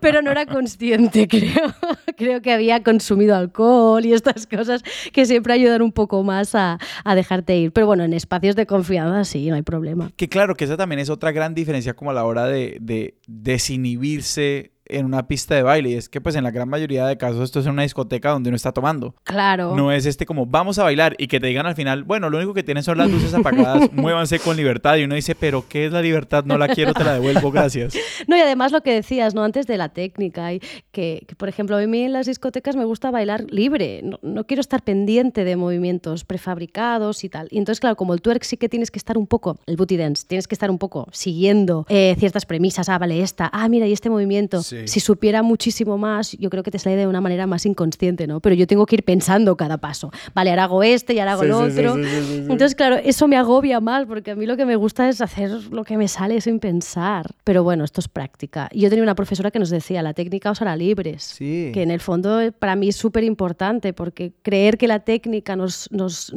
pero 0.00 0.22
no 0.22 0.30
era 0.30 0.46
consciente, 0.46 1.28
creo. 1.28 1.74
Creo 2.22 2.42
que 2.42 2.52
había 2.52 2.82
consumido 2.82 3.36
alcohol 3.36 4.04
y 4.04 4.12
estas 4.12 4.46
cosas 4.46 4.82
que 5.12 5.26
siempre 5.26 5.52
ayudan 5.52 5.82
un 5.82 5.92
poco 5.92 6.22
más 6.22 6.54
a, 6.54 6.78
a 7.04 7.14
dejarte 7.14 7.56
ir. 7.56 7.72
Pero 7.72 7.86
bueno, 7.86 8.04
en 8.04 8.12
espacios 8.12 8.56
de 8.56 8.66
confianza 8.66 9.24
sí, 9.24 9.48
no 9.48 9.56
hay 9.56 9.62
problema. 9.62 10.12
Que 10.16 10.28
claro, 10.28 10.54
que 10.54 10.64
esa 10.64 10.76
también 10.76 10.98
es 11.00 11.10
otra 11.10 11.32
gran 11.32 11.54
diferencia 11.54 11.94
como 11.94 12.10
a 12.10 12.14
la 12.14 12.24
hora 12.24 12.46
de, 12.46 12.78
de 12.80 13.16
desinhibirse 13.26 14.72
en 14.92 15.06
una 15.06 15.26
pista 15.26 15.54
de 15.54 15.62
baile. 15.62 15.90
Y 15.90 15.94
es 15.94 16.08
que 16.08 16.20
pues 16.20 16.34
en 16.36 16.44
la 16.44 16.50
gran 16.50 16.68
mayoría 16.68 17.06
de 17.06 17.16
casos 17.16 17.42
esto 17.42 17.60
es 17.60 17.66
una 17.66 17.82
discoteca 17.82 18.30
donde 18.30 18.50
uno 18.50 18.56
está 18.56 18.72
tomando. 18.72 19.14
Claro. 19.24 19.74
No 19.76 19.92
es 19.92 20.06
este 20.06 20.26
como 20.26 20.46
vamos 20.46 20.78
a 20.78 20.84
bailar 20.84 21.14
y 21.18 21.26
que 21.26 21.40
te 21.40 21.46
digan 21.46 21.66
al 21.66 21.74
final, 21.74 22.04
bueno, 22.04 22.30
lo 22.30 22.38
único 22.38 22.54
que 22.54 22.62
tienen 22.62 22.82
son 22.82 22.98
las 22.98 23.10
luces 23.10 23.34
apagadas, 23.34 23.90
muévanse 23.92 24.38
con 24.38 24.56
libertad. 24.56 24.96
Y 24.96 25.04
uno 25.04 25.14
dice, 25.14 25.34
pero 25.34 25.64
¿qué 25.68 25.86
es 25.86 25.92
la 25.92 26.02
libertad? 26.02 26.44
No 26.44 26.58
la 26.58 26.68
quiero, 26.68 26.94
te 26.94 27.04
la 27.04 27.14
devuelvo, 27.14 27.50
gracias. 27.50 27.94
No, 28.28 28.36
y 28.36 28.40
además 28.40 28.72
lo 28.72 28.82
que 28.82 28.92
decías, 28.92 29.34
¿no? 29.34 29.42
Antes 29.42 29.66
de 29.66 29.76
la 29.76 29.88
técnica, 29.88 30.52
y 30.52 30.60
que, 30.92 31.24
que, 31.26 31.34
por 31.34 31.48
ejemplo, 31.48 31.76
a 31.76 31.80
mí 31.86 32.02
en 32.02 32.12
las 32.12 32.26
discotecas 32.26 32.76
me 32.76 32.84
gusta 32.84 33.10
bailar 33.10 33.44
libre, 33.50 34.00
no, 34.02 34.18
no, 34.22 34.44
quiero 34.44 34.60
estar 34.60 34.82
pendiente 34.82 35.44
de 35.44 35.56
movimientos 35.56 36.24
prefabricados 36.24 37.24
y 37.24 37.28
tal. 37.28 37.48
Y 37.50 37.58
entonces, 37.58 37.80
claro, 37.80 37.96
como 37.96 38.14
el 38.14 38.22
twerk 38.22 38.44
sí 38.44 38.56
que 38.56 38.68
tienes 38.68 38.90
que 38.90 38.98
estar 38.98 39.18
un 39.18 39.26
poco, 39.26 39.58
el 39.66 39.76
booty 39.76 39.96
dance, 39.96 40.24
tienes 40.26 40.46
que 40.46 40.54
estar 40.54 40.70
un 40.70 40.78
poco 40.78 41.08
siguiendo 41.12 41.86
eh, 41.88 42.14
ciertas 42.18 42.46
premisas, 42.46 42.88
ah, 42.88 42.98
vale, 42.98 43.22
esta, 43.22 43.50
ah, 43.52 43.68
mira, 43.68 43.86
y 43.86 43.92
este 43.92 44.10
movimiento. 44.10 44.62
Sí. 44.62 44.81
Si 44.86 45.00
supiera 45.00 45.42
muchísimo 45.42 45.98
más, 45.98 46.32
yo 46.32 46.50
creo 46.50 46.62
que 46.62 46.70
te 46.70 46.78
sale 46.78 46.96
de 46.96 47.06
una 47.06 47.20
manera 47.20 47.46
más 47.46 47.66
inconsciente, 47.66 48.26
¿no? 48.26 48.40
Pero 48.40 48.54
yo 48.54 48.66
tengo 48.66 48.86
que 48.86 48.96
ir 48.96 49.04
pensando 49.04 49.56
cada 49.56 49.78
paso. 49.78 50.10
Vale, 50.34 50.50
ahora 50.50 50.64
hago 50.64 50.82
este 50.82 51.14
y 51.14 51.18
ahora 51.18 51.32
hago 51.32 51.42
Sí, 51.42 51.48
el 51.48 51.54
sí, 51.54 51.78
sí, 51.78 51.86
otro. 51.86 51.94
sí, 51.96 52.04
sí, 52.04 52.10
sí, 52.10 52.26
sí. 52.26 52.38
Entonces, 52.40 52.74
claro, 52.74 52.96
eso 52.96 53.28
me 53.28 53.36
agobia 53.36 53.80
más 53.80 54.06
porque 54.06 54.32
a 54.32 54.36
mí 54.36 54.46
lo 54.46 54.56
que 54.56 54.64
me 54.66 54.76
gusta 54.76 55.08
es 55.08 55.20
hacer 55.20 55.50
lo 55.70 55.84
que 55.84 55.96
me 55.96 56.08
sale 56.08 56.40
sin 56.40 56.58
pensar. 56.60 57.26
Pero 57.44 57.62
bueno, 57.64 57.84
esto 57.84 58.00
es 58.00 58.08
práctica. 58.08 58.68
Yo 58.72 58.88
tenía 58.88 59.02
una 59.02 59.14
profesora 59.14 59.50
que 59.50 59.58
nos 59.58 59.70
decía, 59.70 60.02
la 60.02 60.14
técnica 60.14 60.50
os 60.50 60.60
hará 60.62 60.76
libres. 60.76 61.22
Sí. 61.22 61.70
Que 61.72 61.82
en 61.82 61.90
el 61.90 62.00
fondo 62.00 62.40
para 62.58 62.76
mí 62.76 62.88
es 62.88 62.96
súper 62.96 63.24
importante 63.24 63.92
porque 63.92 64.32
creer 64.42 64.78
que 64.78 64.86
la 64.88 65.00
técnica 65.00 65.56
nos, 65.56 65.90
nos, 65.90 66.32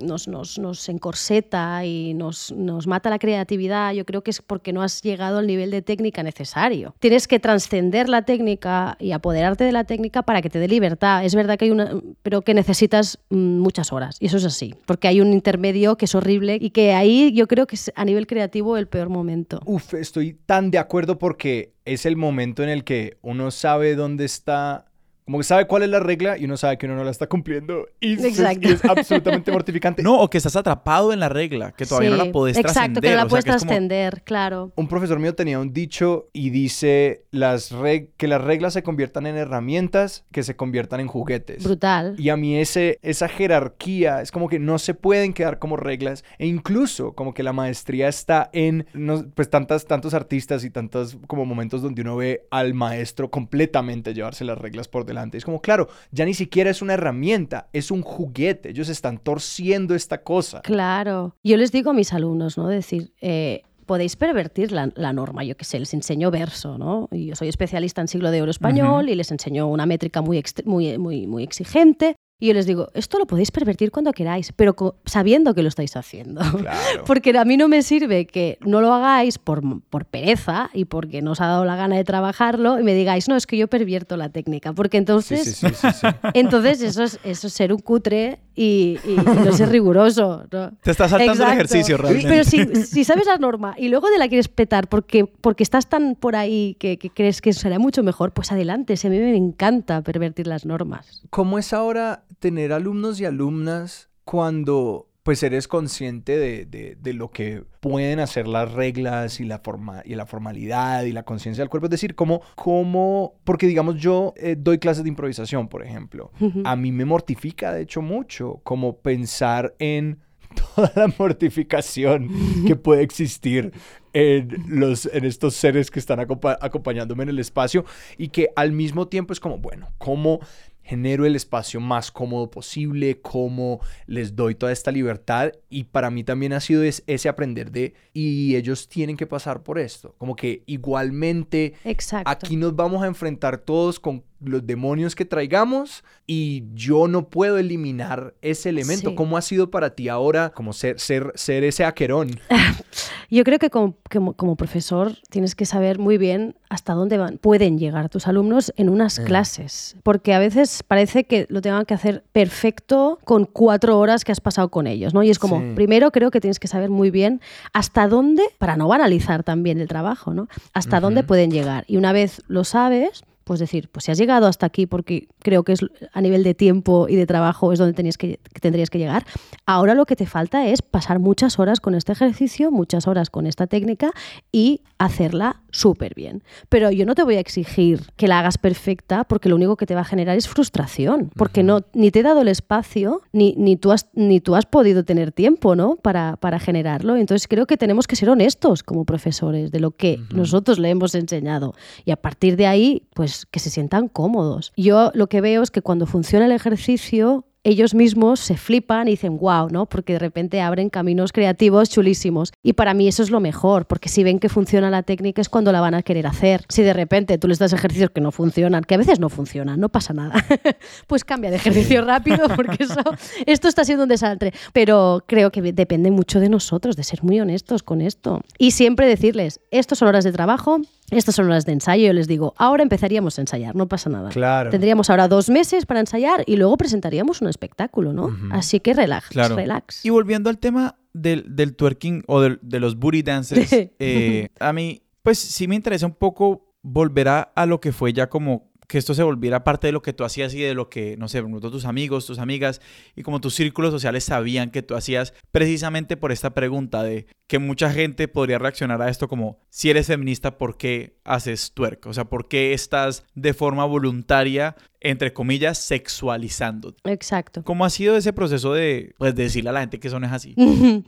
nos, 0.00 0.28
nos, 0.28 0.58
nos 0.58 0.88
encorseta 0.88 1.84
y 1.84 2.14
nos, 2.14 2.52
nos 2.52 2.86
mata 2.86 3.10
la 3.10 3.18
creatividad, 3.18 3.92
yo 3.92 4.04
creo 4.04 4.22
que 4.22 4.30
es 4.30 4.42
porque 4.42 4.72
no 4.72 4.82
has 4.82 5.02
llegado 5.02 5.38
al 5.38 5.46
nivel 5.46 5.70
de 5.70 5.82
técnica 5.82 6.22
necesario. 6.22 6.94
Tienes 6.98 7.28
que 7.28 7.40
trascender 7.62 8.08
la 8.08 8.22
técnica 8.22 8.96
y 8.98 9.12
apoderarte 9.12 9.64
de 9.64 9.72
la 9.72 9.84
técnica 9.84 10.22
para 10.22 10.42
que 10.42 10.50
te 10.50 10.58
dé 10.58 10.68
libertad. 10.68 11.24
Es 11.24 11.34
verdad 11.34 11.58
que 11.58 11.66
hay 11.66 11.70
una, 11.70 12.00
pero 12.22 12.42
que 12.42 12.54
necesitas 12.54 13.18
mm, 13.30 13.58
muchas 13.58 13.92
horas 13.92 14.16
y 14.20 14.26
eso 14.26 14.36
es 14.36 14.44
así, 14.44 14.74
porque 14.86 15.08
hay 15.08 15.20
un 15.20 15.32
intermedio 15.32 15.96
que 15.96 16.06
es 16.06 16.14
horrible 16.14 16.58
y 16.60 16.70
que 16.70 16.92
ahí 16.92 17.32
yo 17.32 17.46
creo 17.46 17.66
que 17.66 17.76
es 17.76 17.92
a 17.94 18.04
nivel 18.04 18.26
creativo 18.26 18.76
el 18.76 18.88
peor 18.88 19.08
momento. 19.08 19.60
Uf, 19.64 19.94
estoy 19.94 20.34
tan 20.46 20.70
de 20.70 20.78
acuerdo 20.78 21.18
porque 21.18 21.72
es 21.84 22.06
el 22.06 22.16
momento 22.16 22.62
en 22.62 22.68
el 22.68 22.84
que 22.84 23.18
uno 23.22 23.50
sabe 23.50 23.94
dónde 23.94 24.24
está, 24.24 24.86
como 25.24 25.38
que 25.38 25.44
sabe 25.44 25.66
cuál 25.66 25.82
es 25.84 25.88
la 25.88 26.00
regla 26.00 26.36
y 26.36 26.44
uno 26.44 26.56
sabe 26.56 26.78
que 26.78 26.86
uno 26.86 26.96
no 26.96 27.04
la 27.04 27.10
está 27.10 27.26
cumpliendo 27.28 27.86
y, 28.00 28.14
es- 28.14 28.24
Exacto. 28.24 28.68
y 28.68 28.72
es 28.72 28.84
absolutamente 28.84 29.50
mortificante. 29.52 30.02
No, 30.02 30.20
o 30.20 30.28
que 30.28 30.38
estás 30.38 30.56
atrapado 30.56 31.12
en 31.12 31.20
la 31.20 31.28
regla, 31.28 31.72
que 31.72 31.86
todavía 31.86 32.10
no 32.10 32.16
Sí, 32.20 32.26
la 32.26 32.32
podés 32.32 32.56
Exacto, 32.56 32.72
trascender. 32.74 33.02
que 33.02 33.10
no 33.10 33.16
la 33.16 33.22
o 33.22 33.24
sea, 33.26 33.30
puedes 33.30 33.46
es 33.46 33.52
como- 33.52 33.58
trascender, 33.68 34.22
claro. 34.24 34.72
Un 34.76 34.88
profesor 34.88 35.18
mío 35.18 35.34
tenía 35.34 35.58
un 35.58 35.72
dicho 35.72 36.28
y 36.32 36.50
dice 36.50 37.24
las 37.30 37.72
reg- 37.72 38.10
que 38.16 38.26
las 38.28 38.40
reglas 38.42 38.72
se 38.72 38.82
conviertan 38.82 39.26
en 39.26 39.36
herramientas, 39.36 40.24
que 40.32 40.42
se 40.42 40.56
conviertan 40.56 41.00
en 41.00 41.06
juguetes. 41.08 41.62
Brutal. 41.64 42.14
Y 42.18 42.28
a 42.28 42.36
mí 42.36 42.56
ese, 42.56 42.98
esa 43.02 43.28
jerarquía 43.28 44.20
es 44.22 44.32
como 44.32 44.48
que 44.48 44.58
no 44.58 44.78
se 44.78 44.94
pueden 44.94 45.32
quedar 45.34 45.58
como 45.58 45.76
reglas 45.76 46.24
e 46.38 46.46
incluso 46.46 47.12
como 47.14 47.32
que 47.34 47.42
la 47.42 47.52
maestría 47.52 48.08
está 48.08 48.50
en 48.52 48.86
no- 48.92 49.24
pues 49.34 49.48
tantas, 49.50 49.86
tantos 49.86 50.14
artistas 50.14 50.64
y 50.64 50.70
tantos 50.70 51.16
como 51.26 51.44
momentos 51.44 51.82
donde 51.82 52.02
uno 52.02 52.16
ve 52.16 52.46
al 52.50 52.74
maestro 52.74 53.30
completamente 53.30 54.14
llevarse 54.14 54.44
las 54.44 54.58
reglas 54.58 54.88
por 54.88 55.04
delante. 55.12 55.38
Es 55.38 55.44
como, 55.44 55.60
claro, 55.60 55.88
ya 56.10 56.24
ni 56.24 56.34
siquiera 56.34 56.70
es 56.70 56.82
una 56.82 56.94
herramienta, 56.94 57.68
es 57.72 57.90
un 57.90 58.02
juguete. 58.02 58.70
Ellos 58.70 58.88
están 58.88 59.18
torciendo 59.18 59.94
esta 59.94 60.22
cosa. 60.22 60.60
Claro. 60.62 61.36
Yo 61.42 61.56
les 61.56 61.72
digo 61.72 61.90
a 61.90 61.94
mis 61.94 62.12
alumnos, 62.12 62.58
¿no? 62.58 62.68
Decir, 62.68 63.12
eh, 63.20 63.62
podéis 63.86 64.16
pervertir 64.16 64.72
la, 64.72 64.90
la 64.94 65.12
norma, 65.12 65.44
yo 65.44 65.56
qué 65.56 65.64
sé, 65.64 65.78
les 65.78 65.92
enseño 65.94 66.30
verso, 66.30 66.78
¿no? 66.78 67.08
Y 67.12 67.26
yo 67.26 67.36
soy 67.36 67.48
especialista 67.48 68.00
en 68.00 68.08
siglo 68.08 68.30
de 68.30 68.42
oro 68.42 68.50
español 68.50 69.08
y 69.08 69.14
les 69.14 69.30
enseño 69.30 69.68
una 69.68 69.86
métrica 69.86 70.22
muy, 70.22 70.42
muy, 70.64 70.98
muy, 70.98 71.26
muy 71.26 71.42
exigente. 71.42 72.16
Y 72.42 72.48
yo 72.48 72.54
les 72.54 72.66
digo, 72.66 72.88
esto 72.94 73.20
lo 73.20 73.26
podéis 73.28 73.52
pervertir 73.52 73.92
cuando 73.92 74.12
queráis, 74.12 74.50
pero 74.50 74.74
sabiendo 75.04 75.54
que 75.54 75.62
lo 75.62 75.68
estáis 75.68 75.94
haciendo. 75.96 76.40
Claro. 76.40 77.04
Porque 77.06 77.38
a 77.38 77.44
mí 77.44 77.56
no 77.56 77.68
me 77.68 77.82
sirve 77.82 78.26
que 78.26 78.58
no 78.62 78.80
lo 78.80 78.92
hagáis 78.92 79.38
por, 79.38 79.62
por 79.82 80.06
pereza 80.06 80.68
y 80.74 80.86
porque 80.86 81.22
no 81.22 81.30
os 81.30 81.40
ha 81.40 81.46
dado 81.46 81.64
la 81.64 81.76
gana 81.76 81.94
de 81.94 82.02
trabajarlo 82.02 82.80
y 82.80 82.82
me 82.82 82.94
digáis, 82.94 83.28
no, 83.28 83.36
es 83.36 83.46
que 83.46 83.56
yo 83.56 83.68
pervierto 83.68 84.16
la 84.16 84.28
técnica. 84.28 84.72
Porque 84.72 84.96
entonces 84.96 85.44
sí, 85.56 85.68
sí, 85.68 85.72
sí, 85.72 85.86
sí. 86.00 86.06
entonces 86.34 86.82
eso 86.82 87.04
es, 87.04 87.20
eso 87.22 87.46
es 87.46 87.52
ser 87.52 87.72
un 87.72 87.78
cutre 87.78 88.40
y, 88.56 88.98
y- 89.06 89.12
y 89.12 89.44
no 89.44 89.52
ser 89.52 89.68
riguroso. 89.68 90.42
¿no? 90.50 90.72
Te 90.82 90.90
estás 90.90 91.12
saltando 91.12 91.44
el 91.46 91.52
ejercicio 91.52 91.96
realmente. 91.96 92.28
Pero 92.28 92.42
si, 92.42 92.64
si 92.86 93.04
sabes 93.04 93.26
la 93.26 93.36
norma 93.36 93.76
y 93.78 93.88
luego 93.88 94.10
de 94.10 94.18
la 94.18 94.26
quieres 94.26 94.48
petar 94.48 94.88
porque, 94.88 95.26
porque 95.26 95.62
estás 95.62 95.88
tan 95.88 96.16
por 96.16 96.34
ahí 96.34 96.74
que, 96.80 96.98
que 96.98 97.08
crees 97.08 97.40
que 97.40 97.52
será 97.52 97.78
mucho 97.78 98.02
mejor, 98.02 98.32
pues 98.32 98.50
adelante. 98.50 98.96
Si 98.96 99.06
a 99.06 99.10
mí 99.10 99.18
me 99.20 99.36
encanta 99.36 100.02
pervertir 100.02 100.48
las 100.48 100.66
normas. 100.66 101.22
¿Cómo 101.30 101.60
es 101.60 101.72
ahora 101.72 102.24
tener 102.38 102.72
alumnos 102.72 103.20
y 103.20 103.24
alumnas 103.24 104.08
cuando 104.24 105.08
pues 105.22 105.40
eres 105.44 105.68
consciente 105.68 106.36
de, 106.36 106.64
de- 106.66 106.96
de 107.00 107.12
lo 107.12 107.30
que 107.30 107.62
pueden 107.78 108.18
hacer 108.18 108.48
las 108.48 108.72
reglas 108.72 109.38
y 109.38 109.44
la, 109.44 109.60
forma, 109.60 110.02
y 110.04 110.16
la 110.16 110.26
formalidad 110.26 111.04
y 111.04 111.12
la 111.12 111.22
conciencia 111.22 111.62
del 111.62 111.68
cuerpo? 111.68 111.86
Es 111.86 111.90
decir, 111.92 112.16
¿cómo, 112.16 112.40
cómo 112.56 113.34
porque 113.44 113.68
digamos 113.68 113.96
yo 113.96 114.34
eh, 114.36 114.56
doy 114.58 114.78
clases 114.78 115.04
de 115.04 115.10
improvisación, 115.10 115.68
por 115.68 115.84
ejemplo. 115.84 116.32
A 116.64 116.74
mí 116.74 116.90
me 116.90 117.04
mortifica, 117.04 117.72
de 117.72 117.82
hecho, 117.82 118.02
mucho 118.02 118.60
como 118.64 118.96
pensar 118.98 119.76
en 119.78 120.18
toda 120.74 120.90
la 120.96 121.06
mortificación 121.16 122.28
que 122.66 122.74
puede 122.74 123.02
existir 123.02 123.72
en, 124.12 124.48
los, 124.68 125.06
en 125.06 125.24
estos 125.24 125.54
seres 125.54 125.90
que 125.90 125.98
están 126.00 126.18
acompañándome 126.20 127.22
en 127.22 127.28
el 127.28 127.38
espacio 127.38 127.84
y 128.18 128.28
que 128.28 128.50
al 128.56 128.72
mismo 128.72 129.06
tiempo 129.08 129.32
es 129.32 129.40
como, 129.40 129.58
bueno, 129.58 129.88
¿cómo 129.98 130.40
genero 130.82 131.24
el 131.26 131.36
espacio 131.36 131.80
más 131.80 132.10
cómodo 132.10 132.50
posible? 132.50 133.20
¿Cómo 133.20 133.80
les 134.06 134.34
doy 134.36 134.54
toda 134.54 134.72
esta 134.72 134.90
libertad? 134.90 135.52
Y 135.70 135.84
para 135.84 136.10
mí 136.10 136.24
también 136.24 136.52
ha 136.52 136.60
sido 136.60 136.82
es- 136.82 137.02
ese 137.06 137.28
aprender 137.28 137.70
de, 137.70 137.94
y 138.12 138.56
ellos 138.56 138.88
tienen 138.88 139.16
que 139.16 139.26
pasar 139.26 139.62
por 139.62 139.78
esto, 139.78 140.14
como 140.18 140.36
que 140.36 140.62
igualmente 140.66 141.74
Exacto. 141.84 142.30
Aquí 142.30 142.56
nos 142.56 142.74
vamos 142.76 143.02
a 143.02 143.06
enfrentar 143.06 143.58
todos 143.58 143.98
con 144.00 144.24
los 144.44 144.66
demonios 144.66 145.14
que 145.14 145.24
traigamos 145.24 146.04
y 146.26 146.64
yo 146.74 147.08
no 147.08 147.28
puedo 147.28 147.58
eliminar 147.58 148.34
ese 148.42 148.68
elemento. 148.68 149.10
Sí. 149.10 149.14
¿Cómo 149.16 149.36
ha 149.36 149.42
sido 149.42 149.70
para 149.70 149.94
ti 149.94 150.08
ahora 150.08 150.50
como 150.50 150.72
ser, 150.72 150.98
ser, 151.00 151.32
ser 151.34 151.64
ese 151.64 151.84
aquerón? 151.84 152.30
Yo 153.30 153.44
creo 153.44 153.58
que 153.58 153.70
como, 153.70 153.96
como, 154.10 154.34
como 154.34 154.56
profesor 154.56 155.12
tienes 155.30 155.54
que 155.54 155.64
saber 155.64 155.98
muy 155.98 156.18
bien 156.18 156.54
hasta 156.68 156.92
dónde 156.92 157.16
van, 157.16 157.38
pueden 157.38 157.78
llegar 157.78 158.10
tus 158.10 158.26
alumnos 158.28 158.74
en 158.76 158.90
unas 158.90 159.20
clases, 159.20 159.96
porque 160.02 160.34
a 160.34 160.38
veces 160.38 160.82
parece 160.86 161.24
que 161.24 161.46
lo 161.48 161.62
tengan 161.62 161.86
que 161.86 161.94
hacer 161.94 162.24
perfecto 162.32 163.18
con 163.24 163.46
cuatro 163.46 163.98
horas 163.98 164.24
que 164.24 164.32
has 164.32 164.40
pasado 164.42 164.70
con 164.70 164.86
ellos, 164.86 165.14
¿no? 165.14 165.22
Y 165.22 165.30
es 165.30 165.38
como, 165.38 165.60
Sí. 165.60 165.72
primero 165.74 166.10
creo 166.10 166.30
que 166.30 166.40
tienes 166.40 166.58
que 166.60 166.68
saber 166.68 166.90
muy 166.90 167.10
bien 167.10 167.40
hasta 167.72 168.06
dónde, 168.06 168.42
para 168.58 168.76
no 168.76 168.86
banalizar 168.88 169.42
también 169.44 169.80
el 169.80 169.88
trabajo, 169.88 170.34
¿no? 170.34 170.48
Hasta 170.74 171.00
dónde 171.00 171.22
pueden 171.22 171.50
llegar. 171.50 171.84
Y 171.88 171.96
una 171.96 172.12
vez 172.12 172.42
lo 172.48 172.64
sabes, 172.64 173.22
pues 173.44 173.60
decir, 173.60 173.88
pues 173.90 174.04
si 174.04 174.12
has 174.12 174.18
llegado 174.18 174.46
hasta 174.46 174.66
aquí 174.66 174.86
porque 174.86 175.28
creo 175.40 175.64
que 175.64 175.72
es 175.72 175.80
a 176.12 176.20
nivel 176.20 176.44
de 176.44 176.54
tiempo 176.54 177.06
y 177.08 177.16
de 177.16 177.26
trabajo 177.26 177.72
es 177.72 177.78
donde 177.78 177.94
tenías 177.94 178.18
que, 178.18 178.40
tendrías 178.60 178.90
que 178.90 178.98
llegar, 178.98 179.24
ahora 179.66 179.94
lo 179.94 180.06
que 180.06 180.16
te 180.16 180.26
falta 180.26 180.66
es 180.66 180.82
pasar 180.82 181.18
muchas 181.18 181.58
horas 181.58 181.80
con 181.80 181.94
este 181.94 182.12
ejercicio, 182.12 182.70
muchas 182.70 183.06
horas 183.06 183.30
con 183.30 183.46
esta 183.46 183.66
técnica 183.66 184.12
y 184.50 184.82
hacerla 185.04 185.62
súper 185.70 186.14
bien. 186.14 186.42
Pero 186.68 186.90
yo 186.90 187.06
no 187.06 187.14
te 187.14 187.22
voy 187.22 187.36
a 187.36 187.40
exigir 187.40 188.00
que 188.16 188.28
la 188.28 188.38
hagas 188.38 188.58
perfecta 188.58 189.24
porque 189.24 189.48
lo 189.48 189.56
único 189.56 189.76
que 189.76 189.86
te 189.86 189.94
va 189.94 190.02
a 190.02 190.04
generar 190.04 190.36
es 190.36 190.48
frustración, 190.48 191.30
porque 191.36 191.62
no, 191.62 191.80
ni 191.94 192.10
te 192.10 192.20
he 192.20 192.22
dado 192.22 192.42
el 192.42 192.48
espacio, 192.48 193.22
ni, 193.32 193.54
ni, 193.56 193.76
tú, 193.76 193.92
has, 193.92 194.08
ni 194.14 194.40
tú 194.40 194.54
has 194.54 194.66
podido 194.66 195.04
tener 195.04 195.32
tiempo 195.32 195.74
¿no? 195.74 195.96
para, 195.96 196.36
para 196.36 196.58
generarlo. 196.58 197.16
Entonces 197.16 197.48
creo 197.48 197.66
que 197.66 197.76
tenemos 197.76 198.06
que 198.06 198.16
ser 198.16 198.30
honestos 198.30 198.82
como 198.82 199.04
profesores 199.04 199.70
de 199.70 199.80
lo 199.80 199.92
que 199.92 200.20
nosotros 200.34 200.78
le 200.78 200.90
hemos 200.90 201.14
enseñado 201.14 201.74
y 202.04 202.10
a 202.10 202.16
partir 202.16 202.56
de 202.56 202.66
ahí, 202.66 203.08
pues 203.14 203.46
que 203.46 203.60
se 203.60 203.70
sientan 203.70 204.08
cómodos. 204.08 204.72
Yo 204.76 205.10
lo 205.14 205.28
que 205.28 205.40
veo 205.40 205.62
es 205.62 205.70
que 205.70 205.82
cuando 205.82 206.06
funciona 206.06 206.46
el 206.46 206.52
ejercicio, 206.52 207.46
ellos 207.64 207.94
mismos 207.94 208.40
se 208.40 208.56
flipan 208.56 209.08
y 209.08 209.12
dicen 209.12 209.38
wow, 209.38 209.68
¿no? 209.70 209.86
Porque 209.86 210.14
de 210.14 210.18
repente 210.18 210.60
abren 210.60 210.90
caminos 210.90 211.32
creativos 211.32 211.90
chulísimos. 211.90 212.52
Y 212.62 212.72
para 212.72 212.94
mí 212.94 213.08
eso 213.08 213.22
es 213.22 213.30
lo 213.30 213.40
mejor, 213.40 213.86
porque 213.86 214.08
si 214.08 214.24
ven 214.24 214.38
que 214.38 214.48
funciona 214.48 214.90
la 214.90 215.02
técnica 215.02 215.40
es 215.40 215.48
cuando 215.48 215.72
la 215.72 215.80
van 215.80 215.94
a 215.94 216.02
querer 216.02 216.26
hacer. 216.26 216.64
Si 216.68 216.82
de 216.82 216.92
repente 216.92 217.38
tú 217.38 217.48
les 217.48 217.58
das 217.58 217.72
ejercicios 217.72 218.10
que 218.10 218.20
no 218.20 218.32
funcionan, 218.32 218.84
que 218.84 218.94
a 218.94 218.98
veces 218.98 219.20
no 219.20 219.28
funcionan, 219.28 219.78
no 219.78 219.88
pasa 219.88 220.12
nada, 220.12 220.44
pues 221.06 221.24
cambia 221.24 221.50
de 221.50 221.56
ejercicio 221.56 222.04
rápido 222.04 222.48
porque 222.56 222.82
eso, 222.84 223.00
esto 223.46 223.68
está 223.68 223.84
siendo 223.84 224.04
un 224.04 224.08
desastre. 224.08 224.52
Pero 224.72 225.24
creo 225.26 225.52
que 225.52 225.62
depende 225.72 226.10
mucho 226.10 226.40
de 226.40 226.48
nosotros, 226.48 226.96
de 226.96 227.04
ser 227.04 227.22
muy 227.22 227.40
honestos 227.40 227.82
con 227.82 228.00
esto. 228.00 228.42
Y 228.58 228.72
siempre 228.72 229.06
decirles, 229.06 229.60
estos 229.70 229.98
son 229.98 230.08
horas 230.08 230.24
de 230.24 230.32
trabajo, 230.32 230.80
estas 231.12 231.34
son 231.34 231.46
horas 231.46 231.64
de 231.66 231.72
ensayo. 231.72 232.06
Yo 232.06 232.12
les 232.12 232.26
digo, 232.26 232.54
ahora 232.58 232.82
empezaríamos 232.82 233.38
a 233.38 233.42
ensayar, 233.42 233.74
no 233.76 233.88
pasa 233.88 234.10
nada. 234.10 234.30
Claro. 234.30 234.70
Tendríamos 234.70 235.10
ahora 235.10 235.28
dos 235.28 235.48
meses 235.50 235.86
para 235.86 236.00
ensayar 236.00 236.42
y 236.46 236.56
luego 236.56 236.76
presentaríamos 236.76 237.40
un 237.42 237.48
espectáculo, 237.48 238.12
¿no? 238.12 238.36
Así 238.50 238.80
que 238.80 238.94
relax, 238.94 239.28
Claro. 239.28 239.56
relax. 239.56 240.04
Y 240.04 240.10
volviendo 240.10 240.50
al 240.50 240.58
tema 240.58 240.96
del, 241.12 241.44
del 241.54 241.76
twerking 241.76 242.24
o 242.26 242.40
del- 242.40 242.58
de 242.62 242.80
los 242.80 242.96
booty 242.96 243.22
dances, 243.22 243.70
eh, 243.98 244.48
a 244.58 244.72
mí, 244.72 245.02
pues 245.22 245.38
sí 245.38 245.68
me 245.68 245.74
interesa 245.76 246.06
un 246.06 246.14
poco 246.14 246.74
volver 246.82 247.28
a, 247.28 247.40
a 247.42 247.66
lo 247.66 247.80
que 247.80 247.92
fue 247.92 248.12
ya 248.12 248.28
como 248.28 248.72
que 248.88 248.98
esto 248.98 249.14
se 249.14 249.22
volviera 249.22 249.64
parte 249.64 249.86
de 249.86 249.92
lo 249.92 250.02
que 250.02 250.12
tú 250.12 250.22
hacías 250.22 250.52
y 250.52 250.60
de 250.60 250.74
lo 250.74 250.90
que, 250.90 251.16
no 251.16 251.26
sé, 251.28 251.42
tus 251.42 251.86
amigos, 251.86 252.26
tus 252.26 252.38
amigas 252.38 252.82
y 253.16 253.22
como 253.22 253.40
tus 253.40 253.54
círculos 253.54 253.90
sociales 253.90 254.24
sabían 254.24 254.70
que 254.70 254.82
tú 254.82 254.94
hacías 254.96 255.32
precisamente 255.50 256.16
por 256.18 256.30
esta 256.30 256.50
pregunta 256.52 257.02
de 257.02 257.26
que 257.52 257.58
mucha 257.58 257.90
gente 257.90 258.28
podría 258.28 258.58
reaccionar 258.58 259.02
a 259.02 259.10
esto 259.10 259.28
como, 259.28 259.58
si 259.68 259.90
eres 259.90 260.06
feminista, 260.06 260.56
¿por 260.56 260.78
qué 260.78 261.18
haces 261.22 261.72
twerk? 261.74 262.06
O 262.06 262.14
sea, 262.14 262.24
¿por 262.24 262.48
qué 262.48 262.72
estás 262.72 263.26
de 263.34 263.52
forma 263.52 263.84
voluntaria 263.84 264.74
entre 265.02 265.32
comillas, 265.32 265.78
sexualizando. 265.78 266.94
Exacto. 267.04 267.62
¿Cómo 267.64 267.84
ha 267.84 267.90
sido 267.90 268.16
ese 268.16 268.32
proceso 268.32 268.72
de, 268.72 269.14
pues, 269.18 269.34
decirle 269.34 269.70
a 269.70 269.72
la 269.72 269.80
gente 269.80 269.98
que 269.98 270.08
eso 270.08 270.20
no 270.20 270.26
es 270.26 270.32
así? 270.32 270.54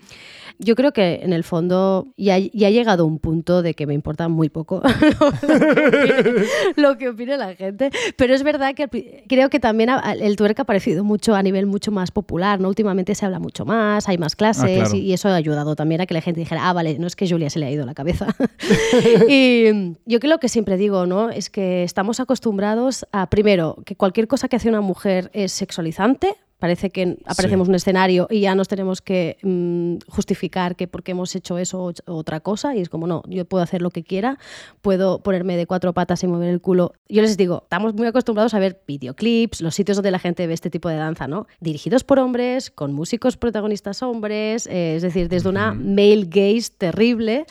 Yo 0.59 0.77
creo 0.77 0.93
que 0.93 1.21
en 1.23 1.33
el 1.33 1.43
fondo 1.43 2.07
ya, 2.17 2.39
ya 2.39 2.69
ha 2.69 2.71
llegado 2.71 3.07
un 3.07 3.19
punto 3.19 3.63
de 3.63 3.75
que 3.75 3.87
me 3.87 3.95
importa 3.95 4.29
muy 4.29 4.51
poco 4.51 4.83
lo 6.77 6.97
que 6.97 7.09
opine 7.09 7.37
la 7.37 7.57
gente, 7.57 7.91
pero 8.17 8.35
es 8.35 8.45
verdad 8.45 8.75
que 8.75 9.25
creo 9.29 9.51
que 9.51 9.59
también 9.59 9.91
el 10.21 10.37
tuerca 10.37 10.63
ha 10.63 10.65
aparecido 10.65 11.03
mucho 11.03 11.35
a 11.35 11.43
nivel 11.43 11.67
mucho 11.67 11.91
más 11.91 12.13
popular, 12.13 12.61
¿no? 12.61 12.69
Últimamente 12.69 13.17
se 13.17 13.27
habla 13.27 13.41
mucho 13.41 13.65
más, 13.65 14.09
hay 14.09 14.17
más 14.17 14.37
clases 14.37 14.93
ah, 14.93 14.97
y, 14.97 15.13
eso 15.13 15.29
ha 15.29 15.35
ayudado 15.35 15.75
también 15.75 16.01
a 16.03 16.07
que 16.07 16.15
la 16.15 16.21
gente 16.21 16.34
dijera, 16.41 16.69
ah, 16.69 16.73
vale, 16.73 16.99
no 16.99 17.07
es 17.07 17.17
que 17.17 17.29
Julia 17.29 17.51
se 17.51 17.59
le 17.59 17.67
ha 17.67 17.71
ido 17.71 17.87
la 17.87 17.95
cabeza. 17.95 18.35
y 19.29 19.97
yo 20.07 20.21
creo 20.21 20.39
que 20.39 20.49
siempre 20.49 20.77
digo, 20.77 21.07
¿no? 21.07 21.31
Es 21.31 21.51
que 21.51 21.83
estamos 21.83 22.21
acostumbrados 22.21 23.07
a, 23.13 23.31
primero, 23.31 23.77
que 23.85 23.97
cualquier 23.97 24.29
cosa 24.29 24.49
que 24.49 24.57
hace 24.57 24.69
una 24.69 24.81
mujer 24.81 25.31
es 25.33 25.53
sexualizante, 25.53 26.37
Parece 26.59 26.91
que 26.91 27.19
aparecemos 27.27 27.69
un 27.69 27.75
escenario 27.75 28.27
y 28.31 28.41
ya 28.41 28.55
nos 28.55 28.69
tenemos 28.69 29.03
que 29.03 29.37
mm, 29.43 29.97
justificar 30.09 30.77
que 30.77 30.89
porque 30.89 31.13
hemos 31.13 31.35
hecho 31.35 31.59
eso 31.59 31.93
o 32.07 32.15
otra 32.15 32.41
cosa. 32.41 32.75
Y 32.75 32.81
es 32.81 32.89
como, 32.89 33.07
no, 33.07 33.23
yo 33.27 33.45
puedo 33.45 33.63
hacer 33.63 33.83
lo 33.83 33.91
que 33.91 34.03
quiera, 34.03 34.39
puedo 34.81 35.23
ponerme 35.23 35.57
de 35.57 35.67
cuatro 35.67 35.93
patas 35.93 36.23
y 36.23 36.27
mover 36.27 36.49
el 36.49 36.61
culo. 36.61 36.95
Yo 37.09 37.23
les 37.23 37.37
digo, 37.37 37.63
estamos 37.65 37.95
muy 37.95 38.07
acostumbrados 38.07 38.55
a 38.55 38.59
ver 38.59 38.83
videoclips, 38.87 39.61
los 39.61 39.75
sitios 39.75 39.97
donde 39.97 40.11
la 40.11 40.19
gente 40.19 40.47
ve 40.47 40.55
este 40.55 40.71
tipo 40.71 40.89
de 40.89 40.97
danza, 40.97 41.27
¿no? 41.27 41.47
Dirigidos 41.61 42.05
por 42.05 42.19
hombres, 42.19 42.71
con 42.71 42.93
músicos 42.93 43.37
protagonistas 43.37 44.03
hombres, 44.03 44.67
eh, 44.67 44.97
es 44.97 45.03
decir, 45.03 45.29
desde 45.29 45.49
una 45.49 45.75
male 45.75 46.27
gaze 46.29 46.71
terrible. 46.77 47.47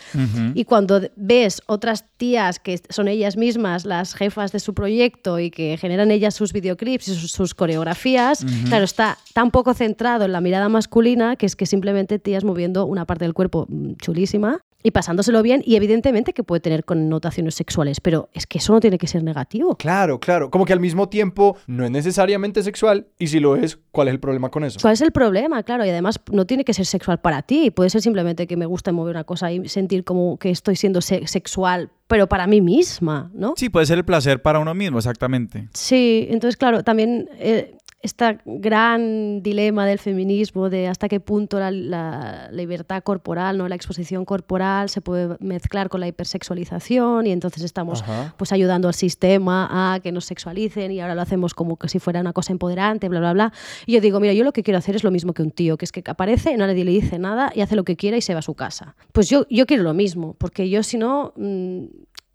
Y 0.54 0.64
cuando 0.64 1.00
ves 1.16 1.62
otras 1.66 2.04
tías 2.24 2.58
que 2.58 2.80
son 2.88 3.08
ellas 3.08 3.36
mismas 3.36 3.84
las 3.84 4.14
jefas 4.14 4.50
de 4.50 4.58
su 4.58 4.72
proyecto 4.72 5.38
y 5.38 5.50
que 5.50 5.76
generan 5.76 6.10
ellas 6.10 6.34
sus 6.34 6.54
videoclips 6.54 7.08
y 7.08 7.14
sus, 7.14 7.54
coreografías, 7.54 8.46
claro, 8.68 8.84
está 8.84 9.18
tan 9.34 9.50
poco 9.50 9.74
centrado 9.74 10.24
en 10.24 10.32
la 10.32 10.40
mirada 10.40 10.70
masculina 10.70 11.36
que 11.36 11.44
es 11.44 11.54
que 11.54 11.66
simplemente 11.66 12.18
tías 12.18 12.42
moviendo 12.42 12.86
una 12.86 13.04
parte 13.04 13.26
del 13.26 13.34
cuerpo 13.34 13.66
mm, 13.68 13.96
chulísima 13.96 14.62
y 14.84 14.90
pasándoselo 14.90 15.42
bien 15.42 15.62
y 15.64 15.76
evidentemente 15.76 16.34
que 16.34 16.44
puede 16.44 16.60
tener 16.60 16.84
connotaciones 16.84 17.54
sexuales, 17.54 18.00
pero 18.00 18.28
es 18.34 18.46
que 18.46 18.58
eso 18.58 18.74
no 18.74 18.80
tiene 18.80 18.98
que 18.98 19.06
ser 19.06 19.24
negativo. 19.24 19.76
Claro, 19.76 20.20
claro, 20.20 20.50
como 20.50 20.66
que 20.66 20.74
al 20.74 20.80
mismo 20.80 21.08
tiempo 21.08 21.56
no 21.66 21.86
es 21.86 21.90
necesariamente 21.90 22.62
sexual 22.62 23.08
y 23.18 23.28
si 23.28 23.40
lo 23.40 23.56
es, 23.56 23.78
¿cuál 23.90 24.08
es 24.08 24.12
el 24.14 24.20
problema 24.20 24.50
con 24.50 24.62
eso? 24.62 24.78
¿Cuál 24.80 24.92
es 24.92 25.00
el 25.00 25.10
problema? 25.10 25.62
Claro, 25.62 25.86
y 25.86 25.88
además 25.88 26.20
no 26.30 26.44
tiene 26.44 26.64
que 26.64 26.74
ser 26.74 26.84
sexual 26.84 27.18
para 27.18 27.40
ti, 27.42 27.70
puede 27.70 27.88
ser 27.88 28.02
simplemente 28.02 28.46
que 28.46 28.58
me 28.58 28.66
gusta 28.66 28.92
mover 28.92 29.16
una 29.16 29.24
cosa 29.24 29.50
y 29.50 29.66
sentir 29.68 30.04
como 30.04 30.36
que 30.36 30.50
estoy 30.50 30.76
siendo 30.76 31.00
sexual 31.00 31.90
pero 32.06 32.28
para 32.28 32.46
mí 32.46 32.60
misma, 32.60 33.30
¿no? 33.34 33.54
Sí, 33.56 33.70
puede 33.70 33.86
ser 33.86 33.98
el 33.98 34.04
placer 34.04 34.42
para 34.42 34.58
uno 34.58 34.74
mismo, 34.74 34.98
exactamente. 34.98 35.68
Sí, 35.72 36.26
entonces, 36.30 36.56
claro, 36.58 36.84
también 36.84 37.30
eh, 37.38 37.78
este 38.04 38.38
gran 38.44 39.42
dilema 39.42 39.86
del 39.86 39.98
feminismo 39.98 40.68
de 40.68 40.88
hasta 40.88 41.08
qué 41.08 41.20
punto 41.20 41.58
la, 41.58 42.50
libertad 42.52 43.02
corporal, 43.02 43.56
¿no? 43.56 43.66
la 43.66 43.74
exposición 43.74 44.26
corporal 44.26 44.90
se 44.90 45.00
puede 45.00 45.36
mezclar 45.40 45.88
con 45.88 46.00
la 46.00 46.06
hipersexualización 46.06 47.26
y 47.26 47.32
entonces 47.32 47.62
estamos 47.62 48.04
pues 48.36 48.52
ayudando 48.52 48.88
al 48.88 48.94
sistema 48.94 49.94
a 49.94 50.00
que 50.00 50.12
nos 50.12 50.26
sexualicen 50.26 50.92
y 50.92 51.00
ahora 51.00 51.14
lo 51.14 51.22
hacemos 51.22 51.54
como 51.54 51.76
que 51.76 51.88
si 51.88 51.98
fuera 51.98 52.20
una 52.20 52.34
cosa 52.34 52.52
empoderante, 52.52 53.08
bla, 53.08 53.20
bla, 53.20 53.32
bla. 53.32 53.52
Y 53.86 53.94
yo 53.94 54.02
digo, 54.02 54.20
mira, 54.20 54.34
yo 54.34 54.44
lo 54.44 54.52
que 54.52 54.62
quiero 54.62 54.76
hacer 54.76 54.96
es 54.96 55.02
lo 55.02 55.10
mismo 55.10 55.32
que 55.32 55.42
un 55.42 55.50
tío, 55.50 55.78
que 55.78 55.86
es 55.86 55.92
que 55.92 56.02
aparece, 56.06 56.54
nadie 56.58 56.84
le 56.84 56.90
dice 56.90 57.18
nada 57.18 57.52
y 57.54 57.62
hace 57.62 57.74
lo 57.74 57.84
que 57.84 57.96
quiera 57.96 58.18
y 58.18 58.20
se 58.20 58.34
va 58.34 58.40
a 58.40 58.42
su 58.42 58.54
casa. 58.54 58.96
Pues 59.12 59.30
yo, 59.30 59.46
yo 59.48 59.64
quiero 59.64 59.82
lo 59.82 59.94
mismo, 59.94 60.34
porque 60.34 60.68
yo 60.68 60.82
si 60.82 60.98
no... 60.98 61.32
Mm, 61.36 61.84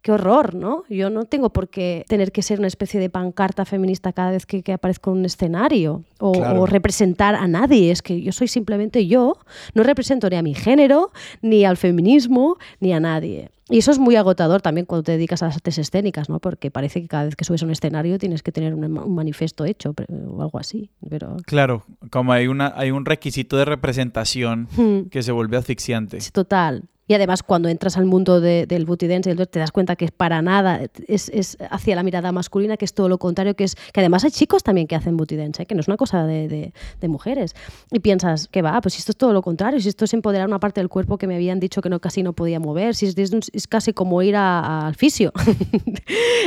qué 0.02 0.12
horror, 0.12 0.56
¿no? 0.56 0.84
Yo 0.90 1.10
no 1.10 1.26
tengo 1.26 1.50
por 1.52 1.70
qué 1.70 2.06
tener 2.08 2.32
que 2.32 2.42
ser 2.42 2.60
una 2.60 2.68
especie 2.68 3.00
de 3.00 3.10
pancarta 3.10 3.66
feminista 3.66 4.14
cada 4.14 4.32
vez 4.32 4.46
que, 4.46 4.64
aparezco 4.72 5.12
en 5.12 5.20
un 5.20 5.26
escenario 5.26 6.04
o, 6.20 6.66
representar 6.66 7.36
a 7.36 7.48
nadie. 7.48 7.92
Es 7.92 8.02
que 8.02 8.22
yo 8.22 8.32
soy 8.32 8.48
simplemente 8.48 9.08
yo, 9.08 9.38
no 9.74 9.84
represento 9.84 10.30
ni 10.30 10.36
a 10.38 10.42
mi 10.42 10.54
género, 10.54 11.12
ni 11.42 11.66
al 11.66 11.78
feminismo, 11.78 12.58
ni 12.80 12.94
a 12.94 13.00
nadie. 13.00 13.50
Y 13.72 13.78
eso 13.78 13.92
es 13.92 14.00
muy 14.00 14.16
agotador 14.16 14.64
también 14.64 14.86
cuando 14.88 15.04
te 15.04 15.12
dedicas 15.12 15.44
a 15.44 15.46
las 15.46 15.56
artes 15.56 15.78
escénicas, 15.78 16.28
¿no? 16.28 16.40
Porque 16.40 16.72
parece 16.72 17.02
que 17.02 17.08
cada 17.08 17.26
vez 17.26 17.36
que 17.36 17.46
subes 17.46 17.62
a 17.62 17.66
un 17.66 17.72
escenario 17.72 18.18
tienes 18.18 18.42
que 18.42 18.52
tener 18.52 18.74
un, 18.74 18.92
manifiesto 19.14 19.64
hecho 19.64 19.94
o 20.28 20.42
algo 20.42 20.58
así. 20.58 20.90
Pero... 21.08 21.38
Claro, 21.46 21.86
como 22.10 22.34
hay, 22.34 22.48
una, 22.48 22.74
hay 22.76 22.90
un 22.90 23.06
requisito 23.06 23.58
de 23.58 23.66
representación 23.66 24.68
hmm. 24.76 25.10
que 25.10 25.22
se 25.22 25.32
vuelve 25.32 25.58
asfixiante. 25.58 26.20
Sí, 26.20 26.32
total. 26.32 26.86
Y 27.10 27.16
además, 27.16 27.42
cuando 27.42 27.70
entras 27.70 27.98
al 27.98 28.06
mundo 28.06 28.40
del 28.40 28.86
booty 28.86 29.08
dance, 29.08 29.36
te 29.48 29.60
das 29.60 29.72
cuenta 29.72 29.96
que 29.96 30.06
es 30.06 30.12
para 30.12 30.44
nada, 30.44 30.80
es, 31.08 31.58
hacia 31.72 31.96
la 31.96 32.04
mirada 32.04 32.32
masculina, 32.32 32.78
que 32.78 32.86
es 32.86 32.94
todo 32.94 33.10
lo 33.10 33.18
contrario, 33.18 33.56
que 33.56 33.64
es 33.64 33.76
que 33.92 34.00
además 34.00 34.24
hay 34.26 34.30
chicos 34.30 34.62
también 34.62 34.86
que 34.86 34.96
hacen 34.96 35.18
booty 35.18 35.36
dance, 35.36 35.64
¿eh? 35.64 35.66
que 35.66 35.74
no 35.74 35.82
es 35.82 35.88
una 35.88 35.98
cosa 35.98 36.28
de, 36.28 36.72
mujeres. 37.08 37.56
Y 37.92 38.00
piensas, 38.00 38.48
que 38.48 38.62
va, 38.62 38.80
pues 38.82 38.94
si 38.94 39.00
esto 39.00 39.12
es 39.12 39.18
todo 39.18 39.34
lo 39.34 39.42
contrario, 39.42 39.80
si 39.80 39.90
esto 39.90 40.06
es 40.06 40.14
empoderar 40.14 40.48
una 40.48 40.60
parte 40.60 40.82
del 40.82 40.88
cuerpo 40.88 41.18
que 41.18 41.26
me 41.26 41.34
habían 41.34 41.60
dicho 41.60 41.82
que 41.82 41.90
no 41.90 42.00
casi 42.00 42.22
no 42.22 42.34
podía 42.34 42.60
mover, 42.60 42.94
si 42.94 43.08
es, 43.08 43.68
casi 43.68 43.92
como 43.92 44.22
ir 44.22 44.36
al 44.36 44.94
fisio. 44.94 45.34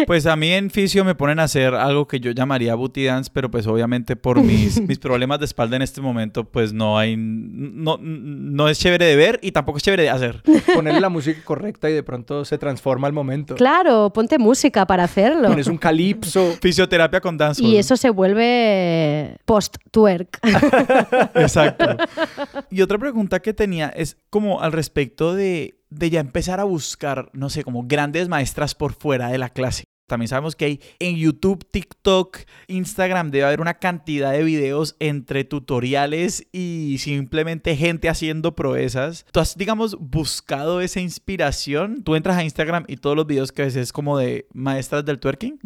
Pues 0.06 0.26
a 0.26 0.34
mí 0.36 0.50
en 0.50 0.70
fisio 0.70 1.04
me 1.04 1.14
ponen 1.14 1.38
a 1.38 1.44
hacer 1.44 1.74
algo 1.74 2.08
que 2.08 2.18
yo 2.18 2.32
llamaría 2.32 2.74
booty 2.74 3.04
dance, 3.04 3.30
pero 3.32 3.50
pues 3.50 3.66
obviamente 3.66 4.16
por 4.16 4.42
mis, 4.42 4.80
mis 4.88 4.98
problemas 4.98 5.38
de 5.38 5.44
espalda 5.44 5.76
en 5.76 5.82
este 5.82 6.00
momento, 6.00 6.44
pues 6.44 6.72
no 6.72 6.98
hay, 6.98 7.16
no, 7.16 7.98
no 7.98 8.68
es 8.68 8.78
chévere 8.78 9.06
de 9.06 9.16
ver 9.16 9.38
y 9.42 9.52
tampoco 9.52 9.78
es 9.78 9.84
chévere 9.84 10.04
de 10.04 10.10
hacer. 10.10 10.42
Ponerle 10.74 11.00
la 11.00 11.08
música 11.08 11.40
correcta 11.44 11.88
y 11.88 11.92
de 11.92 12.02
pronto 12.02 12.44
se 12.44 12.58
transforma 12.58 13.06
el 13.06 13.12
momento. 13.12 13.54
Claro, 13.54 14.12
ponte 14.12 14.38
música 14.38 14.86
para 14.86 15.04
hacerlo. 15.04 15.48
Pones 15.48 15.66
un 15.66 15.78
calipso. 15.78 16.54
Fisioterapia 16.62 17.20
con 17.20 17.36
danza. 17.36 17.62
Y 17.62 17.76
eso 17.76 17.96
se 17.96 18.10
vuelve 18.10 19.36
post-twerk. 19.44 20.40
Exacto. 21.34 21.96
Y 22.70 22.80
otra 22.80 22.98
pregunta 22.98 23.40
que 23.40 23.52
tenía 23.52 23.88
es 23.88 24.16
como 24.30 24.62
al 24.62 24.72
respecto 24.72 25.34
de, 25.34 25.78
de 25.90 26.10
ya 26.10 26.20
empezar 26.20 26.58
a 26.60 26.64
buscar, 26.64 27.28
no 27.34 27.50
sé, 27.50 27.64
como 27.64 27.84
grandes 27.86 28.28
maestras 28.28 28.74
por 28.74 28.94
fuera 28.94 29.28
de 29.28 29.38
la 29.38 29.50
clase. 29.50 29.84
También 30.12 30.28
sabemos 30.28 30.56
que 30.56 30.66
hay 30.66 30.80
en 30.98 31.16
YouTube, 31.16 31.64
TikTok, 31.70 32.40
Instagram, 32.66 33.30
debe 33.30 33.46
haber 33.46 33.62
una 33.62 33.78
cantidad 33.78 34.32
de 34.32 34.44
videos 34.44 34.94
entre 34.98 35.44
tutoriales 35.44 36.46
y 36.52 36.98
simplemente 36.98 37.74
gente 37.76 38.10
haciendo 38.10 38.54
proezas. 38.54 39.24
¿Tú 39.32 39.40
has, 39.40 39.56
digamos, 39.56 39.96
buscado 39.98 40.82
esa 40.82 41.00
inspiración? 41.00 42.02
Tú 42.02 42.14
entras 42.14 42.36
a 42.36 42.44
Instagram 42.44 42.84
y 42.88 42.98
todos 42.98 43.16
los 43.16 43.26
videos 43.26 43.52
que 43.52 43.62
ves 43.62 43.74
es 43.74 43.90
como 43.90 44.18
de 44.18 44.46
maestras 44.52 45.02
del 45.06 45.18
twerking. 45.18 45.58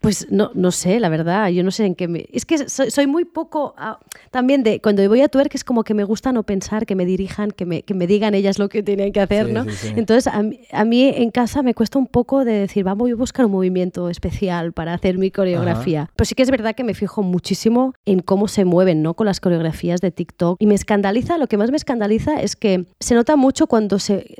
pues 0.00 0.26
no, 0.30 0.50
no 0.54 0.70
sé, 0.70 1.00
la 1.00 1.08
verdad. 1.08 1.48
Yo 1.48 1.62
no 1.62 1.70
sé 1.70 1.86
en 1.86 1.94
qué 1.94 2.08
me... 2.08 2.26
Es 2.32 2.44
que 2.46 2.68
soy, 2.68 3.06
muy 3.06 3.24
poco... 3.24 3.74
Ah, 3.76 3.98
también 4.30 4.62
de... 4.62 4.80
Cuando 4.80 5.06
voy 5.08 5.20
a 5.20 5.28
twerk 5.28 5.54
es 5.54 5.64
como 5.64 5.84
que 5.84 5.94
me 5.94 6.04
gusta 6.04 6.32
no 6.32 6.42
pensar, 6.42 6.86
que 6.86 6.94
me 6.94 7.04
dirijan, 7.04 7.50
que 7.50 7.66
me, 7.66 7.82
que 7.82 7.94
me 7.94 8.06
digan 8.06 8.34
ellas 8.34 8.58
lo 8.58 8.68
que 8.68 8.82
tienen 8.82 9.12
que 9.12 9.20
hacer, 9.20 9.50
¿no? 9.50 9.64
Entonces, 9.96 10.32
a 10.32 10.42
mí, 10.42 10.60
a 10.72 10.84
mí 10.84 11.04
en 11.14 11.30
casa 11.30 11.62
me 11.62 11.74
cuesta 11.74 11.98
un 11.98 12.06
poco 12.06 12.44
de 12.44 12.52
decir, 12.52 12.84
vamos 12.84 13.10
a 13.10 13.14
buscar 13.14 13.46
un 13.46 13.52
movimiento 13.52 14.08
especial 14.08 14.72
para 14.72 14.94
hacer 14.94 15.18
mi 15.18 15.30
coreografía. 15.30 16.10
Pero 16.16 16.24
sí 16.24 16.34
que 16.34 16.42
es 16.42 16.50
verdad 16.50 16.74
que 16.74 16.84
me 16.84 16.94
fijo 16.94 17.22
muchísimo 17.22 17.94
en 18.04 18.20
cómo 18.20 18.48
se 18.48 18.64
mueven 18.64 19.02
¿no? 19.02 19.14
con 19.14 19.26
las 19.26 19.40
coreografías 19.40 20.00
de 20.00 20.10
TikTok. 20.10 20.56
Y 20.60 20.66
me 20.66 20.74
escandaliza, 20.74 21.38
lo 21.38 21.46
que 21.46 21.56
más 21.56 21.70
me 21.70 21.76
escandaliza 21.76 22.40
es 22.40 22.56
que 22.56 22.86
se 23.00 23.14
nota 23.14 23.36
mucho 23.36 23.66
cuando 23.66 23.98
se, 23.98 24.34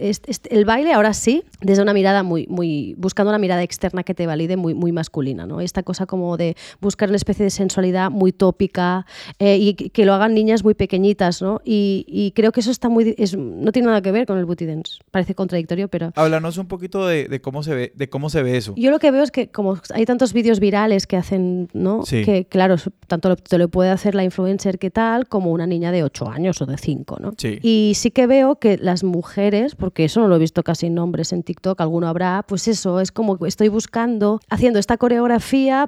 el 0.50 0.64
baile, 0.64 0.92
ahora 0.92 1.12
sí, 1.14 1.44
desde 1.60 1.82
una 1.82 1.92
mirada 1.92 2.22
muy, 2.22 2.46
muy, 2.48 2.94
buscando 2.98 3.30
una 3.30 3.38
mirada 3.38 3.62
externa 3.62 4.02
que 4.02 4.14
te 4.14 4.26
valide 4.26 4.56
muy, 4.56 4.74
muy 4.74 4.92
masculina. 4.92 5.33
¿No? 5.34 5.60
Esta 5.60 5.82
cosa 5.82 6.06
como 6.06 6.36
de 6.36 6.56
buscar 6.80 7.08
una 7.08 7.16
especie 7.16 7.44
de 7.44 7.50
sensualidad 7.50 8.10
muy 8.10 8.32
tópica 8.32 9.06
eh, 9.38 9.56
y 9.58 9.74
que 9.74 10.04
lo 10.04 10.14
hagan 10.14 10.34
niñas 10.34 10.64
muy 10.64 10.74
pequeñitas. 10.74 11.42
¿no? 11.42 11.60
Y, 11.64 12.32
creo 12.34 12.52
que 12.52 12.60
eso 12.60 12.70
está 12.70 12.88
muy, 12.88 13.14
no 13.36 13.72
tiene 13.72 13.86
nada 13.86 14.02
que 14.02 14.12
ver 14.12 14.26
con 14.26 14.38
el 14.38 14.44
booty 14.44 14.66
dance. 14.66 14.98
Parece 15.10 15.34
contradictorio, 15.34 15.88
pero... 15.88 16.12
Háblanos 16.14 16.58
un 16.58 16.66
poquito 16.66 17.06
de, 17.06 17.28
de 17.28 17.40
cómo 17.40 17.62
se 17.62 17.74
ve, 17.74 17.92
de 17.94 18.08
cómo 18.08 18.30
se 18.30 18.42
ve 18.42 18.56
eso? 18.56 18.74
Yo 18.76 18.90
lo 18.90 18.98
que 18.98 19.10
veo 19.10 19.22
es 19.22 19.30
que 19.30 19.48
como 19.48 19.78
hay 19.92 20.04
tantos 20.04 20.32
vídeos 20.32 20.60
virales 20.60 21.06
que 21.06 21.16
hacen, 21.16 21.68
¿no? 21.72 22.02
Que 22.04 22.46
claro, 22.48 22.76
tanto 23.06 23.36
te 23.36 23.58
lo 23.58 23.68
puede 23.68 23.90
hacer 23.90 24.14
la 24.14 24.24
influencer 24.24 24.78
que 24.78 24.90
tal 24.90 25.28
como 25.28 25.50
una 25.50 25.66
niña 25.66 25.92
de 25.92 26.04
8 26.04 26.28
años 26.28 26.60
o 26.62 26.66
de 26.66 26.76
5, 26.76 27.18
¿no? 27.20 27.32
Y 27.62 27.92
sí 27.96 28.10
que 28.10 28.26
veo 28.26 28.56
que 28.56 28.78
las 28.78 29.04
mujeres, 29.04 29.74
porque 29.74 30.04
eso 30.04 30.20
no 30.20 30.28
lo 30.28 30.36
he 30.36 30.38
visto 30.38 30.62
casi 30.62 30.86
en 30.86 30.94
nombres 30.94 31.32
en 31.32 31.42
TikTok, 31.42 31.80
alguno 31.80 32.08
habrá, 32.08 32.44
pues 32.46 32.68
eso, 32.68 33.00
es 33.00 33.12
como 33.12 33.38
estoy 33.46 33.68
buscando, 33.68 34.40
haciendo 34.48 34.78
esta 34.78 34.96
coreografía 34.96 35.23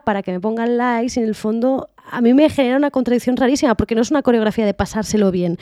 para 0.05 0.23
que 0.23 0.33
me 0.33 0.41
pongan 0.41 0.77
likes 0.77 1.19
y 1.19 1.23
en 1.23 1.29
el 1.29 1.35
fondo 1.35 1.91
a 2.11 2.21
mí 2.21 2.35
me 2.35 2.49
genera 2.49 2.77
una 2.77 2.91
contradicción 2.91 3.37
rarísima 3.37 3.75
porque 3.75 3.95
no 3.95 4.03
es 4.03 4.11
una 4.11 4.23
coreografía 4.23 4.65
de 4.65 4.75
pasárselo 4.75 5.31
bien. 5.31 5.59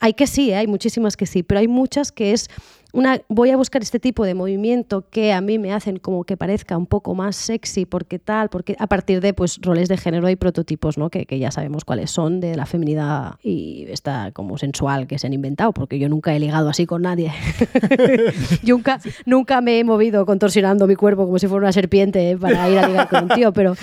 Hay 0.00 0.14
que 0.14 0.26
sí, 0.26 0.50
¿eh? 0.50 0.56
hay 0.56 0.66
muchísimas 0.66 1.16
que 1.16 1.26
sí, 1.26 1.42
pero 1.42 1.60
hay 1.60 1.68
muchas 1.68 2.12
que 2.12 2.32
es 2.32 2.48
una, 2.94 3.20
voy 3.28 3.50
a 3.50 3.56
buscar 3.56 3.82
este 3.82 3.98
tipo 3.98 4.24
de 4.24 4.34
movimiento 4.34 5.04
que 5.10 5.32
a 5.32 5.40
mí 5.40 5.58
me 5.58 5.72
hacen 5.72 5.98
como 5.98 6.22
que 6.22 6.36
parezca 6.36 6.78
un 6.78 6.86
poco 6.86 7.16
más 7.16 7.34
sexy, 7.34 7.86
porque 7.86 8.20
tal, 8.20 8.48
porque 8.50 8.76
a 8.78 8.86
partir 8.86 9.20
de 9.20 9.34
pues 9.34 9.58
roles 9.60 9.88
de 9.88 9.96
género 9.96 10.30
y 10.30 10.36
prototipos, 10.36 10.96
¿no? 10.96 11.10
Que, 11.10 11.26
que 11.26 11.40
ya 11.40 11.50
sabemos 11.50 11.84
cuáles 11.84 12.12
son 12.12 12.38
de 12.38 12.54
la 12.54 12.66
feminidad 12.66 13.34
y 13.42 13.86
esta 13.88 14.30
como 14.30 14.58
sensual 14.58 15.08
que 15.08 15.18
se 15.18 15.26
han 15.26 15.32
inventado, 15.32 15.72
porque 15.72 15.98
yo 15.98 16.08
nunca 16.08 16.36
he 16.36 16.38
ligado 16.38 16.68
así 16.68 16.86
con 16.86 17.02
nadie. 17.02 17.32
nunca, 18.62 19.00
nunca 19.26 19.60
me 19.60 19.80
he 19.80 19.84
movido 19.84 20.24
contorsionando 20.24 20.86
mi 20.86 20.94
cuerpo 20.94 21.26
como 21.26 21.40
si 21.40 21.48
fuera 21.48 21.64
una 21.64 21.72
serpiente 21.72 22.36
para 22.36 22.70
ir 22.70 22.78
a 22.78 22.86
ligar 22.86 23.08
con 23.08 23.24
un 23.24 23.30
tío, 23.30 23.52
pero 23.52 23.74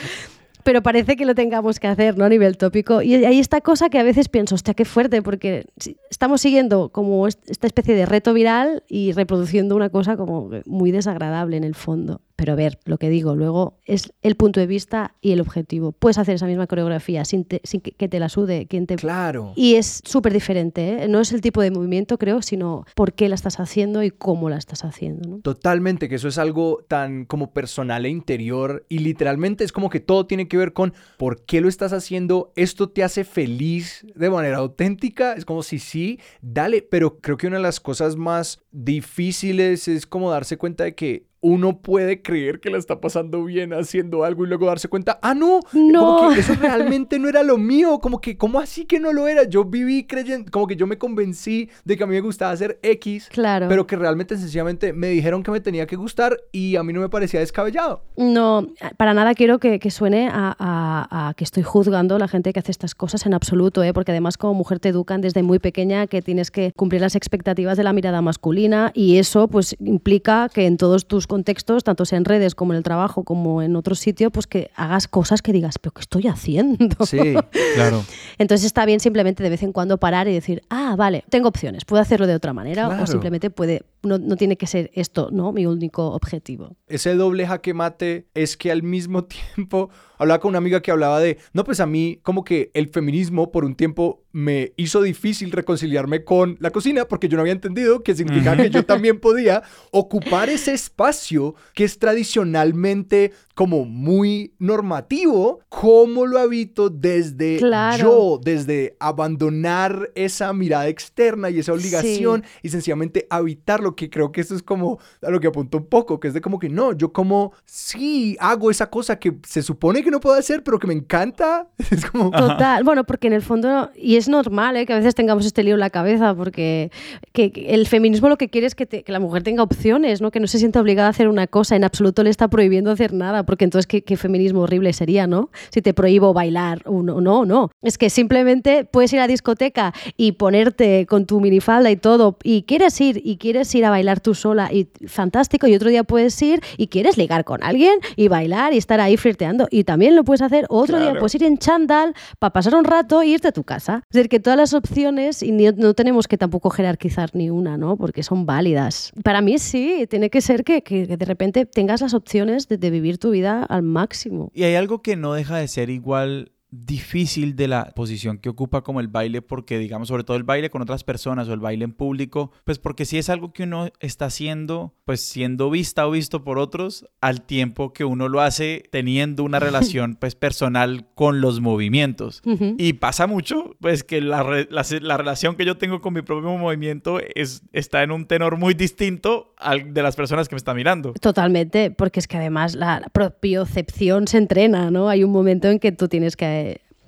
pero 0.64 0.82
parece 0.82 1.16
que 1.16 1.26
lo 1.26 1.36
tengamos 1.36 1.80
que 1.80 1.88
hacer, 1.88 2.18
¿no? 2.18 2.26
A 2.26 2.30
nivel 2.30 2.58
tópico. 2.58 3.02
Y 3.02 3.14
hay 3.14 3.40
esta 3.40 3.62
cosa 3.62 3.90
que 3.90 4.00
a 4.00 4.04
veces 4.04 4.30
pienso, 4.30 4.56
hostia, 4.56 4.74
qué 4.74 4.86
fuerte, 4.86 5.22
porque 5.22 5.66
estamos 6.10 6.42
siguiendo 6.42 6.90
como 6.90 7.28
esta 7.28 7.68
especie 7.68 7.96
de 7.96 8.06
reto 8.06 8.34
viral 8.34 8.84
y 8.88 9.12
reproduciendo 9.14 9.76
una 9.76 9.90
cosa 9.90 10.18
como 10.18 10.50
muy 10.66 10.92
desagradable 10.92 11.58
en 11.58 11.64
el 11.64 11.76
fondo. 11.76 12.22
Pero 12.42 12.54
a 12.54 12.56
ver, 12.56 12.80
lo 12.86 12.98
que 12.98 13.12
digo, 13.12 13.36
luego 13.36 13.78
es 13.86 14.14
el 14.24 14.36
punto 14.36 14.60
de 14.60 14.66
vista 14.66 15.14
y 15.22 15.32
el 15.32 15.42
objetivo. 15.42 15.92
Puedes 15.92 16.18
hacer 16.18 16.34
esa 16.34 16.48
misma 16.48 16.66
coreografía 16.66 17.24
sin, 17.24 17.46
sin 17.62 17.82
que 17.82 18.10
te 18.10 18.20
la 18.20 18.30
sude 18.30 18.66
quien 18.66 18.88
te... 18.88 18.96
Claro. 18.96 19.54
Y 19.56 19.76
es 19.76 20.02
súper 20.06 20.34
diferente, 20.34 21.04
¿eh? 21.04 21.08
No 21.08 21.20
es 21.20 21.34
el 21.34 21.42
tipo 21.42 21.62
de 21.62 21.70
movimiento, 21.70 22.18
creo, 22.18 22.42
sino 22.42 22.88
por 22.96 23.14
qué 23.14 23.30
la 23.30 23.36
estás 23.36 23.60
haciendo 23.60 24.02
y 24.02 24.10
cómo 24.10 24.50
la 24.50 24.58
estás 24.58 24.84
haciendo, 24.84 25.30
¿no? 25.30 25.40
Totalmente, 25.42 26.10
que 26.10 26.16
eso 26.16 26.28
es 26.30 26.40
algo 26.40 26.84
tan 26.88 27.26
como 27.26 27.54
personal 27.54 28.08
e 28.08 28.10
interior 28.10 28.88
y 28.90 28.98
literalmente 28.98 29.64
es 29.64 29.72
como 29.72 29.92
que 29.92 30.00
todo 30.00 30.26
tiene 30.26 30.48
que 30.48 30.58
ver 30.58 30.74
con 30.74 30.96
por 31.18 31.46
qué 31.46 31.62
lo 31.62 31.70
estás 31.70 31.94
haciendo, 31.94 32.54
esto 32.56 32.90
te 32.90 33.04
hace 33.04 33.24
feliz 33.24 34.04
de 34.16 34.32
manera 34.32 34.58
auténtica, 34.58 35.34
es 35.34 35.46
como 35.46 35.62
si 35.62 35.78
sí, 35.78 36.20
dale, 36.42 36.82
pero 36.82 37.20
creo 37.20 37.38
que 37.38 37.46
una 37.46 37.58
de 37.58 37.64
las 37.64 37.80
cosas 37.80 38.16
más 38.16 38.64
difíciles 38.72 39.88
es 39.88 40.08
como 40.08 40.32
darse 40.32 40.58
cuenta 40.58 40.86
de 40.86 40.96
que 40.96 41.30
uno 41.42 41.80
puede 41.80 42.22
creer 42.22 42.60
que 42.60 42.70
la 42.70 42.78
está 42.78 43.02
pasando 43.02 43.44
bien 43.44 43.74
haciendo 43.74 44.24
algo 44.24 44.46
y 44.46 44.48
luego 44.48 44.68
darse 44.68 44.88
cuenta, 44.88 45.20
ah, 45.22 45.34
no, 45.34 45.60
no. 45.74 46.18
Como 46.18 46.34
que 46.34 46.40
eso 46.42 46.54
realmente 46.60 47.18
no 47.18 47.28
era 47.28 47.42
lo 47.42 47.58
mío, 47.58 48.00
como 48.00 48.22
que, 48.22 48.38
¿cómo 48.38 48.60
así 48.60 48.86
que 48.86 49.00
no 49.00 49.12
lo 49.12 49.28
era? 49.28 49.44
Yo 49.44 49.66
viví 49.66 50.06
creyendo, 50.06 50.52
como 50.52 50.68
que 50.68 50.76
yo 50.76 50.86
me 50.86 50.98
convencí 50.98 51.70
de 51.84 51.98
que 51.98 52.04
a 52.04 52.08
mí 52.08 52.14
me 52.14 52.22
gustaba 52.22 52.52
hacer 52.52 52.80
X, 52.84 53.28
claro. 53.32 53.68
pero 53.68 53.88
que 53.88 53.96
realmente 53.96 54.38
sencillamente 54.38 54.94
me 54.94 55.08
dijeron 55.08 55.42
que 55.42 55.52
me 55.52 55.60
tenía 55.60 55.88
que 55.88 55.96
gustar 55.96 56.38
y 56.52 56.76
a 56.76 56.84
mí 56.84 56.94
no 56.94 57.02
me 57.02 57.10
parecía 57.10 57.40
descabellado. 57.40 58.04
No, 58.18 58.68
para 58.98 59.14
nada 59.14 59.34
quiero 59.34 59.58
que, 59.58 59.80
que 59.80 59.90
suene 59.90 60.30
a, 60.32 60.56
a, 60.60 61.30
a, 61.30 61.34
que 61.34 61.44
estoy 61.44 61.64
juzgando 61.64 62.16
a 62.16 62.20
la 62.20 62.28
gente 62.28 62.54
que 62.54 62.60
hace 62.60 62.72
estas 62.72 62.94
cosas 62.94 63.26
en 63.26 63.34
absoluto, 63.34 63.84
¿eh? 63.84 63.94
porque 63.94 64.12
además 64.12 64.38
como 64.38 64.54
mujer 64.54 64.80
te 64.80 64.90
educan 64.90 65.22
desde 65.22 65.42
muy 65.42 65.58
pequeña 65.58 66.06
que 66.06 66.22
tienes 66.22 66.52
que 66.52 66.72
cumplir 66.76 67.02
las 67.02 67.16
expectativas 67.16 67.78
de 67.78 67.84
la 67.84 67.94
mirada 67.94 68.22
masculina 68.22 68.92
y 68.94 69.18
eso 69.18 69.48
pues 69.48 69.76
implica 69.80 70.50
que 70.54 70.68
en 70.68 70.78
todos 70.78 71.08
tus 71.08 71.31
contextos, 71.32 71.86
tanto 71.86 72.04
en 72.12 72.26
redes 72.26 72.56
como 72.56 72.74
en 72.74 72.78
el 72.78 72.84
trabajo, 72.84 73.24
como 73.24 73.62
en 73.62 73.78
otro 73.78 73.96
sitio, 73.96 74.32
pues 74.32 74.48
que 74.48 74.70
hagas 74.76 75.08
cosas 75.08 75.42
que 75.42 75.54
digas, 75.54 75.80
pero 75.80 75.94
¿qué 75.94 76.02
estoy 76.02 76.28
haciendo? 76.28 77.06
Sí, 77.06 77.36
claro. 77.76 78.04
Entonces 78.38 78.66
está 78.66 78.86
bien 78.86 79.00
simplemente 79.00 79.42
de 79.42 79.50
vez 79.50 79.64
en 79.64 79.72
cuando 79.72 79.98
parar 79.98 80.28
y 80.28 80.34
decir, 80.34 80.62
ah, 80.70 80.96
vale, 80.98 81.24
tengo 81.30 81.48
opciones, 81.48 81.86
puedo 81.86 82.02
hacerlo 82.02 82.28
de 82.28 82.36
otra 82.36 82.52
manera 82.52 82.88
Claro. 82.88 83.04
o 83.04 83.08
simplemente 83.08 83.50
puede, 83.50 83.84
no, 84.04 84.18
no 84.18 84.36
tiene 84.36 84.58
que 84.58 84.68
ser 84.68 84.90
esto, 84.94 85.30
¿no? 85.32 85.52
Mi 85.52 85.66
único 85.66 86.12
objetivo. 86.12 86.76
Ese 86.88 87.16
doble 87.16 87.46
jaque 87.46 87.74
mate 87.74 88.28
es 88.34 88.58
que 88.58 88.72
al 88.72 88.84
mismo 88.84 89.24
tiempo 89.56 89.90
hablaba 90.18 90.40
con 90.40 90.50
una 90.50 90.60
amiga 90.60 90.82
que 90.82 90.92
hablaba 90.92 91.20
de, 91.20 91.38
no, 91.54 91.64
pues 91.64 91.80
a 91.80 91.86
mí 91.86 92.20
como 92.24 92.44
que 92.44 92.72
el 92.74 92.90
feminismo 92.90 93.52
por 93.52 93.66
un 93.66 93.76
tiempo 93.76 94.24
me 94.32 94.74
hizo 94.78 95.02
difícil 95.02 95.52
reconciliarme 95.52 96.24
con 96.24 96.58
la 96.60 96.72
cocina 96.72 97.06
porque 97.06 97.28
yo 97.28 97.38
no 97.38 97.42
había 97.42 97.54
entendido 97.54 98.04
que 98.04 98.16
significaba 98.16 98.58
que 98.58 98.70
yo 98.70 98.86
también 98.86 99.20
podía 99.20 99.64
ocupar 99.92 100.50
ese 100.50 100.74
espacio 100.74 101.56
que 101.74 101.84
es 101.84 102.00
tradicionalmente 102.00 103.34
como 103.62 103.86
muy 103.86 104.54
normativo, 104.58 105.60
como 105.70 106.26
lo 106.26 106.40
habito 106.40 106.90
desde 106.90 107.58
Claro. 107.58 107.98
yo, 108.04 108.40
desde 108.44 108.96
abandonar 109.00 110.10
esa 110.16 110.52
mirada 110.54 110.88
externa 110.88 111.50
y 111.52 111.60
esa 111.60 111.74
obligación 111.74 112.44
y 112.64 112.70
sencillamente 112.70 113.28
habitarlo, 113.30 113.96
que 113.96 114.10
creo 114.10 114.32
que 114.32 114.42
eso 114.42 114.56
es 114.56 114.64
como 114.64 114.98
a 115.22 115.30
lo 115.30 115.40
que 115.40 115.48
apunto 115.48 115.78
un 115.78 115.86
poco, 115.86 116.20
que 116.20 116.28
es 116.28 116.34
de 116.34 116.42
como 116.42 116.58
que 116.58 116.70
no, 116.70 116.94
yo 116.94 117.14
como 117.14 117.54
sí 117.66 118.36
hago 118.40 118.72
esa 118.72 118.90
cosa 118.90 119.20
que 119.20 119.36
se 119.48 119.62
supone 119.62 120.04
que 120.04 120.10
no 120.12 120.20
puedo 120.20 120.36
hacer, 120.36 120.64
pero 120.64 120.80
que 120.80 120.88
me 120.88 120.94
encanta. 120.94 121.68
Es 121.92 122.06
como... 122.06 122.32
Total, 122.32 122.84
bueno, 122.84 123.04
porque 123.04 123.28
en 123.28 123.34
el 123.34 123.42
fondo, 123.42 123.92
y 123.96 124.16
es 124.16 124.28
normal 124.28 124.76
¿eh? 124.78 124.86
que 124.86 124.94
a 124.94 124.98
veces 124.98 125.14
tengamos 125.14 125.46
este 125.46 125.64
lío 125.64 125.76
en 125.76 125.82
la 125.82 125.90
cabeza, 125.92 126.34
porque 126.34 126.90
que, 127.34 127.52
que 127.52 127.74
el 127.76 127.86
feminismo 127.86 128.28
lo 128.30 128.38
que 128.38 128.50
quiere 128.50 128.66
es 128.66 128.74
que, 128.76 128.86
te- 128.86 129.04
que 129.04 129.12
la 129.12 129.20
mujer 129.20 129.44
tenga 129.44 129.62
opciones, 129.62 130.20
¿no? 130.22 130.32
que 130.32 130.40
no 130.40 130.48
se 130.48 130.58
sienta 130.58 130.80
obligada 130.82 131.08
a 131.08 131.12
hacer 131.12 131.28
una 131.28 131.46
cosa, 131.48 131.76
en 131.76 131.84
absoluto 131.84 132.24
le 132.24 132.30
está 132.32 132.48
prohibiendo 132.48 132.90
hacer 132.92 133.14
nada, 133.14 133.44
porque 133.52 133.66
entonces 133.66 133.86
qué, 133.86 134.02
qué 134.02 134.16
feminismo 134.16 134.62
horrible 134.62 134.94
sería, 134.94 135.28
¿no? 135.28 135.50
Si 135.72 135.82
te 135.82 135.94
prohíbo 135.94 136.32
bailar, 136.34 136.84
no, 136.90 137.20
no, 137.20 137.44
no. 137.44 137.70
Es 137.82 137.98
que 137.98 138.10
simplemente 138.10 138.86
puedes 138.86 139.12
ir 139.12 139.20
a 139.20 139.24
la 139.24 139.28
discoteca 139.28 139.94
y 140.16 140.32
ponerte 140.32 141.06
con 141.06 141.26
tu 141.26 141.42
minifalda 141.42 141.92
y 141.92 141.98
todo, 141.98 142.38
y 142.44 142.62
quieres 142.64 143.02
ir, 143.02 143.20
y 143.26 143.36
quieres 143.36 143.76
ir 143.76 143.84
a 143.84 143.90
bailar 143.90 144.22
tú 144.22 144.36
sola, 144.36 144.72
y 144.72 144.88
fantástico, 145.06 145.68
y 145.68 145.76
otro 145.76 145.90
día 145.90 146.06
puedes 146.06 146.42
ir 146.42 146.62
y 146.78 146.88
quieres 146.88 147.18
ligar 147.18 147.44
con 147.44 147.62
alguien 147.62 148.00
y 148.16 148.30
bailar 148.30 148.74
y 148.74 148.78
estar 148.78 149.02
ahí 149.02 149.18
flirteando, 149.18 149.68
y 149.70 149.84
también 149.84 150.16
lo 150.16 150.24
puedes 150.24 150.42
hacer 150.42 150.66
otro 150.70 150.98
día, 150.98 151.10
puedes 151.20 151.36
ir 151.36 151.44
en 151.44 151.58
chándal 151.58 152.14
para 152.40 152.54
pasar 152.54 152.74
un 152.76 152.86
rato 152.86 153.22
e 153.22 153.28
irte 153.28 153.50
a 153.50 153.52
tu 153.52 153.64
casa. 153.66 154.04
Es 154.10 154.14
decir, 154.16 154.30
que 154.30 154.40
todas 154.40 154.56
las 154.58 154.74
opciones, 154.74 155.44
y 155.44 155.52
no 155.52 155.94
tenemos 155.94 156.30
que 156.30 156.38
tampoco 156.38 156.70
jerarquizar 156.70 157.32
ni 157.34 157.50
una, 157.50 157.76
¿no? 157.76 157.98
Porque 157.98 158.24
son 158.24 158.46
válidas. 158.46 159.12
Para 159.26 159.42
mí 159.42 159.58
sí, 159.60 160.06
tiene 160.10 160.30
que 160.30 160.40
ser 160.40 160.64
que, 160.64 160.82
que- 160.84 161.02
que 161.08 161.18
de 161.18 161.26
repente 161.26 161.66
tengas 161.66 162.02
las 162.02 162.14
opciones 162.14 162.68
de, 162.68 162.78
de 162.78 162.90
vivir 162.92 163.18
tu 163.18 163.31
vida 163.32 163.64
al 163.64 163.84
máximo. 163.84 164.52
Y 164.54 164.64
hay 164.64 164.76
algo 164.76 165.02
que 165.02 165.16
no 165.16 165.34
deja 165.34 165.58
de 165.58 165.68
ser 165.68 165.90
igual 165.90 166.52
difícil 166.72 167.56
de 167.56 167.68
la 167.68 167.92
posición 167.96 168.38
que 168.38 168.50
ocupa 168.50 168.82
como 168.82 169.00
el 169.02 169.08
baile, 169.10 169.42
porque 169.42 169.78
digamos, 169.78 170.08
sobre 170.08 170.24
todo 170.24 170.38
el 170.38 170.44
baile 170.44 170.70
con 170.70 170.82
otras 170.82 171.04
personas 171.04 171.48
o 171.50 171.54
el 171.54 171.60
baile 171.60 171.84
en 171.86 171.92
público, 171.92 172.52
pues 172.66 172.80
porque 172.80 173.06
si 173.06 173.18
es 173.18 173.30
algo 173.30 173.52
que 173.54 173.64
uno 173.64 173.90
está 174.00 174.26
haciendo, 174.26 174.94
pues 175.06 175.22
siendo 175.22 175.70
vista 175.70 176.08
o 176.08 176.12
visto 176.12 176.44
por 176.44 176.58
otros, 176.60 177.06
al 177.20 177.42
tiempo 177.42 177.92
que 177.94 178.06
uno 178.06 178.30
lo 178.30 178.42
hace 178.42 178.84
teniendo 178.92 179.44
una 179.44 179.60
relación 179.60 180.16
pues 180.16 180.36
personal 180.36 181.08
con 181.14 181.42
los 181.42 181.60
movimientos. 181.60 182.42
Ujú. 182.46 182.76
Y 182.78 182.94
pasa 182.94 183.28
mucho, 183.28 183.76
pues 183.82 184.04
que 184.04 184.22
la, 184.22 184.42
re- 184.44 184.68
la 184.72 184.86
la 185.02 185.18
relación 185.18 185.56
que 185.56 185.66
yo 185.66 185.78
tengo 185.78 186.02
con 186.02 186.14
mi 186.14 186.22
propio 186.22 186.50
movimiento 186.58 187.20
es, 187.36 187.64
está 187.74 188.02
en 188.04 188.12
un 188.12 188.26
tenor 188.26 188.58
muy 188.58 188.74
distinto 188.74 189.54
al 189.58 189.94
de 189.94 190.04
las 190.04 190.16
personas 190.16 190.48
que 190.48 190.56
me 190.56 190.58
están 190.58 190.76
mirando. 190.78 191.14
Totalmente, 191.22 191.92
porque 191.92 192.20
es 192.20 192.28
que 192.28 192.38
además 192.38 192.76
la 192.76 193.10
propiocepción 193.14 194.28
se 194.28 194.38
entrena, 194.38 194.90
¿no? 194.92 195.10
Hay 195.10 195.24
un 195.24 195.32
momento 195.32 195.68
en 195.68 195.80
que 195.80 195.92
tú 195.92 196.08
tienes 196.08 196.36
que... 196.38 196.61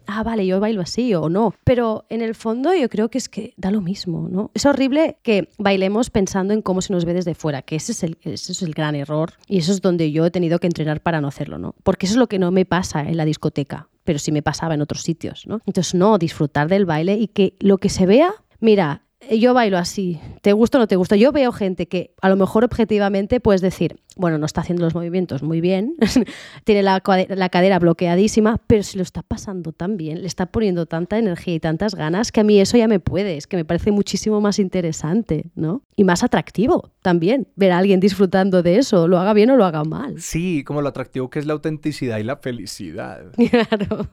Ah, 0.07 0.23
vale, 0.23 0.45
yo 0.45 0.59
bailo 0.59 0.81
así 0.81 1.13
o 1.13 1.29
no. 1.29 1.53
Pero 1.63 2.05
en 2.09 2.21
el 2.21 2.35
fondo 2.35 2.73
yo 2.73 2.89
creo 2.89 3.09
que 3.09 3.17
es 3.17 3.29
que 3.29 3.53
da 3.57 3.71
lo 3.71 3.81
mismo, 3.81 4.27
¿no? 4.29 4.51
Es 4.53 4.65
horrible 4.65 5.17
que 5.23 5.49
bailemos 5.57 6.09
pensando 6.09 6.53
en 6.53 6.61
cómo 6.61 6.81
se 6.81 6.93
nos 6.93 7.05
ve 7.05 7.13
desde 7.13 7.35
fuera, 7.35 7.61
que 7.61 7.75
ese 7.75 7.91
es 7.91 8.03
el, 8.03 8.17
ese 8.21 8.51
es 8.51 8.61
el 8.61 8.73
gran 8.73 8.95
error. 8.95 9.33
Y 9.47 9.57
eso 9.57 9.71
es 9.71 9.81
donde 9.81 10.11
yo 10.11 10.25
he 10.25 10.31
tenido 10.31 10.59
que 10.59 10.67
entrenar 10.67 11.01
para 11.01 11.21
no 11.21 11.27
hacerlo, 11.27 11.57
¿no? 11.57 11.75
Porque 11.83 12.05
eso 12.05 12.15
es 12.15 12.19
lo 12.19 12.27
que 12.27 12.39
no 12.39 12.51
me 12.51 12.65
pasa 12.65 13.01
en 13.01 13.17
la 13.17 13.25
discoteca, 13.25 13.89
pero 14.03 14.19
sí 14.19 14.31
me 14.31 14.41
pasaba 14.41 14.73
en 14.73 14.81
otros 14.81 15.01
sitios, 15.01 15.45
¿no? 15.47 15.61
Entonces, 15.65 15.93
no, 15.93 16.17
disfrutar 16.17 16.67
del 16.67 16.85
baile 16.85 17.17
y 17.17 17.27
que 17.27 17.55
lo 17.59 17.77
que 17.77 17.89
se 17.89 18.05
vea, 18.05 18.33
mira, 18.59 19.03
yo 19.31 19.53
bailo 19.53 19.77
así, 19.77 20.19
te 20.41 20.53
gusta 20.53 20.77
o 20.77 20.81
no 20.81 20.87
te 20.87 20.95
gusta. 20.95 21.15
Yo 21.15 21.31
veo 21.31 21.51
gente 21.51 21.87
que 21.87 22.13
a 22.21 22.29
lo 22.29 22.35
mejor 22.35 22.63
objetivamente 22.63 23.39
puedes 23.39 23.61
decir, 23.61 23.99
bueno, 24.15 24.37
no 24.37 24.45
está 24.45 24.61
haciendo 24.61 24.83
los 24.83 24.93
movimientos 24.95 25.43
muy 25.43 25.61
bien, 25.61 25.95
tiene 26.65 26.83
la, 26.83 27.01
la 27.29 27.49
cadera 27.49 27.79
bloqueadísima, 27.79 28.59
pero 28.67 28.83
se 28.83 28.97
lo 28.97 29.03
está 29.03 29.21
pasando 29.23 29.71
tan 29.71 29.97
bien, 29.97 30.21
le 30.21 30.27
está 30.27 30.45
poniendo 30.47 30.85
tanta 30.85 31.17
energía 31.17 31.55
y 31.55 31.59
tantas 31.59 31.95
ganas 31.95 32.31
que 32.31 32.41
a 32.41 32.43
mí 32.43 32.59
eso 32.59 32.77
ya 32.77 32.87
me 32.87 32.99
puede, 32.99 33.37
es 33.37 33.47
que 33.47 33.57
me 33.57 33.65
parece 33.65 33.91
muchísimo 33.91 34.41
más 34.41 34.59
interesante, 34.59 35.51
¿no? 35.55 35.81
Y 35.95 36.03
más 36.03 36.23
atractivo 36.23 36.91
también, 37.01 37.47
ver 37.55 37.71
a 37.71 37.77
alguien 37.77 37.99
disfrutando 37.99 38.63
de 38.63 38.77
eso, 38.77 39.07
lo 39.07 39.19
haga 39.19 39.33
bien 39.33 39.49
o 39.51 39.55
lo 39.57 39.65
haga 39.65 39.83
mal. 39.83 40.19
Sí, 40.21 40.63
como 40.63 40.81
lo 40.81 40.89
atractivo 40.89 41.29
que 41.29 41.39
es 41.39 41.45
la 41.45 41.53
autenticidad 41.53 42.17
y 42.17 42.23
la 42.23 42.37
felicidad. 42.37 43.25
Claro. 43.53 44.07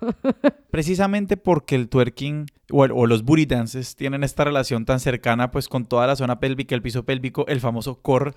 Precisamente 0.70 1.36
porque 1.36 1.74
el 1.74 1.88
twerking 1.88 2.46
o, 2.72 2.84
el- 2.84 2.92
o 2.92 3.06
los 3.06 3.24
booty 3.24 3.46
dances 3.46 3.96
tienen 3.96 4.22
esta 4.22 4.44
relación 4.44 4.84
tan 4.84 5.00
cercana 5.00 5.50
pues 5.50 5.68
con 5.68 5.86
toda 5.86 6.06
la 6.06 6.14
zona 6.14 6.38
pélvica, 6.38 6.74
el 6.74 6.82
piso 6.82 7.04
pélvico, 7.04 7.44
el 7.48 7.60
famoso 7.60 8.00
core, 8.00 8.32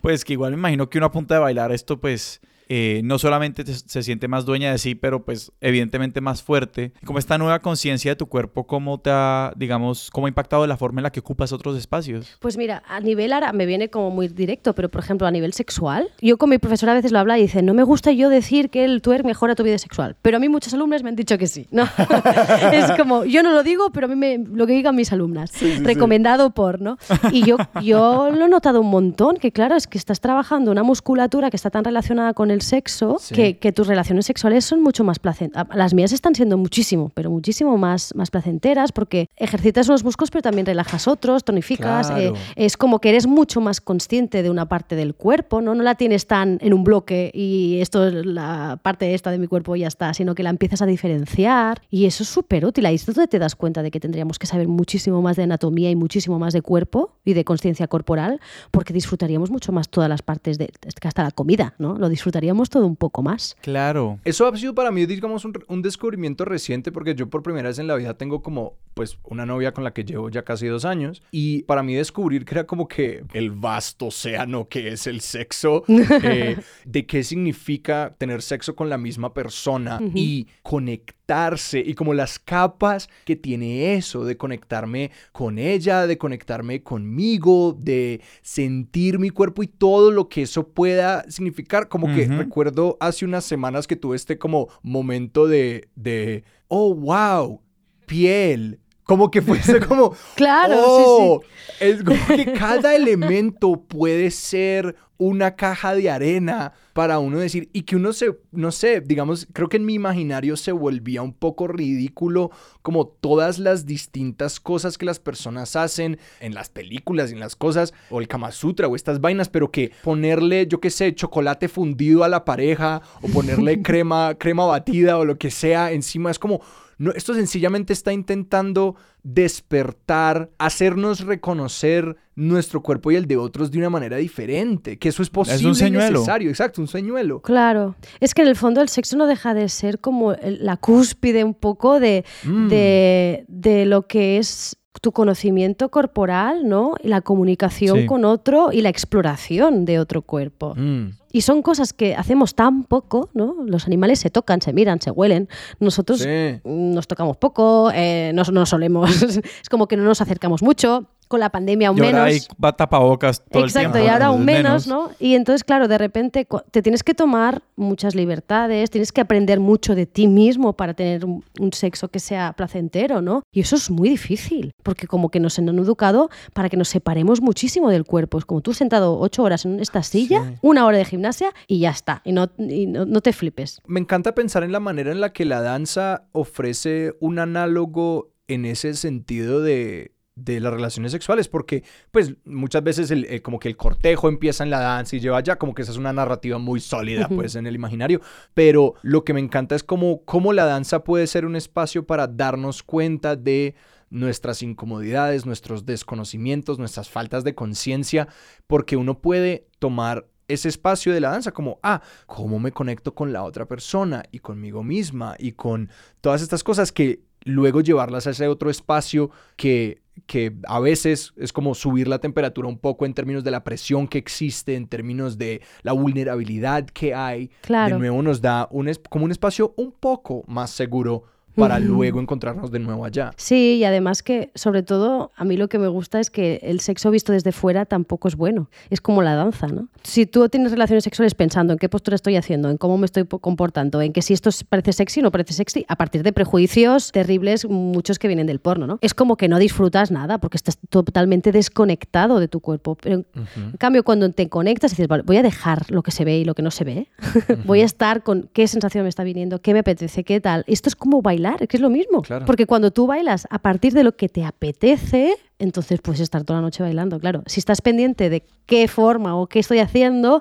pues 0.00 0.24
que 0.24 0.34
igual 0.34 0.52
me 0.52 0.58
imagino 0.58 0.88
que 0.88 0.98
uno 1.02 1.08
a 1.08 1.10
punta 1.12 1.34
de 1.34 1.40
bailar 1.40 1.72
esto 1.72 2.00
pues 2.00 2.40
eh, 2.68 3.00
no 3.04 3.18
solamente 3.18 3.64
se 3.64 4.02
siente 4.02 4.28
más 4.28 4.44
dueña 4.44 4.72
de 4.72 4.78
sí, 4.78 4.94
pero 4.94 5.24
pues 5.24 5.52
evidentemente 5.60 6.20
más 6.20 6.42
fuerte. 6.42 6.92
Como 7.04 7.18
esta 7.18 7.38
nueva 7.38 7.60
conciencia 7.60 8.12
de 8.12 8.16
tu 8.16 8.26
cuerpo, 8.26 8.66
¿cómo 8.66 8.98
te 9.00 9.10
ha, 9.12 9.52
digamos, 9.56 10.10
cómo 10.10 10.26
ha 10.26 10.28
impactado 10.30 10.66
la 10.66 10.76
forma 10.76 11.00
en 11.00 11.04
la 11.04 11.12
que 11.12 11.20
ocupas 11.20 11.52
otros 11.52 11.76
espacios? 11.76 12.36
Pues 12.40 12.56
mira, 12.56 12.82
a 12.88 13.00
nivel 13.00 13.32
ahora 13.32 13.52
me 13.52 13.66
viene 13.66 13.90
como 13.90 14.10
muy 14.10 14.28
directo, 14.28 14.74
pero 14.74 14.88
por 14.88 15.02
ejemplo 15.02 15.26
a 15.26 15.30
nivel 15.30 15.52
sexual, 15.52 16.08
yo 16.20 16.38
con 16.38 16.50
mi 16.50 16.58
profesora 16.58 16.92
a 16.92 16.94
veces 16.94 17.12
lo 17.12 17.18
habla 17.18 17.38
y 17.38 17.42
dice, 17.42 17.62
no 17.62 17.74
me 17.74 17.82
gusta 17.82 18.12
yo 18.12 18.28
decir 18.28 18.70
que 18.70 18.84
el 18.84 19.02
twerk 19.02 19.24
mejora 19.24 19.54
tu 19.54 19.62
vida 19.62 19.78
sexual, 19.78 20.16
pero 20.22 20.36
a 20.36 20.40
mí 20.40 20.48
muchos 20.48 20.72
alumnos 20.74 21.02
me 21.02 21.08
han 21.08 21.16
dicho 21.16 21.36
que 21.38 21.46
sí, 21.46 21.66
¿no? 21.70 21.84
es 22.72 22.90
como, 22.92 23.24
yo 23.24 23.42
no 23.42 23.52
lo 23.52 23.62
digo, 23.62 23.90
pero 23.90 24.06
a 24.06 24.08
mí 24.08 24.16
me, 24.16 24.38
lo 24.38 24.66
que 24.66 24.72
digan 24.72 24.94
mis 24.94 25.12
alumnas, 25.12 25.52
recomendado 25.80 26.50
por, 26.50 26.80
¿no? 26.80 26.98
Y 27.32 27.44
yo, 27.44 27.56
yo 27.82 28.30
lo 28.30 28.46
he 28.46 28.48
notado 28.48 28.80
un 28.80 28.90
montón, 28.90 29.36
que 29.36 29.52
claro, 29.52 29.76
es 29.76 29.86
que 29.86 29.98
estás 29.98 30.20
trabajando 30.20 30.70
una 30.70 30.82
musculatura 30.82 31.50
que 31.50 31.56
está 31.56 31.70
tan 31.70 31.84
relacionada 31.84 32.34
con 32.34 32.50
el 32.52 32.62
sexo, 32.62 33.18
que, 33.34 33.58
que, 33.58 33.72
tus 33.72 33.86
relaciones 33.86 34.26
sexuales 34.26 34.64
son 34.64 34.82
mucho 34.82 35.04
más 35.04 35.18
placenteras. 35.18 35.66
Las 35.74 35.94
mías 35.94 36.12
están 36.12 36.34
siendo 36.34 36.56
muchísimo, 36.58 37.10
pero 37.14 37.30
muchísimo 37.30 37.76
más, 37.78 38.14
más 38.14 38.30
placenteras 38.30 38.92
porque 38.92 39.28
ejercitas 39.36 39.88
unos 39.88 40.04
músculos, 40.04 40.30
pero 40.30 40.42
también 40.42 40.66
relajas 40.66 41.08
otros, 41.08 41.44
tonificas. 41.44 42.10
Eh, 42.10 42.32
es 42.56 42.76
como 42.76 43.00
que 43.00 43.10
eres 43.10 43.26
mucho 43.26 43.60
más 43.60 43.80
consciente 43.80 44.42
de 44.42 44.50
una 44.50 44.66
parte 44.66 44.96
del 44.96 45.14
cuerpo, 45.14 45.60
¿no? 45.60 45.74
No 45.74 45.82
la 45.82 45.94
tienes 45.94 46.26
tan 46.26 46.58
en 46.60 46.72
un 46.72 46.84
bloque 46.84 47.30
y 47.34 47.80
esto 47.80 48.06
es 48.06 48.26
la 48.26 48.78
parte 48.82 49.14
esta 49.14 49.30
de 49.30 49.38
mi 49.38 49.46
cuerpo 49.46 49.76
y 49.76 49.80
ya 49.80 49.88
está, 49.88 50.14
sino 50.14 50.34
que 50.34 50.42
la 50.42 50.50
empiezas 50.50 50.82
a 50.82 50.86
diferenciar 50.86 51.82
y 51.90 52.06
eso 52.06 52.22
es 52.22 52.28
súper 52.28 52.64
útil. 52.66 52.86
Ahí 52.86 52.96
es 52.96 53.06
donde 53.06 53.26
te 53.26 53.38
das 53.38 53.56
cuenta 53.56 53.82
de 53.82 53.90
que 53.90 54.00
tendríamos 54.00 54.38
que 54.38 54.46
saber 54.46 54.68
muchísimo 54.68 55.22
más 55.22 55.36
de 55.36 55.44
anatomía 55.44 55.90
y 55.90 55.96
muchísimo 55.96 56.38
más 56.38 56.52
de 56.52 56.62
cuerpo 56.62 57.16
y 57.24 57.34
de 57.34 57.44
conciencia 57.44 57.86
corporal 57.88 58.40
porque 58.70 58.92
disfrutaríamos 58.92 59.50
mucho 59.50 59.72
más 59.72 59.88
todas 59.88 60.08
las 60.08 60.22
partes 60.22 60.58
de 60.58 60.70
hasta 61.02 61.22
la 61.22 61.30
comida, 61.30 61.74
¿no? 61.78 61.96
Lo 61.98 62.08
disfrutaríamos 62.08 62.41
todo 62.70 62.86
un 62.86 62.96
poco 62.96 63.22
más. 63.22 63.56
Claro. 63.60 64.18
Eso 64.24 64.46
ha 64.46 64.56
sido 64.56 64.74
para 64.74 64.90
mí, 64.90 65.06
digamos, 65.06 65.44
un, 65.44 65.82
descubrimiento 65.82 66.44
reciente 66.44 66.92
porque 66.92 67.14
yo 67.14 67.28
por 67.28 67.42
primera 67.42 67.68
vez 67.68 67.78
en 67.78 67.86
la 67.86 67.96
vida 67.96 68.14
tengo 68.14 68.42
como, 68.42 68.74
pues, 68.94 69.18
una 69.24 69.46
novia 69.46 69.72
con 69.72 69.84
la 69.84 69.92
que 69.92 70.04
llevo 70.04 70.30
ya 70.30 70.42
casi 70.42 70.66
dos 70.66 70.84
años 70.84 71.22
y 71.30 71.62
para 71.62 71.82
mí 71.82 71.94
descubrir 71.94 72.44
que 72.44 72.54
era 72.54 72.66
como 72.66 72.88
que 72.88 73.24
el 73.32 73.50
vasto 73.50 74.06
océano 74.06 74.68
que 74.68 74.88
es 74.88 75.06
el 75.06 75.20
sexo, 75.20 75.84
eh, 75.88 76.56
de 76.84 77.06
qué 77.06 77.24
significa 77.24 78.14
tener 78.18 78.42
sexo 78.42 78.74
con 78.74 78.88
la 78.88 78.98
misma 78.98 79.34
persona 79.34 80.00
y 80.14 80.46
conectarse 80.62 81.82
y 81.84 81.94
como 81.94 82.14
las 82.14 82.38
capas 82.38 83.08
que 83.24 83.36
tiene 83.36 83.94
eso 83.94 84.24
de 84.24 84.36
conectarme 84.36 85.10
con 85.32 85.58
ella, 85.58 86.06
de 86.06 86.18
conectarme 86.18 86.82
conmigo, 86.82 87.76
de 87.78 88.20
sentir 88.42 89.18
mi 89.18 89.30
cuerpo 89.30 89.62
y 89.62 89.66
todo 89.66 90.10
lo 90.10 90.28
que 90.28 90.42
eso 90.42 90.68
pueda 90.68 91.24
significar, 91.30 91.88
como 91.88 92.14
que 92.14 92.28
recuerdo 92.38 92.96
hace 93.00 93.24
unas 93.24 93.44
semanas 93.44 93.86
que 93.86 93.96
tuve 93.96 94.16
este 94.16 94.38
como 94.38 94.68
momento 94.82 95.46
de, 95.46 95.88
de 95.94 96.44
oh, 96.68 96.94
wow, 96.94 97.60
piel. 98.06 98.80
Como 99.04 99.30
que 99.30 99.42
fuese 99.42 99.80
como. 99.86 100.14
claro, 100.36 100.74
sí, 100.74 101.04
oh, 101.06 101.40
Es 101.80 102.02
como 102.02 102.24
que 102.28 102.52
cada 102.52 102.94
elemento 102.94 103.82
puede 103.82 104.30
ser 104.30 104.96
una 105.18 105.56
caja 105.56 105.94
de 105.94 106.10
arena 106.10 106.72
para 106.92 107.18
uno 107.18 107.38
decir, 107.38 107.70
y 107.72 107.82
que 107.82 107.96
uno 107.96 108.12
se, 108.12 108.36
no 108.50 108.70
sé, 108.70 109.00
digamos, 109.00 109.46
creo 109.52 109.68
que 109.68 109.78
en 109.78 109.86
mi 109.86 109.94
imaginario 109.94 110.56
se 110.56 110.72
volvía 110.72 111.22
un 111.22 111.32
poco 111.32 111.66
ridículo 111.66 112.50
como 112.82 113.06
todas 113.06 113.58
las 113.58 113.86
distintas 113.86 114.60
cosas 114.60 114.98
que 114.98 115.06
las 115.06 115.18
personas 115.18 115.76
hacen 115.76 116.18
en 116.40 116.54
las 116.54 116.68
películas 116.68 117.30
y 117.30 117.34
en 117.34 117.40
las 117.40 117.56
cosas, 117.56 117.94
o 118.10 118.20
el 118.20 118.28
Kama 118.28 118.52
Sutra 118.52 118.88
o 118.88 118.96
estas 118.96 119.20
vainas, 119.20 119.48
pero 119.48 119.70
que 119.70 119.92
ponerle, 120.02 120.66
yo 120.66 120.80
qué 120.80 120.90
sé, 120.90 121.14
chocolate 121.14 121.68
fundido 121.68 122.24
a 122.24 122.28
la 122.28 122.44
pareja, 122.44 123.02
o 123.22 123.28
ponerle 123.28 123.82
crema, 123.82 124.34
crema 124.38 124.66
batida 124.66 125.16
o 125.18 125.24
lo 125.24 125.38
que 125.38 125.50
sea 125.50 125.92
encima, 125.92 126.30
es 126.30 126.38
como, 126.38 126.60
no, 127.02 127.10
esto 127.10 127.34
sencillamente 127.34 127.92
está 127.92 128.12
intentando 128.12 128.94
despertar, 129.24 130.50
hacernos 130.56 131.26
reconocer 131.26 132.16
nuestro 132.36 132.80
cuerpo 132.80 133.10
y 133.10 133.16
el 133.16 133.26
de 133.26 133.36
otros 133.36 133.72
de 133.72 133.78
una 133.78 133.90
manera 133.90 134.18
diferente, 134.18 135.00
que 135.00 135.08
eso 135.08 135.24
es 135.24 135.28
posible 135.28 135.58
es 135.58 135.64
un 135.64 135.74
señuelo. 135.74 136.20
necesario, 136.20 136.48
exacto, 136.48 136.80
un 136.80 136.86
señuelo. 136.86 137.42
Claro, 137.42 137.96
es 138.20 138.34
que 138.34 138.42
en 138.42 138.48
el 138.48 138.54
fondo 138.54 138.80
el 138.80 138.88
sexo 138.88 139.16
no 139.16 139.26
deja 139.26 139.52
de 139.52 139.68
ser 139.68 139.98
como 139.98 140.36
la 140.44 140.76
cúspide 140.76 141.42
un 141.42 141.54
poco 141.54 141.98
de, 141.98 142.24
mm. 142.44 142.68
de, 142.68 143.44
de 143.48 143.84
lo 143.84 144.06
que 144.06 144.38
es 144.38 144.76
tu 145.00 145.12
conocimiento 145.12 145.90
corporal, 145.90 146.68
¿no? 146.68 146.94
Y 147.02 147.08
la 147.08 147.22
comunicación 147.22 148.06
con 148.06 148.24
otro 148.24 148.72
y 148.72 148.82
la 148.82 148.88
exploración 148.88 149.84
de 149.84 149.98
otro 149.98 150.22
cuerpo. 150.22 150.74
Mm. 150.76 151.12
Y 151.32 151.40
son 151.40 151.62
cosas 151.62 151.94
que 151.94 152.14
hacemos 152.14 152.54
tan 152.54 152.84
poco, 152.84 153.30
¿no? 153.32 153.56
Los 153.64 153.86
animales 153.86 154.18
se 154.18 154.28
tocan, 154.28 154.60
se 154.60 154.72
miran, 154.72 155.00
se 155.00 155.10
huelen. 155.10 155.48
Nosotros 155.80 156.26
nos 156.64 157.06
tocamos 157.06 157.38
poco, 157.38 157.90
eh, 157.94 158.32
no, 158.34 158.42
no 158.52 158.66
solemos. 158.66 159.22
es 159.62 159.68
como 159.70 159.88
que 159.88 159.96
no 159.96 160.04
nos 160.04 160.20
acercamos 160.20 160.62
mucho 160.62 161.08
con 161.32 161.40
la 161.40 161.48
pandemia 161.48 161.88
aún 161.88 161.96
y 161.96 162.00
menos. 162.02 162.20
Ahora 162.20 162.30
hay 162.30 162.40
tapabocas 162.76 163.42
todo 163.46 163.64
Exacto, 163.64 163.88
el 163.88 163.92
tiempo. 163.94 164.06
y 164.06 164.12
ahora 164.12 164.26
aún 164.32 164.44
menos, 164.44 164.86
¿no? 164.86 165.12
Y 165.18 165.34
entonces, 165.34 165.64
claro, 165.64 165.88
de 165.88 165.96
repente 165.96 166.46
te 166.70 166.82
tienes 166.82 167.02
que 167.02 167.14
tomar 167.14 167.62
muchas 167.74 168.14
libertades, 168.14 168.90
tienes 168.90 169.12
que 169.12 169.22
aprender 169.22 169.58
mucho 169.58 169.94
de 169.94 170.04
ti 170.04 170.28
mismo 170.28 170.74
para 170.74 170.92
tener 170.92 171.24
un, 171.24 171.42
sexo 171.72 172.08
que 172.08 172.18
sea 172.18 172.52
placentero, 172.52 173.22
¿no? 173.22 173.44
Y 173.50 173.60
eso 173.60 173.76
es 173.76 173.90
muy 173.90 174.10
difícil, 174.10 174.72
porque 174.82 175.06
como 175.06 175.30
que 175.30 175.40
nos 175.40 175.58
han 175.58 175.70
educado 175.70 176.28
para 176.52 176.68
que 176.68 176.76
nos 176.76 176.88
separemos 176.88 177.40
muchísimo 177.40 177.88
del 177.88 178.04
cuerpo. 178.04 178.36
Es 178.36 178.44
como 178.44 178.60
tú 178.60 178.74
sentado 178.74 179.18
ocho 179.18 179.42
horas 179.42 179.64
en 179.64 179.80
esta 179.80 180.02
silla, 180.02 180.58
una 180.60 180.84
hora 180.84 180.98
de 180.98 181.06
gimnasia 181.06 181.54
y 181.66 181.78
ya 181.78 181.90
está, 181.92 182.20
y, 182.26 182.32
no, 182.32 182.50
y 182.58 182.86
no, 182.86 183.06
no 183.06 183.22
te 183.22 183.32
flipes. 183.32 183.80
Me 183.86 184.00
encanta 184.00 184.34
pensar 184.34 184.64
en 184.64 184.72
la 184.72 184.80
manera 184.80 185.12
en 185.12 185.22
la 185.22 185.32
que 185.32 185.46
la 185.46 185.62
danza 185.62 186.26
ofrece 186.32 187.14
un 187.20 187.38
análogo 187.38 188.34
en 188.48 188.66
ese 188.66 188.92
sentido 188.92 189.62
de 189.62 190.12
de 190.44 190.60
las 190.60 190.72
relaciones 190.72 191.12
sexuales, 191.12 191.48
porque 191.48 191.84
pues 192.10 192.34
muchas 192.44 192.82
veces 192.82 193.10
el, 193.10 193.42
como 193.42 193.58
que 193.58 193.68
el 193.68 193.76
cortejo 193.76 194.28
empieza 194.28 194.64
en 194.64 194.70
la 194.70 194.80
danza 194.80 195.16
y 195.16 195.20
lleva 195.20 195.40
ya 195.40 195.56
como 195.56 195.74
que 195.74 195.82
esa 195.82 195.92
es 195.92 195.98
una 195.98 196.12
narrativa 196.12 196.58
muy 196.58 196.80
sólida 196.80 197.28
pues 197.28 197.54
en 197.54 197.66
el 197.66 197.74
imaginario, 197.74 198.20
pero 198.54 198.94
lo 199.02 199.24
que 199.24 199.34
me 199.34 199.40
encanta 199.40 199.74
es 199.74 199.82
como 199.82 200.24
cómo 200.24 200.52
la 200.52 200.64
danza 200.64 201.04
puede 201.04 201.26
ser 201.26 201.46
un 201.46 201.56
espacio 201.56 202.06
para 202.06 202.26
darnos 202.26 202.82
cuenta 202.82 203.36
de 203.36 203.74
nuestras 204.10 204.62
incomodidades, 204.62 205.46
nuestros 205.46 205.86
desconocimientos, 205.86 206.78
nuestras 206.78 207.08
faltas 207.08 207.44
de 207.44 207.54
conciencia, 207.54 208.28
porque 208.66 208.96
uno 208.96 209.20
puede 209.20 209.68
tomar 209.78 210.26
ese 210.48 210.68
espacio 210.68 211.14
de 211.14 211.20
la 211.20 211.30
danza 211.30 211.52
como, 211.52 211.78
ah, 211.82 212.02
¿cómo 212.26 212.58
me 212.58 212.72
conecto 212.72 213.14
con 213.14 213.32
la 213.32 213.42
otra 213.42 213.66
persona 213.66 214.22
y 214.30 214.40
conmigo 214.40 214.82
misma 214.82 215.34
y 215.38 215.52
con 215.52 215.88
todas 216.20 216.42
estas 216.42 216.62
cosas 216.62 216.92
que 216.92 217.22
luego 217.44 217.80
llevarlas 217.80 218.26
a 218.26 218.30
ese 218.30 218.48
otro 218.48 218.70
espacio 218.70 219.30
que 219.56 220.01
que 220.26 220.56
a 220.66 220.80
veces 220.80 221.32
es 221.36 221.52
como 221.52 221.74
subir 221.74 222.08
la 222.08 222.18
temperatura 222.18 222.68
un 222.68 222.78
poco 222.78 223.06
en 223.06 223.14
términos 223.14 223.44
de 223.44 223.50
la 223.50 223.64
presión 223.64 224.06
que 224.06 224.18
existe, 224.18 224.74
en 224.74 224.86
términos 224.86 225.38
de 225.38 225.62
la 225.82 225.92
vulnerabilidad 225.92 226.86
que 226.86 227.14
hay. 227.14 227.50
Claro. 227.62 227.94
De 227.94 227.98
nuevo 227.98 228.22
nos 228.22 228.40
da 228.40 228.68
un, 228.70 228.90
como 229.08 229.24
un 229.24 229.30
espacio 229.30 229.74
un 229.76 229.92
poco 229.92 230.44
más 230.46 230.70
seguro 230.70 231.24
para 231.54 231.78
luego 231.78 232.20
encontrarnos 232.20 232.70
de 232.70 232.78
nuevo 232.78 233.04
allá. 233.04 233.32
Sí, 233.36 233.76
y 233.78 233.84
además 233.84 234.22
que, 234.22 234.50
sobre 234.54 234.82
todo, 234.82 235.32
a 235.36 235.44
mí 235.44 235.56
lo 235.56 235.68
que 235.68 235.78
me 235.78 235.88
gusta 235.88 236.20
es 236.20 236.30
que 236.30 236.60
el 236.62 236.80
sexo 236.80 237.10
visto 237.10 237.32
desde 237.32 237.52
fuera 237.52 237.84
tampoco 237.84 238.28
es 238.28 238.36
bueno. 238.36 238.70
Es 238.90 239.00
como 239.00 239.22
la 239.22 239.34
danza, 239.34 239.66
¿no? 239.66 239.88
Si 240.02 240.26
tú 240.26 240.48
tienes 240.48 240.72
relaciones 240.72 241.04
sexuales 241.04 241.34
pensando 241.34 241.72
en 241.72 241.78
qué 241.78 241.88
postura 241.88 242.14
estoy 242.14 242.36
haciendo, 242.36 242.70
en 242.70 242.76
cómo 242.76 242.98
me 242.98 243.06
estoy 243.06 243.24
comportando, 243.24 244.00
en 244.00 244.12
que 244.12 244.22
si 244.22 244.34
esto 244.34 244.50
parece 244.68 244.92
sexy 244.92 245.20
o 245.20 245.22
no 245.24 245.30
parece 245.30 245.52
sexy, 245.52 245.84
a 245.88 245.96
partir 245.96 246.22
de 246.22 246.32
prejuicios 246.32 247.12
terribles, 247.12 247.68
muchos 247.68 248.18
que 248.18 248.28
vienen 248.28 248.46
del 248.46 248.58
porno, 248.58 248.86
¿no? 248.86 248.98
Es 249.00 249.14
como 249.14 249.36
que 249.36 249.48
no 249.48 249.58
disfrutas 249.58 250.10
nada 250.10 250.38
porque 250.38 250.56
estás 250.56 250.78
totalmente 250.88 251.52
desconectado 251.52 252.40
de 252.40 252.48
tu 252.48 252.60
cuerpo. 252.60 252.96
Pero, 253.00 253.24
en 253.34 253.76
cambio, 253.78 254.04
cuando 254.04 254.30
te 254.30 254.48
conectas, 254.48 254.92
dices, 254.92 255.08
vale, 255.08 255.22
voy 255.24 255.36
a 255.36 255.42
dejar 255.42 255.90
lo 255.90 256.02
que 256.02 256.10
se 256.10 256.24
ve 256.24 256.38
y 256.38 256.44
lo 256.44 256.54
que 256.54 256.62
no 256.62 256.70
se 256.70 256.84
ve. 256.84 257.08
voy 257.64 257.82
a 257.82 257.84
estar 257.84 258.22
con 258.22 258.48
qué 258.52 258.66
sensación 258.66 259.04
me 259.04 259.08
está 259.08 259.24
viniendo, 259.24 259.60
qué 259.60 259.72
me 259.72 259.80
apetece, 259.80 260.24
qué 260.24 260.40
tal. 260.40 260.64
Esto 260.66 260.88
es 260.88 260.96
como 260.96 261.22
bailar 261.22 261.41
que 261.68 261.76
es 261.76 261.80
lo 261.80 261.90
mismo. 261.90 262.22
Porque 262.46 262.66
cuando 262.66 262.90
tú 262.90 263.06
bailas 263.06 263.46
a 263.50 263.58
partir 263.58 263.92
de 263.92 264.04
lo 264.04 264.16
que 264.16 264.28
te 264.28 264.44
apetece, 264.44 265.36
entonces 265.58 266.00
puedes 266.00 266.20
estar 266.20 266.44
toda 266.44 266.60
la 266.60 266.66
noche 266.66 266.82
bailando, 266.82 267.18
claro. 267.18 267.42
Si 267.46 267.60
estás 267.60 267.80
pendiente 267.80 268.30
de 268.30 268.44
qué 268.66 268.88
forma 268.88 269.36
o 269.36 269.46
qué 269.46 269.58
estoy 269.58 269.78
haciendo, 269.78 270.40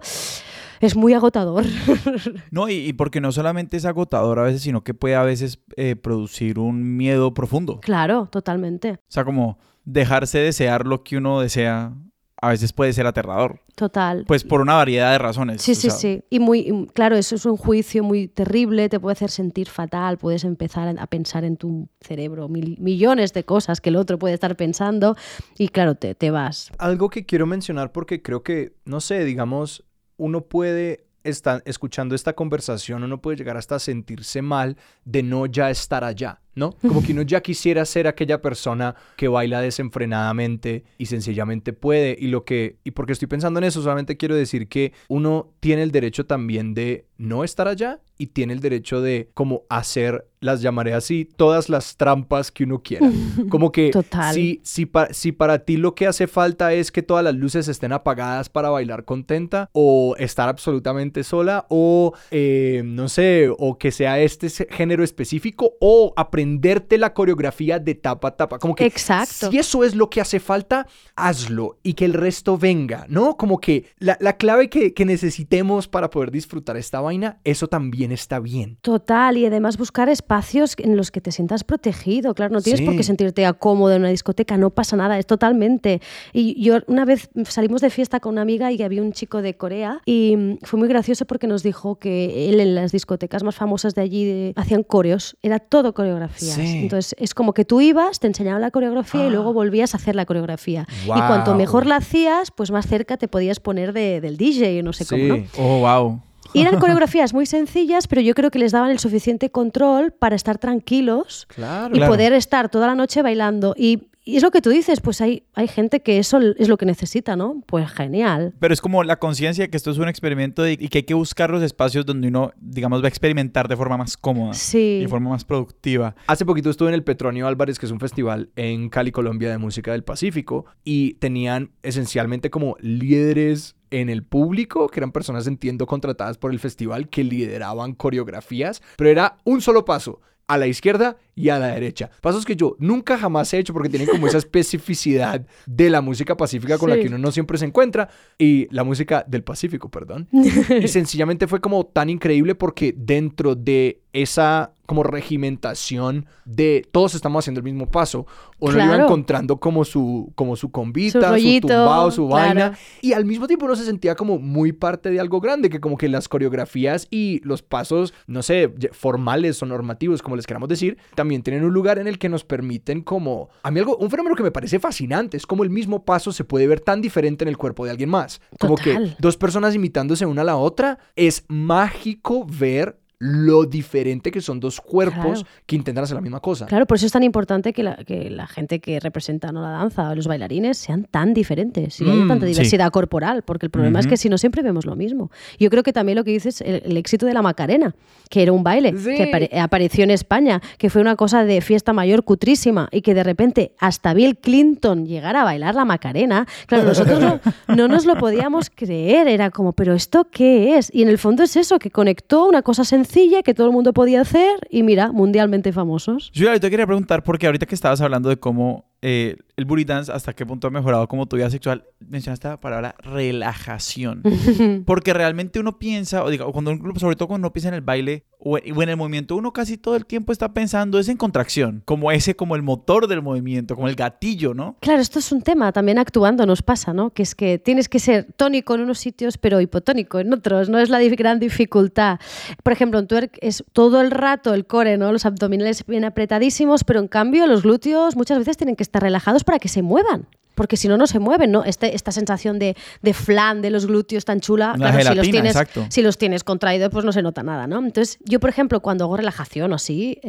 es 0.80 0.96
muy 0.96 1.14
agotador. 1.14 1.66
No, 2.52 2.68
y, 2.70 2.92
porque 2.94 3.22
no 3.22 3.32
solamente 3.32 3.78
es 3.78 3.86
agotador 3.86 4.40
a 4.40 4.44
veces, 4.44 4.62
sino 4.62 4.84
que 4.84 4.94
puede 4.94 5.16
a 5.16 5.24
veces 5.24 5.60
eh, 5.78 5.96
producir 5.96 6.60
un 6.60 6.98
miedo 6.98 7.34
profundo. 7.34 7.80
Claro, 7.80 8.28
totalmente. 8.30 8.94
O 8.94 8.98
sea, 9.08 9.24
como 9.24 9.58
dejarse 9.86 10.40
desear 10.40 10.86
lo 10.86 11.04
que 11.04 11.18
uno 11.18 11.40
desea 11.40 11.94
a 12.42 12.50
veces 12.50 12.74
puede 12.74 12.92
ser 12.92 13.06
aterrador. 13.06 13.62
Total. 13.76 14.26
Pues 14.28 14.44
por 14.44 14.62
una 14.62 14.74
variedad 14.74 15.12
de 15.12 15.20
razones. 15.20 15.62
Sí, 15.62 15.76
sí, 15.76 15.92
sí. 15.92 16.24
Y 16.30 16.40
muy, 16.40 16.88
claro, 16.94 17.16
eso 17.16 17.36
es 17.36 17.46
un 17.46 17.56
juicio 17.56 18.04
muy 18.04 18.28
terrible, 18.28 18.90
te 18.90 19.00
puede 19.00 19.14
hacer 19.14 19.30
sentir 19.30 19.70
fatal, 19.70 20.18
puedes 20.18 20.44
empezar 20.44 20.94
a 20.98 21.08
pensar 21.08 21.44
en 21.44 21.56
tu 21.56 21.88
cerebro 22.02 22.50
millones 22.50 23.34
de 23.34 23.44
cosas 23.44 23.80
que 23.80 23.90
el 23.90 23.96
otro 23.96 24.18
puede 24.18 24.34
estar 24.34 24.56
pensando 24.56 25.16
y 25.58 25.70
claro, 25.70 25.96
te, 25.96 26.16
te 26.16 26.32
vas. 26.32 26.72
Algo 26.80 27.10
que 27.10 27.26
quiero 27.26 27.46
mencionar 27.46 27.92
porque 27.92 28.24
creo 28.24 28.42
que, 28.42 28.74
no 28.86 29.02
sé, 29.02 29.24
digamos, 29.24 29.86
uno 30.18 30.42
puede 30.42 31.06
está 31.24 31.62
escuchando 31.66 32.16
esta 32.16 32.34
conversación, 32.34 33.04
uno 33.04 33.22
puede 33.22 33.38
llegar 33.38 33.58
hasta 33.58 33.78
sentirse 33.78 34.42
mal 34.42 34.78
de 35.06 35.22
no 35.22 35.46
ya 35.46 35.70
estar 35.70 36.04
allá. 36.04 36.42
¿No? 36.56 36.74
Como 36.82 37.02
que 37.02 37.14
uno 37.14 37.22
ya 37.22 37.42
quisiera 37.42 37.86
ser 37.86 38.08
aquella 38.08 38.42
persona 38.42 38.96
que 39.16 39.28
baila 39.28 39.62
desenfrenadamente 39.62 40.84
y 40.98 41.06
sencillamente 41.06 41.74
puede. 41.74 42.18
Y 42.20 42.28
lo 42.28 42.44
que, 42.44 42.78
y 42.84 42.92
porque 42.92 43.14
estoy 43.14 43.28
pensando 43.28 43.60
en 43.60 43.66
eso, 43.66 43.82
solamente 43.82 44.18
quiero 44.18 44.36
decir 44.36 44.68
que 44.68 44.94
uno 45.08 45.54
tiene 45.60 45.84
el 45.84 45.92
derecho 45.92 46.26
también 46.26 46.74
de 46.74 47.06
no 47.18 47.44
estar 47.44 47.68
allá 47.68 48.00
y 48.18 48.28
tiene 48.28 48.54
el 48.54 48.60
derecho 48.60 49.02
de 49.02 49.30
como 49.34 49.64
hacer, 49.70 50.28
las 50.40 50.62
llamaré 50.62 50.94
así, 50.94 51.30
todas 51.38 51.70
las 51.70 51.98
trampas 51.98 52.52
que 52.52 52.64
uno 52.64 52.82
quiera. 52.82 53.10
Como 53.50 53.72
que 53.72 53.92
Si, 54.34 54.60
si, 54.64 54.90
si 55.12 55.32
para 55.32 55.60
ti 55.60 55.78
lo 55.78 55.94
que 55.96 56.08
hace 56.08 56.28
falta 56.28 56.74
es 56.74 56.92
que 56.92 57.04
todas 57.04 57.24
las 57.24 57.36
luces 57.36 57.68
estén 57.68 57.94
apagadas 57.94 58.50
para 58.50 58.70
bailar 58.70 59.06
contenta 59.06 59.70
o 59.72 60.16
estar 60.18 60.50
absolutamente 60.50 61.24
sola 61.24 61.66
o 61.70 62.14
eh, 62.32 62.82
no 62.86 63.08
sé, 63.08 63.50
o 63.56 63.78
que 63.78 63.92
sea 63.92 64.20
este 64.20 64.50
género 64.70 65.04
específico 65.04 65.74
o 65.80 66.14
aprenderte 66.42 66.98
la 66.98 67.14
coreografía 67.14 67.78
de 67.78 67.94
tapa 67.94 68.30
a 68.30 68.32
tapa. 68.32 68.58
Como 68.58 68.74
que 68.74 68.86
Exacto. 68.86 69.52
si 69.52 69.60
eso 69.60 69.84
es 69.84 69.94
lo 69.94 70.10
que 70.10 70.22
hace 70.22 70.40
falta, 70.40 70.88
hazlo 71.16 71.78
y 71.84 71.94
que 71.94 72.06
el 72.06 72.14
resto 72.14 72.58
venga, 72.58 73.06
¿no? 73.10 73.38
Como 73.38 73.60
que 73.60 73.86
la, 74.00 74.16
clave 74.38 74.70
que, 74.70 74.94
que 74.94 75.06
necesitemos 75.06 75.88
para 75.88 76.10
poder 76.10 76.32
disfrutar 76.32 76.78
esta 76.78 77.00
vaina, 77.00 77.40
eso 77.44 77.68
también 77.68 78.12
está 78.12 78.40
bien. 78.40 78.78
Total, 78.82 79.38
y 79.38 79.46
además 79.46 79.78
buscar 79.78 80.10
espacios 80.10 80.74
en 80.80 80.98
los 80.98 81.12
que 81.12 81.22
te 81.22 81.32
sientas 81.32 81.64
protegido. 81.64 82.34
Claro, 82.34 82.54
no 82.54 82.62
tienes 82.62 82.82
por 82.82 82.96
qué 82.96 83.04
sentirte 83.04 83.46
cómodo 83.60 83.94
en 83.94 84.02
una 84.02 84.10
discoteca, 84.10 84.58
no 84.58 84.72
pasa 84.72 84.96
nada, 84.96 85.20
es 85.20 85.28
totalmente. 85.28 86.02
Y 86.34 86.60
yo 86.64 86.80
una 86.88 87.06
vez 87.06 87.30
salimos 87.46 87.82
de 87.82 87.92
fiesta 87.92 88.20
con 88.20 88.34
una 88.34 88.42
amiga 88.42 88.72
y 88.72 88.82
había 88.82 89.04
un 89.04 89.12
chico 89.12 89.44
de 89.44 89.56
Corea 89.58 90.02
y 90.06 90.58
fue 90.64 90.80
muy 90.80 90.88
gracioso 90.88 91.26
porque 91.26 91.46
nos 91.46 91.62
dijo 91.62 92.00
que 92.00 92.50
él 92.50 92.60
en 92.60 92.74
las 92.74 92.92
discotecas 92.92 93.44
más 93.44 93.56
famosas 93.56 93.94
de 93.94 94.02
allí 94.02 94.54
hacían 94.56 94.84
coreos, 94.84 95.38
era 95.44 95.60
todo 95.60 95.94
coreografías. 96.32 96.58
Entonces 96.58 97.16
es 97.18 97.34
como 97.34 97.54
que 97.54 97.66
tú 97.66 97.82
ibas, 97.82 98.20
te 98.20 98.28
enseñaban 98.28 98.62
la 98.62 98.72
coreografía 98.72 99.28
y 99.28 99.30
luego 99.30 99.50
ah. 99.50 99.54
volvías 99.54 99.94
a 99.94 99.98
hacer 99.98 100.16
la 100.16 100.26
coreografía. 100.26 100.88
Y 101.04 101.08
cuanto 101.08 101.56
mejor 101.56 101.86
la 101.86 101.98
hacías, 101.98 102.52
pues 102.52 102.72
más 102.72 102.88
cerca 102.88 103.18
te 103.18 103.28
podías 103.28 103.60
poner 103.60 103.94
del 103.94 104.38
DJ, 104.38 104.84
no 104.84 104.94
sé 104.94 105.06
cómo. 105.06 105.24
¿no? 105.24 105.44
Oh, 105.58 105.80
wow. 105.80 106.22
Y 106.54 106.62
eran 106.62 106.80
coreografías 106.80 107.34
muy 107.34 107.46
sencillas, 107.46 108.08
pero 108.08 108.22
yo 108.22 108.36
creo 108.36 108.52
que 108.52 108.60
les 108.60 108.72
daban 108.72 108.92
el 108.92 109.00
suficiente 109.00 109.50
control 109.52 110.12
para 110.12 110.36
estar 110.36 110.58
tranquilos 110.58 111.48
y 111.94 112.00
poder 112.00 112.34
estar 112.34 112.70
toda 112.70 112.88
la 112.88 112.96
noche 112.96 113.22
bailando. 113.22 113.74
Y, 113.78 114.10
es 114.26 114.44
lo 114.44 114.52
que 114.52 114.62
tú 114.62 114.70
dices, 114.70 115.02
pues 115.02 115.20
hay, 115.22 115.44
hay 115.54 115.68
gente 115.68 116.02
que 116.02 116.20
eso 116.20 116.40
es 116.58 116.68
lo 116.68 116.78
que 116.78 116.86
necesita, 116.86 117.36
¿no? 117.36 117.64
Pues 117.66 117.92
genial. 117.92 118.54
Pero 118.60 118.74
es 118.74 118.82
como 118.82 119.04
la 119.04 119.18
conciencia 119.18 119.68
que 119.70 119.78
esto 119.78 119.92
es 119.92 119.98
un 119.98 120.08
experimento 120.08 120.68
y 120.68 120.78
que 120.78 121.00
hay 121.00 121.04
que 121.04 121.14
buscar 121.14 121.50
los 121.50 121.64
espacios 121.64 122.06
donde 122.06 122.28
uno, 122.28 122.52
digamos, 122.60 123.02
va 123.02 123.06
a 123.06 123.10
experimentar 123.10 123.68
de 123.68 123.76
forma 123.76 123.98
más 123.98 124.18
cómoda 124.18 124.54
sí. 124.54 124.98
y 125.00 125.02
de 125.02 125.08
forma 125.08 125.32
más 125.32 125.44
productiva. 125.44 126.16
Hace 126.28 126.46
poquito 126.46 126.70
estuve 126.70 126.90
en 126.90 126.96
el 126.96 127.04
Petronio 127.04 127.48
Álvarez, 127.48 127.80
que 127.80 127.86
es 127.86 127.92
un 127.92 128.00
festival 128.00 128.50
en 128.56 128.90
Cali, 128.90 129.12
Colombia, 129.12 129.50
de 129.50 129.58
música 129.58 129.92
del 129.92 130.04
Pacífico, 130.04 130.66
y 130.84 131.16
tenían 131.16 131.72
esencialmente 131.82 132.50
como 132.50 132.78
líderes 132.80 133.76
en 133.90 134.10
el 134.10 134.24
público, 134.24 134.88
que 134.88 135.00
eran 135.00 135.12
personas, 135.12 135.48
entiendo, 135.48 135.86
contratadas 135.86 136.38
por 136.38 136.52
el 136.52 136.60
festival, 136.60 137.10
que 137.10 137.24
lideraban 137.24 137.94
coreografías, 137.94 138.82
pero 138.98 139.10
era 139.10 139.38
un 139.44 139.62
solo 139.62 139.84
paso 139.84 140.22
a 140.52 140.58
la 140.58 140.68
izquierda 140.68 141.16
y 141.34 141.48
a 141.48 141.58
la 141.58 141.68
derecha. 141.68 142.10
Pasos 142.20 142.44
que 142.44 142.58
yo 142.58 142.76
nunca 142.78 143.18
jamás 143.18 143.54
he 143.54 143.58
hecho 143.58 143.72
porque 143.72 143.88
tienen 143.88 144.10
como 144.10 144.28
esa 144.28 144.38
especificidad 144.38 145.46
de 145.66 145.90
la 145.90 146.02
música 146.02 146.36
pacífica 146.36 146.78
con 146.78 146.90
la 146.90 146.98
que 146.98 147.08
uno 147.08 147.18
no 147.18 147.32
siempre 147.32 147.58
se 147.58 147.64
encuentra 147.64 148.10
y 148.38 148.68
la 148.70 148.84
música 148.84 149.24
del 149.26 149.44
Pacífico, 149.44 149.90
perdón. 149.90 150.28
y 150.34 150.88
sencillamente 150.90 151.48
fue 151.48 151.62
como 151.62 151.86
tan 151.86 152.10
increíble 152.10 152.54
porque 152.54 152.94
dentro 152.98 153.56
de 153.56 154.02
esa 154.14 154.74
como 154.92 155.04
regimentación 155.04 156.26
de 156.44 156.86
todos 156.92 157.16
estamos 157.16 157.46
haciendo 157.46 157.60
el 157.60 157.64
mismo 157.64 157.90
paso. 157.90 158.28
Uno 158.60 158.84
iba 158.84 158.98
encontrando 158.98 159.58
como 159.58 159.86
su, 159.86 160.34
como 160.36 160.58
su 160.58 160.70
convita, 160.70 161.38
su, 161.40 161.60
tumbao, 161.62 162.12
su 162.12 162.28
vaina. 162.28 162.78
Y 163.00 163.14
al 163.14 163.24
mismo 163.24 163.48
tiempo 163.48 163.68
uno 163.68 163.78
se 163.78 163.86
sentía 163.86 164.16
como 164.16 164.38
muy 164.38 164.74
parte 164.74 165.10
de 165.10 165.22
algo 165.22 165.40
grande, 165.40 165.70
que 165.70 165.80
como 165.80 165.98
que 165.98 166.10
las 166.10 166.28
coreografías 166.28 167.08
y 167.10 167.40
los 167.46 167.62
pasos, 167.62 168.14
no 168.28 168.44
sé, 168.44 168.74
formales 168.92 169.64
o 169.64 169.66
normativos, 169.66 170.22
como 170.22 170.36
les 170.36 170.46
queramos 170.46 170.68
decir, 170.68 170.98
también 171.16 171.42
tienen 171.42 171.64
un 171.64 171.74
lugar 171.74 171.98
en 171.98 172.08
el 172.08 172.20
que 172.20 172.28
nos 172.28 172.44
permiten 172.44 173.02
como... 173.02 173.48
A 173.64 173.72
mí 173.72 173.80
algo, 173.80 173.96
un 173.96 174.10
fenómeno 174.10 174.36
que 174.36 174.44
me 174.44 174.52
parece 174.52 174.78
fascinante 174.78 175.38
es 175.38 175.48
como 175.48 175.64
el 175.64 175.70
mismo 175.70 176.04
paso 176.04 176.34
se 176.34 176.44
puede 176.44 176.68
ver 176.68 176.82
tan 176.82 177.02
diferente 177.02 177.46
en 177.46 177.48
el 177.48 177.58
cuerpo 177.58 177.86
de 177.86 177.92
alguien 177.92 178.10
más. 178.10 178.42
Como 178.60 178.76
que 178.76 179.16
dos 179.20 179.38
personas 179.38 179.74
imitándose 179.74 180.26
una 180.26 180.42
a 180.42 180.44
la 180.46 180.58
otra. 180.58 181.00
Es 181.16 181.46
mágico 181.48 182.46
ver 182.46 183.01
lo 183.22 183.66
diferente 183.66 184.32
que 184.32 184.42
son 184.42 184.60
dos 184.60 184.82
cuerpos 184.82 185.46
que 185.68 185.76
intentan 185.76 186.04
hacer 186.04 186.16
la 186.16 186.22
misma 186.22 186.40
cosa. 186.40 186.66
Claro, 186.66 186.88
por 186.88 186.98
eso 186.98 187.06
es 187.06 187.12
tan 187.12 187.22
importante 187.22 187.72
que 187.72 187.84
la, 187.84 187.98
que 187.98 188.32
la 188.32 188.48
gente 188.48 188.80
que 188.80 189.00
representa 189.00 189.52
¿no? 189.52 189.62
la 189.62 189.70
danza 189.70 190.10
o 190.10 190.16
los 190.16 190.26
bailarines 190.26 190.80
sean 190.80 191.04
tan 191.04 191.36
diferentes 191.36 192.02
y 192.02 192.06
haya 192.10 192.26
mm, 192.26 192.28
tanta 192.28 192.48
diversidad 192.48 192.90
corporal, 192.90 193.44
porque 193.44 193.68
el 193.68 193.70
problema 193.70 194.00
es 194.00 194.08
que 194.08 194.18
si 194.18 194.28
no 194.28 194.40
siempre 194.40 194.64
vemos 194.64 194.88
lo 194.88 194.96
mismo. 194.96 195.30
Yo 195.60 195.70
creo 195.70 195.84
que 195.84 195.94
también 195.94 196.16
lo 196.16 196.24
que 196.24 196.32
dices, 196.32 196.62
el, 196.62 196.82
el 196.84 196.98
éxito 196.98 197.28
de 197.28 197.36
la 197.36 197.44
Macarena, 197.44 197.94
que 198.28 198.42
era 198.42 198.54
un 198.54 198.64
baile 198.64 198.92
que 198.92 199.52
apareció 199.60 200.04
en 200.04 200.10
España, 200.10 200.60
que 200.80 200.90
fue 200.90 201.00
una 201.00 201.16
cosa 201.16 201.46
de 201.46 201.62
fiesta 201.62 201.94
mayor 201.94 202.24
cutrísima 202.24 202.90
y 202.92 203.04
que 203.04 203.14
de 203.14 203.24
repente 203.24 203.74
hasta 203.78 204.16
Bill 204.16 204.36
Clinton 204.38 205.06
llegara 205.06 205.42
a 205.42 205.44
bailar 205.44 205.76
la 205.76 205.86
Macarena, 205.86 206.48
claro, 206.66 206.86
nosotros 206.86 207.20
no, 207.20 207.40
no 207.68 207.88
nos 207.88 208.06
lo 208.06 208.16
podíamos 208.16 208.72
creer, 208.72 209.28
era 209.28 209.52
como, 209.52 209.74
pero 209.74 209.94
¿esto 209.94 210.28
qué 210.32 210.80
es? 210.80 210.90
Y 210.92 211.04
en 211.04 211.10
el 211.10 211.20
fondo 211.20 211.44
es 211.44 211.56
eso, 211.56 211.78
que 211.78 211.92
conectó 211.92 212.48
una 212.48 212.64
cosa 212.64 212.84
sencilla 212.84 213.11
que 213.44 213.54
todo 213.54 213.68
el 213.68 213.74
mundo 213.74 213.94
podía 213.94 214.22
hacer 214.22 214.60
y 214.70 214.84
mira, 214.84 215.12
mundialmente 215.12 215.72
famosos. 215.72 216.32
Yo 216.34 216.58
te 216.60 216.70
quería 216.70 216.86
preguntar, 216.86 217.24
porque 217.24 217.46
ahorita 217.46 217.66
que 217.66 217.76
estabas 217.76 218.02
hablando 218.02 218.30
de 218.30 218.38
cómo 218.38 218.91
eh, 219.02 219.38
el 219.62 219.66
booty 219.66 219.84
dance, 219.84 220.12
hasta 220.12 220.34
qué 220.34 220.46
punto 220.46 220.68
ha 220.68 220.70
mejorado 220.72 221.08
como 221.08 221.28
tu 221.28 221.36
vida 221.36 221.50
sexual, 221.50 221.86
mencionaste 222.00 222.48
la 222.48 222.60
palabra 222.60 222.96
relajación. 223.00 224.24
Porque 224.86 225.14
realmente 225.14 225.60
uno 225.60 225.80
piensa, 225.80 226.24
o 226.24 226.30
digo, 226.30 226.52
cuando 226.52 226.76
sobre 227.00 227.16
todo 227.16 227.28
cuando 227.28 227.48
uno 227.48 227.54
piensa 227.54 227.70
en 227.70 227.76
el 227.76 227.82
baile 227.82 228.26
o 228.40 228.58
en, 228.58 228.90
el 228.90 228.98
movimiento, 228.98 229.36
uno 229.36 229.54
casi 229.54 229.78
todo 229.78 229.96
el 229.96 230.06
tiempo 230.06 230.32
está 230.32 230.54
pensando 230.54 230.98
es 231.00 231.10
en 231.10 231.18
contracción, 231.18 231.84
como 231.86 232.12
ese, 232.12 232.36
como 232.36 232.56
el 232.56 232.64
motor 232.64 233.08
del 233.08 233.22
movimiento, 233.22 233.76
como 233.76 233.88
el 233.88 233.96
gatillo, 233.96 234.54
¿no? 234.54 234.78
Claro, 234.82 235.00
esto 235.00 235.20
es 235.20 235.32
un 235.32 235.42
tema, 235.44 235.72
también 235.72 236.00
actuando 236.00 236.46
nos 236.46 236.64
pasa, 236.64 236.94
¿no? 236.94 237.12
Que 237.12 237.24
es 237.24 237.36
que 237.36 237.60
tienes 237.60 237.88
que 237.88 238.00
ser 238.00 238.34
tónico 238.36 238.74
en 238.74 238.82
unos 238.82 238.98
sitios, 238.98 239.38
pero 239.38 239.62
hipotónico 239.62 240.20
en 240.20 240.34
otros, 240.34 240.70
no 240.70 240.80
es 240.80 240.90
la 240.90 241.00
gran 241.02 241.40
dificultad. 241.40 242.20
Por 242.64 242.74
ejemplo, 242.74 243.00
en 243.00 243.08
twerk 243.08 243.38
es 243.42 243.64
todo 243.74 244.02
el 244.02 244.12
rato 244.12 244.54
el 244.54 244.66
core, 244.66 244.98
¿no? 244.98 245.12
Los 245.12 245.26
abdominales 245.26 245.86
bien 245.86 246.06
apretadísimos, 246.06 246.84
pero 246.84 247.00
en 247.00 247.08
cambio 247.08 247.46
los 247.46 247.64
glúteos 247.64 248.16
muchas 248.16 248.40
veces 248.40 248.58
tienen 248.58 248.76
que 248.76 248.84
estar 248.84 248.91
relajados 249.00 249.44
para 249.44 249.60
que 249.60 249.68
se 249.68 249.82
muevan 249.82 250.28
porque 250.56 250.78
si 250.78 250.88
no, 250.88 250.98
no 250.98 251.08
se 251.08 251.20
mueven, 251.20 251.52
¿no? 251.52 251.64
Este, 251.64 251.96
esta 251.96 252.12
sensación 252.12 252.60
de, 252.60 252.76
de, 253.02 253.14
flan 253.14 253.62
de 253.62 253.70
los 253.70 253.88
glúteos 253.88 254.26
tan 254.26 254.42
chula, 254.42 254.76
si, 254.76 255.16
los 255.16 255.30
tienes, 255.30 255.58
si 255.90 256.02
los 256.02 256.18
tienes 256.18 256.44
contraídos, 256.44 256.90
pues 256.92 257.06
no 257.06 257.12
se 257.12 257.22
nota 257.22 257.44
nada, 257.44 257.68
¿no? 257.68 257.80
Entonces, 257.80 258.20
yo, 258.26 258.40
por 258.40 258.50
ejemplo, 258.50 258.80
cuando 258.82 259.06
hago 259.06 259.18
relajación 259.18 259.72
o 259.72 259.76
así, 259.76 260.20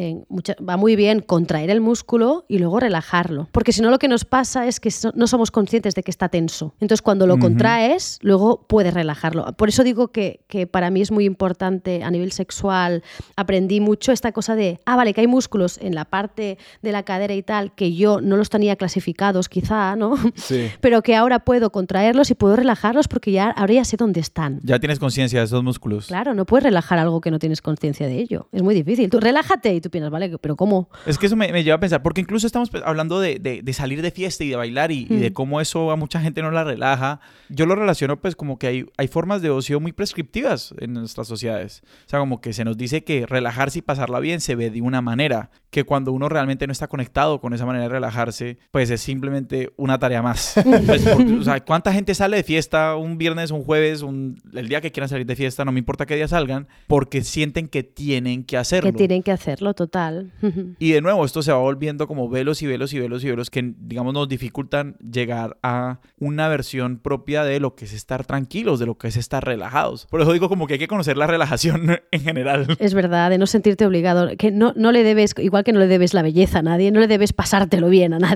va 0.67 0.77
muy 0.77 0.97
bien 0.97 1.21
contraer 1.21 1.71
el 1.71 1.81
músculo 1.81 2.45
y 2.49 2.59
luego 2.59 2.81
relajarlo, 2.81 3.49
porque 3.53 3.73
si 3.73 3.83
no, 3.83 3.91
lo 3.91 3.99
que 3.99 4.09
nos 4.09 4.25
pasa 4.25 4.67
es 4.67 4.81
que 4.81 4.91
no 5.15 5.27
somos 5.27 5.51
conscientes 5.51 5.95
de 5.95 6.03
que 6.03 6.11
está 6.11 6.29
tenso. 6.29 6.75
Entonces, 6.81 7.03
cuando 7.03 7.27
lo 7.27 7.39
contraes, 7.39 8.19
luego 8.23 8.65
puedes 8.67 8.95
relajarlo. 8.95 9.53
Por 9.53 9.69
eso 9.69 9.85
digo 9.85 10.09
que, 10.09 10.41
que 10.47 10.67
para 10.67 10.91
mí 10.91 11.03
es 11.03 11.11
muy 11.11 11.25
importante 11.25 12.03
a 12.03 12.11
nivel 12.11 12.33
sexual, 12.33 13.03
aprendí 13.37 13.81
mucho 13.81 14.13
esta 14.13 14.33
cosa 14.33 14.55
de, 14.55 14.81
ah, 14.87 14.97
vale, 14.97 15.13
que 15.13 15.21
hay 15.21 15.27
músculos 15.27 15.79
en 15.79 15.95
la 15.95 16.05
parte 16.05 16.59
de 16.81 16.93
la 16.93 17.03
cadera 17.03 17.35
y 17.35 17.43
tal, 17.43 17.75
que 17.75 17.95
yo 17.95 18.21
no 18.21 18.37
los 18.37 18.51
tenía 18.53 18.77
clasificados 18.77 19.49
quizá, 19.49 19.97
¿no? 19.97 20.15
Pero 20.81 21.03
que 21.03 21.17
ahora 21.17 21.41
puedo 21.41 21.73
contraerlos 21.73 22.31
y 22.31 22.35
puedo 22.35 22.55
relajarlos 22.55 23.09
porque 23.09 23.33
ya 23.33 23.51
ahora 23.51 23.75
ya 23.75 23.85
sé 23.85 23.97
dónde 23.97 24.21
están. 24.21 24.61
Ya 24.63 24.79
tienes 24.79 25.01
conciencia 25.01 25.41
de 25.41 25.47
esos 25.47 25.65
músculos. 25.65 26.07
Claro, 26.07 26.35
no 26.35 26.45
puedes 26.45 26.63
relajar 26.63 27.01
algo 27.01 27.21
que 27.21 27.33
no 27.33 27.41
tienes 27.41 27.61
conciencia 27.61 28.07
de 28.07 28.19
ello. 28.19 28.49
Es 28.53 28.63
muy 28.63 28.75
difícil. 28.75 29.11
Tú 29.11 29.19
relájate 29.19 29.75
y 29.75 29.81
tú 29.81 29.91
piensas, 29.91 30.13
vale, 30.13 30.39
pero 30.39 30.55
¿cómo? 30.55 30.89
Es 31.07 31.19
que 31.19 31.27
eso 31.27 31.35
me, 31.35 31.65
lleva 31.65 31.77
a 31.77 31.81
pensar, 31.81 32.03
porque 32.03 32.21
incluso 32.21 32.47
estamos 32.47 32.71
hablando 32.85 33.21
de, 33.21 33.63
salir 33.73 34.03
de 34.03 34.11
fiesta 34.13 34.45
y 34.45 34.51
de 34.51 34.57
bailar 34.57 34.93
y, 34.93 35.07
de 35.07 35.31
mm. 35.31 35.33
cómo 35.33 35.61
eso 35.61 35.91
a 35.91 35.97
mucha 35.97 36.21
gente 36.21 36.43
no 36.43 36.51
la 36.51 36.63
relaja. 36.63 37.21
Yo 37.49 37.67
lo 37.67 37.75
relaciono 37.75 38.21
pues 38.21 38.37
como 38.37 38.59
que 38.59 38.67
hay, 38.69 38.87
hay 38.97 39.09
formas 39.09 39.43
de 39.43 39.51
ocio 39.51 39.81
muy 39.81 39.93
prescriptivas 39.93 40.75
en 40.79 40.93
nuestras 40.93 41.27
sociedades. 41.27 41.83
O 42.07 42.11
sea, 42.11 42.19
como 42.19 42.41
que 42.41 42.53
se 42.53 42.65
nos 42.65 42.77
dice 42.77 43.03
que 43.03 43.27
relajarse 43.27 43.81
y 43.81 43.83
pasarla 43.83 44.21
bien 44.21 44.41
se 44.41 44.55
ve 44.55 44.71
de 44.71 44.83
una 44.83 45.01
manera 45.01 45.51
que 45.71 45.85
cuando 45.85 46.13
uno 46.13 46.29
realmente 46.29 46.67
no 46.67 46.73
está 46.73 46.87
conectado 46.87 47.41
con 47.41 47.55
esa 47.55 47.65
manera 47.65 47.85
de 47.85 47.89
relajarse, 47.89 48.42
pues 48.71 48.91
es 48.91 49.01
simplemente 49.01 49.73
una 49.77 49.99
tarea 49.99 50.23
más. 50.23 50.55
Pues, 50.93 51.03
porque, 51.03 51.35
o 51.35 51.43
sea, 51.43 51.61
¿cuánta 51.61 51.93
gente 51.93 52.15
sale 52.15 52.39
de 52.39 52.43
fiesta 52.43 52.97
un 52.97 53.17
viernes, 53.17 53.51
un 53.51 53.63
jueves, 53.63 54.03
un, 54.03 54.41
el 54.53 54.69
día 54.69 54.81
que 54.81 54.91
quieran 54.91 55.09
salir 55.09 55.27
de 55.27 55.37
fiesta, 55.37 55.65
no 55.65 55.71
me 55.71 55.79
importa 55.79 56.07
qué 56.07 56.17
día 56.17 56.27
salgan, 56.27 56.67
porque 56.87 57.23
sienten 57.23 57.69
que 57.69 57.83
tienen 57.83 58.45
que 58.45 58.57
hacerlo? 58.57 58.91
Que 58.91 58.97
tienen 58.97 59.23
que 59.23 59.33
hacerlo, 59.33 59.75
total. 59.75 60.33
Y 60.79 60.93
de 60.93 61.01
nuevo, 61.01 61.25
esto 61.25 61.43
se 61.43 61.53
va 61.53 61.59
volviendo 61.59 62.07
como 62.07 62.29
velos 62.29 62.63
y 62.63 62.67
velos 62.67 62.93
y 62.93 62.99
velos 62.99 63.23
y 63.25 63.31
velos 63.31 63.51
que, 63.51 63.75
digamos, 63.79 64.15
nos 64.15 64.29
dificultan 64.29 64.97
llegar 64.99 65.59
a 65.63 66.01
una 66.19 66.49
versión 66.49 66.99
propia 66.99 67.45
de 67.45 67.61
lo 67.61 67.75
que 67.75 67.85
es 67.85 67.93
estar 67.93 68.25
tranquilos, 68.25 68.81
de 68.81 68.87
lo 68.87 68.97
que 68.97 69.09
es 69.09 69.17
estar 69.17 69.45
relajados. 69.45 70.07
Por 70.11 70.21
eso 70.21 70.33
digo 70.33 70.49
como 70.49 70.67
que 70.67 70.75
hay 70.75 70.79
que 70.79 70.89
conocer 70.89 71.17
la 71.17 71.27
relajación 71.27 71.99
en 72.11 72.21
general. 72.21 72.67
Es 72.79 72.95
verdad, 72.95 73.31
de 73.31 73.39
no 73.39 73.47
sentirte 73.47 73.87
obligado, 73.87 74.29
que 74.37 74.51
no, 74.51 74.73
no 74.77 74.93
le 74.93 75.03
debes, 75.03 75.35
igual 75.39 75.65
que 75.65 75.73
no 75.73 75.81
le 75.81 75.87
debes 75.87 76.15
la 76.15 76.23
belleza 76.23 76.61
a 76.61 76.63
nadie, 76.63 76.91
no 76.91 77.01
le 77.01 77.09
debes 77.09 77.33
pasártelo 77.33 77.89
bien 77.89 78.15
a 78.15 78.19
nadie. 78.19 78.32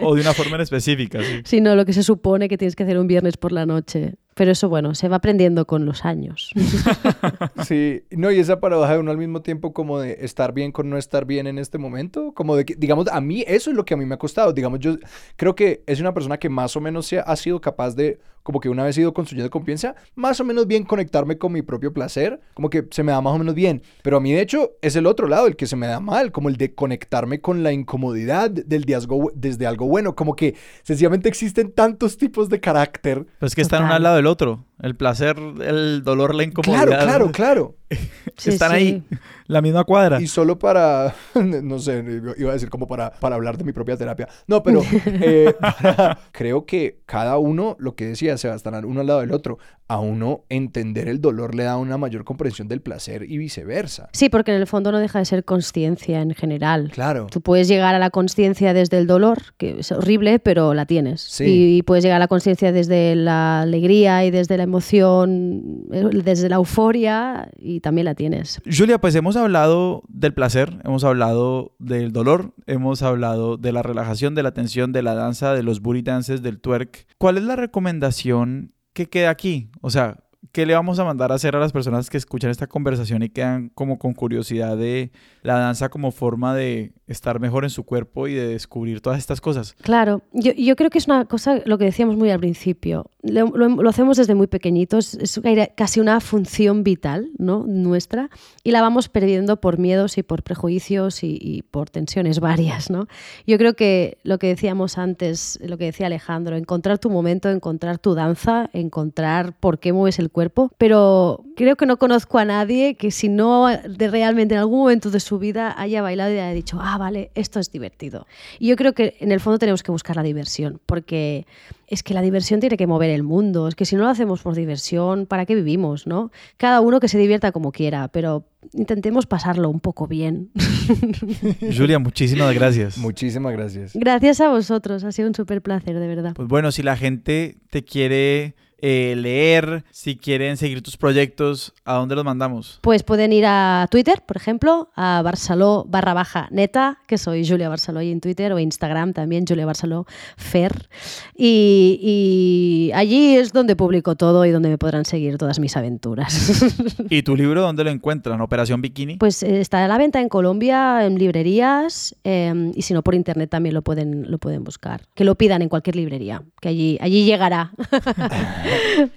O 0.00 0.14
de 0.14 0.20
una 0.20 0.32
forma 0.32 0.56
en 0.56 0.62
específica, 0.62 1.22
sí. 1.22 1.42
Sino 1.44 1.74
lo 1.74 1.84
que 1.84 1.92
se 1.92 2.02
supone 2.02 2.48
que 2.48 2.58
tienes 2.58 2.76
que 2.76 2.82
hacer 2.82 2.98
un 2.98 3.06
viernes 3.06 3.36
por 3.36 3.52
la 3.52 3.66
noche. 3.66 4.14
Pero 4.34 4.52
eso, 4.52 4.68
bueno, 4.68 4.94
se 4.94 5.08
va 5.08 5.16
aprendiendo 5.16 5.66
con 5.66 5.86
los 5.86 6.04
años. 6.04 6.52
Sí, 7.64 8.02
no, 8.10 8.30
y 8.30 8.38
esa 8.38 8.60
paradoja 8.60 8.92
de 8.92 8.98
uno 8.98 9.10
al 9.10 9.18
mismo 9.18 9.42
tiempo 9.42 9.72
como 9.72 9.98
de 9.98 10.18
estar 10.20 10.52
bien 10.52 10.72
con 10.72 10.88
no 10.88 10.98
estar 10.98 11.24
bien 11.24 11.46
en 11.46 11.58
este 11.58 11.78
momento, 11.78 12.32
como 12.34 12.54
de 12.54 12.64
que, 12.64 12.74
digamos, 12.76 13.08
a 13.08 13.20
mí 13.20 13.44
eso 13.46 13.70
es 13.70 13.76
lo 13.76 13.84
que 13.84 13.94
a 13.94 13.96
mí 13.96 14.04
me 14.04 14.14
ha 14.14 14.18
costado, 14.18 14.52
digamos, 14.52 14.78
yo 14.78 14.98
creo 15.36 15.54
que 15.54 15.82
es 15.86 16.00
una 16.00 16.14
persona 16.14 16.38
que 16.38 16.48
más 16.48 16.76
o 16.76 16.80
menos 16.80 17.06
se 17.06 17.18
ha 17.18 17.36
sido 17.36 17.60
capaz 17.60 17.96
de, 17.96 18.20
como 18.46 18.60
que 18.60 18.68
una 18.68 18.84
vez 18.84 18.96
he 18.96 19.00
ido 19.00 19.12
construyendo 19.12 19.50
confianza, 19.50 19.96
más 20.14 20.38
o 20.38 20.44
menos 20.44 20.68
bien 20.68 20.84
conectarme 20.84 21.36
con 21.36 21.50
mi 21.50 21.62
propio 21.62 21.92
placer, 21.92 22.38
como 22.54 22.70
que 22.70 22.86
se 22.92 23.02
me 23.02 23.10
da 23.10 23.20
más 23.20 23.34
o 23.34 23.38
menos 23.38 23.56
bien, 23.56 23.82
pero 24.02 24.18
a 24.18 24.20
mí 24.20 24.32
de 24.32 24.40
hecho 24.40 24.70
es 24.82 24.94
el 24.94 25.06
otro 25.06 25.26
lado, 25.26 25.48
el 25.48 25.56
que 25.56 25.66
se 25.66 25.74
me 25.74 25.88
da 25.88 25.98
mal, 25.98 26.30
como 26.30 26.48
el 26.48 26.56
de 26.56 26.72
conectarme 26.72 27.40
con 27.40 27.64
la 27.64 27.72
incomodidad 27.72 28.48
del 28.48 28.84
diasgo, 28.84 29.32
desde 29.34 29.66
algo 29.66 29.88
bueno, 29.88 30.14
como 30.14 30.36
que 30.36 30.54
sencillamente 30.84 31.28
existen 31.28 31.72
tantos 31.72 32.18
tipos 32.18 32.48
de 32.48 32.60
carácter. 32.60 33.26
Pues 33.40 33.56
que 33.56 33.62
están 33.62 33.82
uno 33.82 33.94
al 33.94 34.04
lado 34.04 34.14
del 34.14 34.28
otro. 34.28 34.64
El 34.82 34.94
placer, 34.94 35.36
el 35.64 36.02
dolor, 36.04 36.34
la 36.34 36.42
incomodidad. 36.44 36.86
Claro, 36.86 37.02
claro, 37.04 37.32
claro. 37.32 37.74
Sí, 38.38 38.50
están 38.50 38.72
sí. 38.72 38.76
ahí, 38.76 39.02
la 39.46 39.62
misma 39.62 39.84
cuadra. 39.84 40.20
Y 40.20 40.26
solo 40.26 40.58
para, 40.58 41.14
no 41.62 41.78
sé, 41.78 42.04
iba 42.36 42.50
a 42.50 42.52
decir 42.52 42.68
como 42.68 42.86
para, 42.86 43.12
para 43.12 43.36
hablar 43.36 43.56
de 43.56 43.64
mi 43.64 43.72
propia 43.72 43.96
terapia. 43.96 44.28
No, 44.46 44.62
pero 44.62 44.82
eh, 45.06 45.54
para- 45.58 46.18
creo 46.32 46.66
que 46.66 47.00
cada 47.06 47.38
uno, 47.38 47.76
lo 47.78 47.94
que 47.94 48.04
decía 48.06 48.36
Sebastián, 48.36 48.84
uno 48.84 49.00
al 49.00 49.06
lado 49.06 49.20
del 49.20 49.32
otro, 49.32 49.58
a 49.88 50.00
uno 50.00 50.44
entender 50.50 51.08
el 51.08 51.20
dolor 51.22 51.54
le 51.54 51.62
da 51.62 51.76
una 51.78 51.96
mayor 51.96 52.24
comprensión 52.24 52.68
del 52.68 52.82
placer 52.82 53.22
y 53.22 53.38
viceversa. 53.38 54.10
Sí, 54.12 54.28
porque 54.28 54.52
en 54.52 54.60
el 54.60 54.66
fondo 54.66 54.92
no 54.92 54.98
deja 54.98 55.20
de 55.20 55.24
ser 55.24 55.44
conciencia 55.44 56.20
en 56.20 56.34
general. 56.34 56.90
Claro. 56.92 57.28
Tú 57.30 57.40
puedes 57.40 57.68
llegar 57.68 57.94
a 57.94 57.98
la 58.00 58.10
conciencia 58.10 58.74
desde 58.74 58.98
el 58.98 59.06
dolor, 59.06 59.54
que 59.56 59.78
es 59.80 59.92
horrible, 59.92 60.40
pero 60.40 60.74
la 60.74 60.84
tienes. 60.84 61.22
Sí. 61.22 61.76
Y 61.78 61.82
puedes 61.82 62.02
llegar 62.04 62.16
a 62.16 62.24
la 62.24 62.28
conciencia 62.28 62.72
desde 62.72 63.14
la 63.14 63.62
alegría 63.62 64.24
y 64.26 64.30
desde 64.30 64.58
la 64.58 64.65
emoción, 64.66 65.86
eh, 65.92 66.10
desde 66.24 66.48
la 66.48 66.56
euforia, 66.56 67.50
y 67.58 67.80
también 67.80 68.04
la 68.04 68.14
tienes. 68.14 68.60
Julia, 68.66 69.00
pues 69.00 69.14
hemos 69.14 69.36
hablado 69.36 70.02
del 70.08 70.34
placer, 70.34 70.78
hemos 70.84 71.04
hablado 71.04 71.74
del 71.78 72.12
dolor, 72.12 72.54
hemos 72.66 73.02
hablado 73.02 73.56
de 73.56 73.72
la 73.72 73.82
relajación, 73.82 74.34
de 74.34 74.42
la 74.42 74.52
tensión, 74.52 74.92
de 74.92 75.02
la 75.02 75.14
danza, 75.14 75.54
de 75.54 75.62
los 75.62 75.80
booty 75.80 76.02
dances, 76.02 76.42
del 76.42 76.60
twerk. 76.60 77.06
¿Cuál 77.18 77.38
es 77.38 77.44
la 77.44 77.56
recomendación 77.56 78.74
que 78.92 79.06
queda 79.06 79.30
aquí? 79.30 79.70
O 79.80 79.90
sea, 79.90 80.24
¿qué 80.52 80.66
le 80.66 80.74
vamos 80.74 80.98
a 80.98 81.04
mandar 81.04 81.32
a 81.32 81.36
hacer 81.36 81.56
a 81.56 81.60
las 81.60 81.72
personas 81.72 82.10
que 82.10 82.16
escuchan 82.16 82.50
esta 82.50 82.66
conversación 82.66 83.22
y 83.22 83.28
quedan 83.28 83.70
como 83.70 83.98
con 83.98 84.14
curiosidad 84.14 84.76
de 84.76 85.12
la 85.42 85.58
danza 85.58 85.88
como 85.88 86.10
forma 86.10 86.54
de 86.54 86.92
estar 87.06 87.38
mejor 87.40 87.64
en 87.64 87.70
su 87.70 87.84
cuerpo 87.84 88.26
y 88.28 88.34
de 88.34 88.48
descubrir 88.48 89.00
todas 89.00 89.18
estas 89.18 89.40
cosas? 89.40 89.74
Claro, 89.82 90.22
yo, 90.32 90.52
yo 90.52 90.74
creo 90.76 90.90
que 90.90 90.98
es 90.98 91.06
una 91.06 91.24
cosa, 91.26 91.60
lo 91.64 91.78
que 91.78 91.84
decíamos 91.84 92.16
muy 92.16 92.30
al 92.30 92.40
principio, 92.40 93.10
lo, 93.22 93.46
lo- 93.56 93.68
lo 93.82 93.88
hacemos 93.90 94.16
desde 94.16 94.34
muy 94.34 94.46
pequeñitos, 94.48 95.14
es 95.14 95.40
casi 95.76 96.00
una 96.00 96.20
función 96.20 96.82
vital 96.84 97.30
¿no? 97.38 97.64
nuestra 97.66 98.30
y 98.64 98.70
la 98.72 98.82
vamos 98.82 99.08
perdiendo 99.08 99.60
por 99.60 99.78
miedos 99.78 100.18
y 100.18 100.22
por 100.22 100.42
prejuicios 100.42 101.22
y, 101.22 101.38
y 101.40 101.62
por 101.62 101.90
tensiones 101.90 102.40
varias. 102.40 102.90
¿no? 102.90 103.06
Yo 103.46 103.58
creo 103.58 103.74
que 103.74 104.18
lo 104.24 104.38
que 104.38 104.48
decíamos 104.48 104.98
antes, 104.98 105.58
lo 105.62 105.78
que 105.78 105.84
decía 105.86 106.06
Alejandro, 106.06 106.56
encontrar 106.56 106.98
tu 106.98 107.10
momento, 107.10 107.50
encontrar 107.50 107.98
tu 107.98 108.14
danza, 108.14 108.68
encontrar 108.72 109.54
por 109.58 109.78
qué 109.78 109.92
mueves 109.92 110.18
el 110.18 110.30
cuerpo, 110.30 110.70
pero 110.78 111.44
creo 111.56 111.76
que 111.76 111.86
no 111.86 111.98
conozco 111.98 112.38
a 112.38 112.44
nadie 112.44 112.94
que 112.96 113.10
si 113.10 113.28
no 113.28 113.68
de 113.68 114.08
realmente 114.08 114.54
en 114.54 114.60
algún 114.60 114.80
momento 114.80 115.10
de 115.10 115.20
su 115.20 115.38
vida 115.38 115.74
haya 115.80 116.02
bailado 116.02 116.30
y 116.32 116.38
haya 116.38 116.52
dicho, 116.52 116.78
ah, 116.80 116.95
vale, 116.98 117.30
esto 117.34 117.60
es 117.60 117.70
divertido. 117.70 118.26
Y 118.58 118.68
yo 118.68 118.76
creo 118.76 118.92
que 118.92 119.16
en 119.20 119.32
el 119.32 119.40
fondo 119.40 119.58
tenemos 119.58 119.82
que 119.82 119.92
buscar 119.92 120.16
la 120.16 120.22
diversión, 120.22 120.80
porque 120.86 121.46
es 121.88 122.02
que 122.02 122.14
la 122.14 122.22
diversión 122.22 122.60
tiene 122.60 122.76
que 122.76 122.86
mover 122.86 123.10
el 123.10 123.22
mundo, 123.22 123.68
es 123.68 123.74
que 123.74 123.84
si 123.84 123.96
no 123.96 124.02
lo 124.02 124.08
hacemos 124.08 124.42
por 124.42 124.54
diversión, 124.54 125.26
¿para 125.26 125.46
qué 125.46 125.54
vivimos, 125.54 126.06
no? 126.06 126.30
Cada 126.56 126.80
uno 126.80 127.00
que 127.00 127.08
se 127.08 127.18
divierta 127.18 127.52
como 127.52 127.72
quiera, 127.72 128.08
pero 128.08 128.44
intentemos 128.72 129.26
pasarlo 129.26 129.70
un 129.70 129.80
poco 129.80 130.06
bien. 130.06 130.50
Julia, 131.76 131.98
muchísimas 131.98 132.54
gracias. 132.54 132.98
Muchísimas 132.98 133.52
gracias. 133.52 133.92
Gracias 133.94 134.40
a 134.40 134.48
vosotros, 134.48 135.04
ha 135.04 135.12
sido 135.12 135.28
un 135.28 135.34
súper 135.34 135.62
placer, 135.62 135.98
de 135.98 136.08
verdad. 136.08 136.32
Pues 136.34 136.48
bueno, 136.48 136.72
si 136.72 136.82
la 136.82 136.96
gente 136.96 137.56
te 137.70 137.84
quiere 137.84 138.56
eh, 138.78 139.14
leer, 139.16 139.84
si 139.90 140.16
quieren 140.16 140.56
seguir 140.56 140.82
tus 140.82 140.96
proyectos, 140.96 141.72
¿a 141.84 141.94
dónde 141.94 142.14
los 142.14 142.24
mandamos? 142.24 142.78
Pues 142.82 143.02
pueden 143.02 143.32
ir 143.32 143.44
a 143.46 143.88
Twitter, 143.90 144.22
por 144.26 144.36
ejemplo, 144.36 144.90
a 144.94 145.22
Barceló 145.22 145.86
barra 145.88 146.12
baja 146.14 146.48
neta, 146.50 146.98
que 147.06 147.16
soy 147.16 147.46
Julia 147.46 147.68
Barceló 147.68 148.02
y 148.02 148.10
en 148.10 148.20
Twitter, 148.20 148.52
o 148.52 148.58
Instagram 148.58 149.12
también, 149.14 149.44
Julia 149.46 149.64
Barceló 149.64 150.06
Fer. 150.36 150.88
Y, 151.34 151.98
y 152.02 152.92
allí 152.94 153.36
es 153.36 153.52
donde 153.52 153.76
publico 153.76 154.14
todo 154.14 154.44
y 154.44 154.50
donde 154.50 154.68
me 154.68 154.78
podrán 154.78 155.04
seguir 155.04 155.38
todas 155.38 155.58
mis 155.58 155.76
aventuras. 155.76 156.64
¿Y 157.10 157.22
tu 157.22 157.34
libro 157.34 157.62
dónde 157.62 157.84
lo 157.84 157.90
encuentran? 157.90 158.40
¿Operación 158.40 158.82
Bikini? 158.82 159.16
Pues 159.16 159.42
eh, 159.42 159.60
está 159.60 159.84
a 159.84 159.88
la 159.88 159.96
venta 159.98 160.20
en 160.20 160.28
Colombia, 160.28 161.06
en 161.06 161.18
librerías, 161.18 162.14
eh, 162.24 162.72
y 162.74 162.82
si 162.82 162.92
no 162.92 163.02
por 163.02 163.14
internet 163.14 163.48
también 163.50 163.74
lo 163.74 163.82
pueden, 163.82 164.30
lo 164.30 164.38
pueden 164.38 164.64
buscar. 164.64 165.02
Que 165.14 165.24
lo 165.24 165.34
pidan 165.34 165.62
en 165.62 165.68
cualquier 165.68 165.96
librería, 165.96 166.42
que 166.60 166.68
allí, 166.68 166.98
allí 167.00 167.24
llegará. 167.24 167.72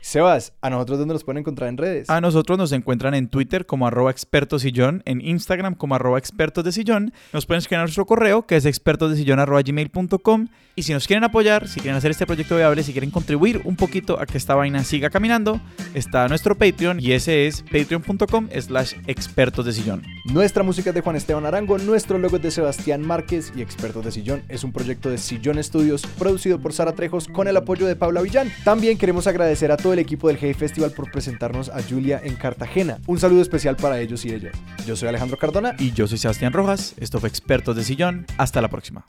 Sebas, 0.02 0.54
¿a 0.62 0.70
nosotros 0.70 1.00
dónde 1.00 1.14
nos 1.14 1.24
pueden 1.24 1.40
encontrar 1.40 1.70
en 1.70 1.78
redes? 1.78 2.10
A 2.10 2.22
nosotros 2.22 2.58
nos 2.58 2.72
encuentran 2.72 3.14
en 3.14 3.28
Twitter 3.28 3.66
como 3.66 3.88
arroba 3.88 4.12
expertos 4.12 4.62
sillón, 4.62 5.04
en 5.06 5.22
Instagram 5.22 5.76
como 5.76 5.96
arroba 5.96 6.18
expertos 6.18 6.64
de 6.64 6.72
sillón. 6.72 7.14
Nos 7.34 7.46
pueden 7.46 7.60
escribir 7.60 7.80
a 7.80 7.84
nuestro 7.84 8.06
correo 8.06 8.46
que 8.46 8.56
es 8.56 8.66
expertosdesillón 8.66 9.40
arroba 9.40 9.62
gmail.com. 9.62 10.48
Y 10.76 10.84
si 10.84 10.94
nos 10.94 11.08
quieren 11.08 11.26
apoyar, 11.26 11.68
si 11.68 11.82
quieren 11.82 11.98
hacer 11.98 12.12
este 12.12 12.26
proyecto 12.26 12.56
viable, 12.56 12.84
si 12.84 12.94
quieren 12.94 13.12
contribuir 13.12 13.62
un 13.66 13.76
poquito 13.76 14.20
a 14.20 14.26
que 14.26 14.38
esta 14.38 14.56
vaina 14.56 14.84
siga 14.86 15.10
caminando, 15.10 15.60
está 15.94 16.28
nuestro 16.30 16.58
Patreon 16.58 17.02
y 17.02 17.12
ese 17.12 17.48
es 17.48 17.64
patreon.com 17.64 18.48
slash 18.58 18.94
expertos 19.08 19.66
de 19.66 19.74
sillón. 19.74 20.04
Nuestra 20.26 20.64
música 20.64 20.92
es 20.92 20.96
de 20.96 21.02
Juan 21.02 21.18
Esteban 21.18 21.46
Arango, 21.46 21.78
nuestro 21.78 22.18
logo 22.18 22.38
es 22.38 22.44
de 22.44 22.52
Sebastián 22.52 23.02
Márquez 23.02 23.52
y 23.56 23.62
Expertos 23.62 24.06
de 24.06 24.12
Sillón 24.12 24.44
es 24.48 24.64
un 24.64 24.72
proyecto 24.72 25.10
de 25.10 25.18
Sillón 25.18 25.62
Studios 25.64 26.06
producido 26.18 26.60
por 26.60 26.74
Sara 26.74 26.94
Trejos 26.94 27.28
con 27.28 27.48
el 27.48 27.58
apoyo 27.58 27.86
de 27.86 27.96
Paula 27.96 28.22
Villán. 28.22 28.52
También 28.64 28.98
queremos 28.98 29.28
agradecer 29.40 29.72
a 29.72 29.78
todo 29.78 29.94
el 29.94 30.00
equipo 30.00 30.28
del 30.28 30.38
Hey 30.40 30.54
Festival 30.54 30.92
por 30.92 31.12
presentarnos 31.12 31.70
a 31.70 31.82
Julia 31.82 32.20
en 32.24 32.36
Cartagena. 32.36 33.00
Un 33.08 33.20
saludo 33.20 33.42
especial 33.42 33.76
para 33.76 34.00
ellos 34.00 34.26
y 34.26 34.34
ellas. 34.34 34.54
Yo 34.86 34.96
soy 34.96 35.10
Alejandro 35.10 35.38
Cardona 35.38 35.76
Y 35.80 35.92
yo 35.94 36.08
soy 36.08 36.18
Sebastián 36.18 36.54
Rojas, 36.54 36.94
esto 36.98 37.20
fue 37.20 37.30
Expertos 37.30 37.76
de 37.76 37.84
Sillón, 37.84 38.26
hasta 38.38 38.62
la 38.62 38.70
próxima. 38.70 39.06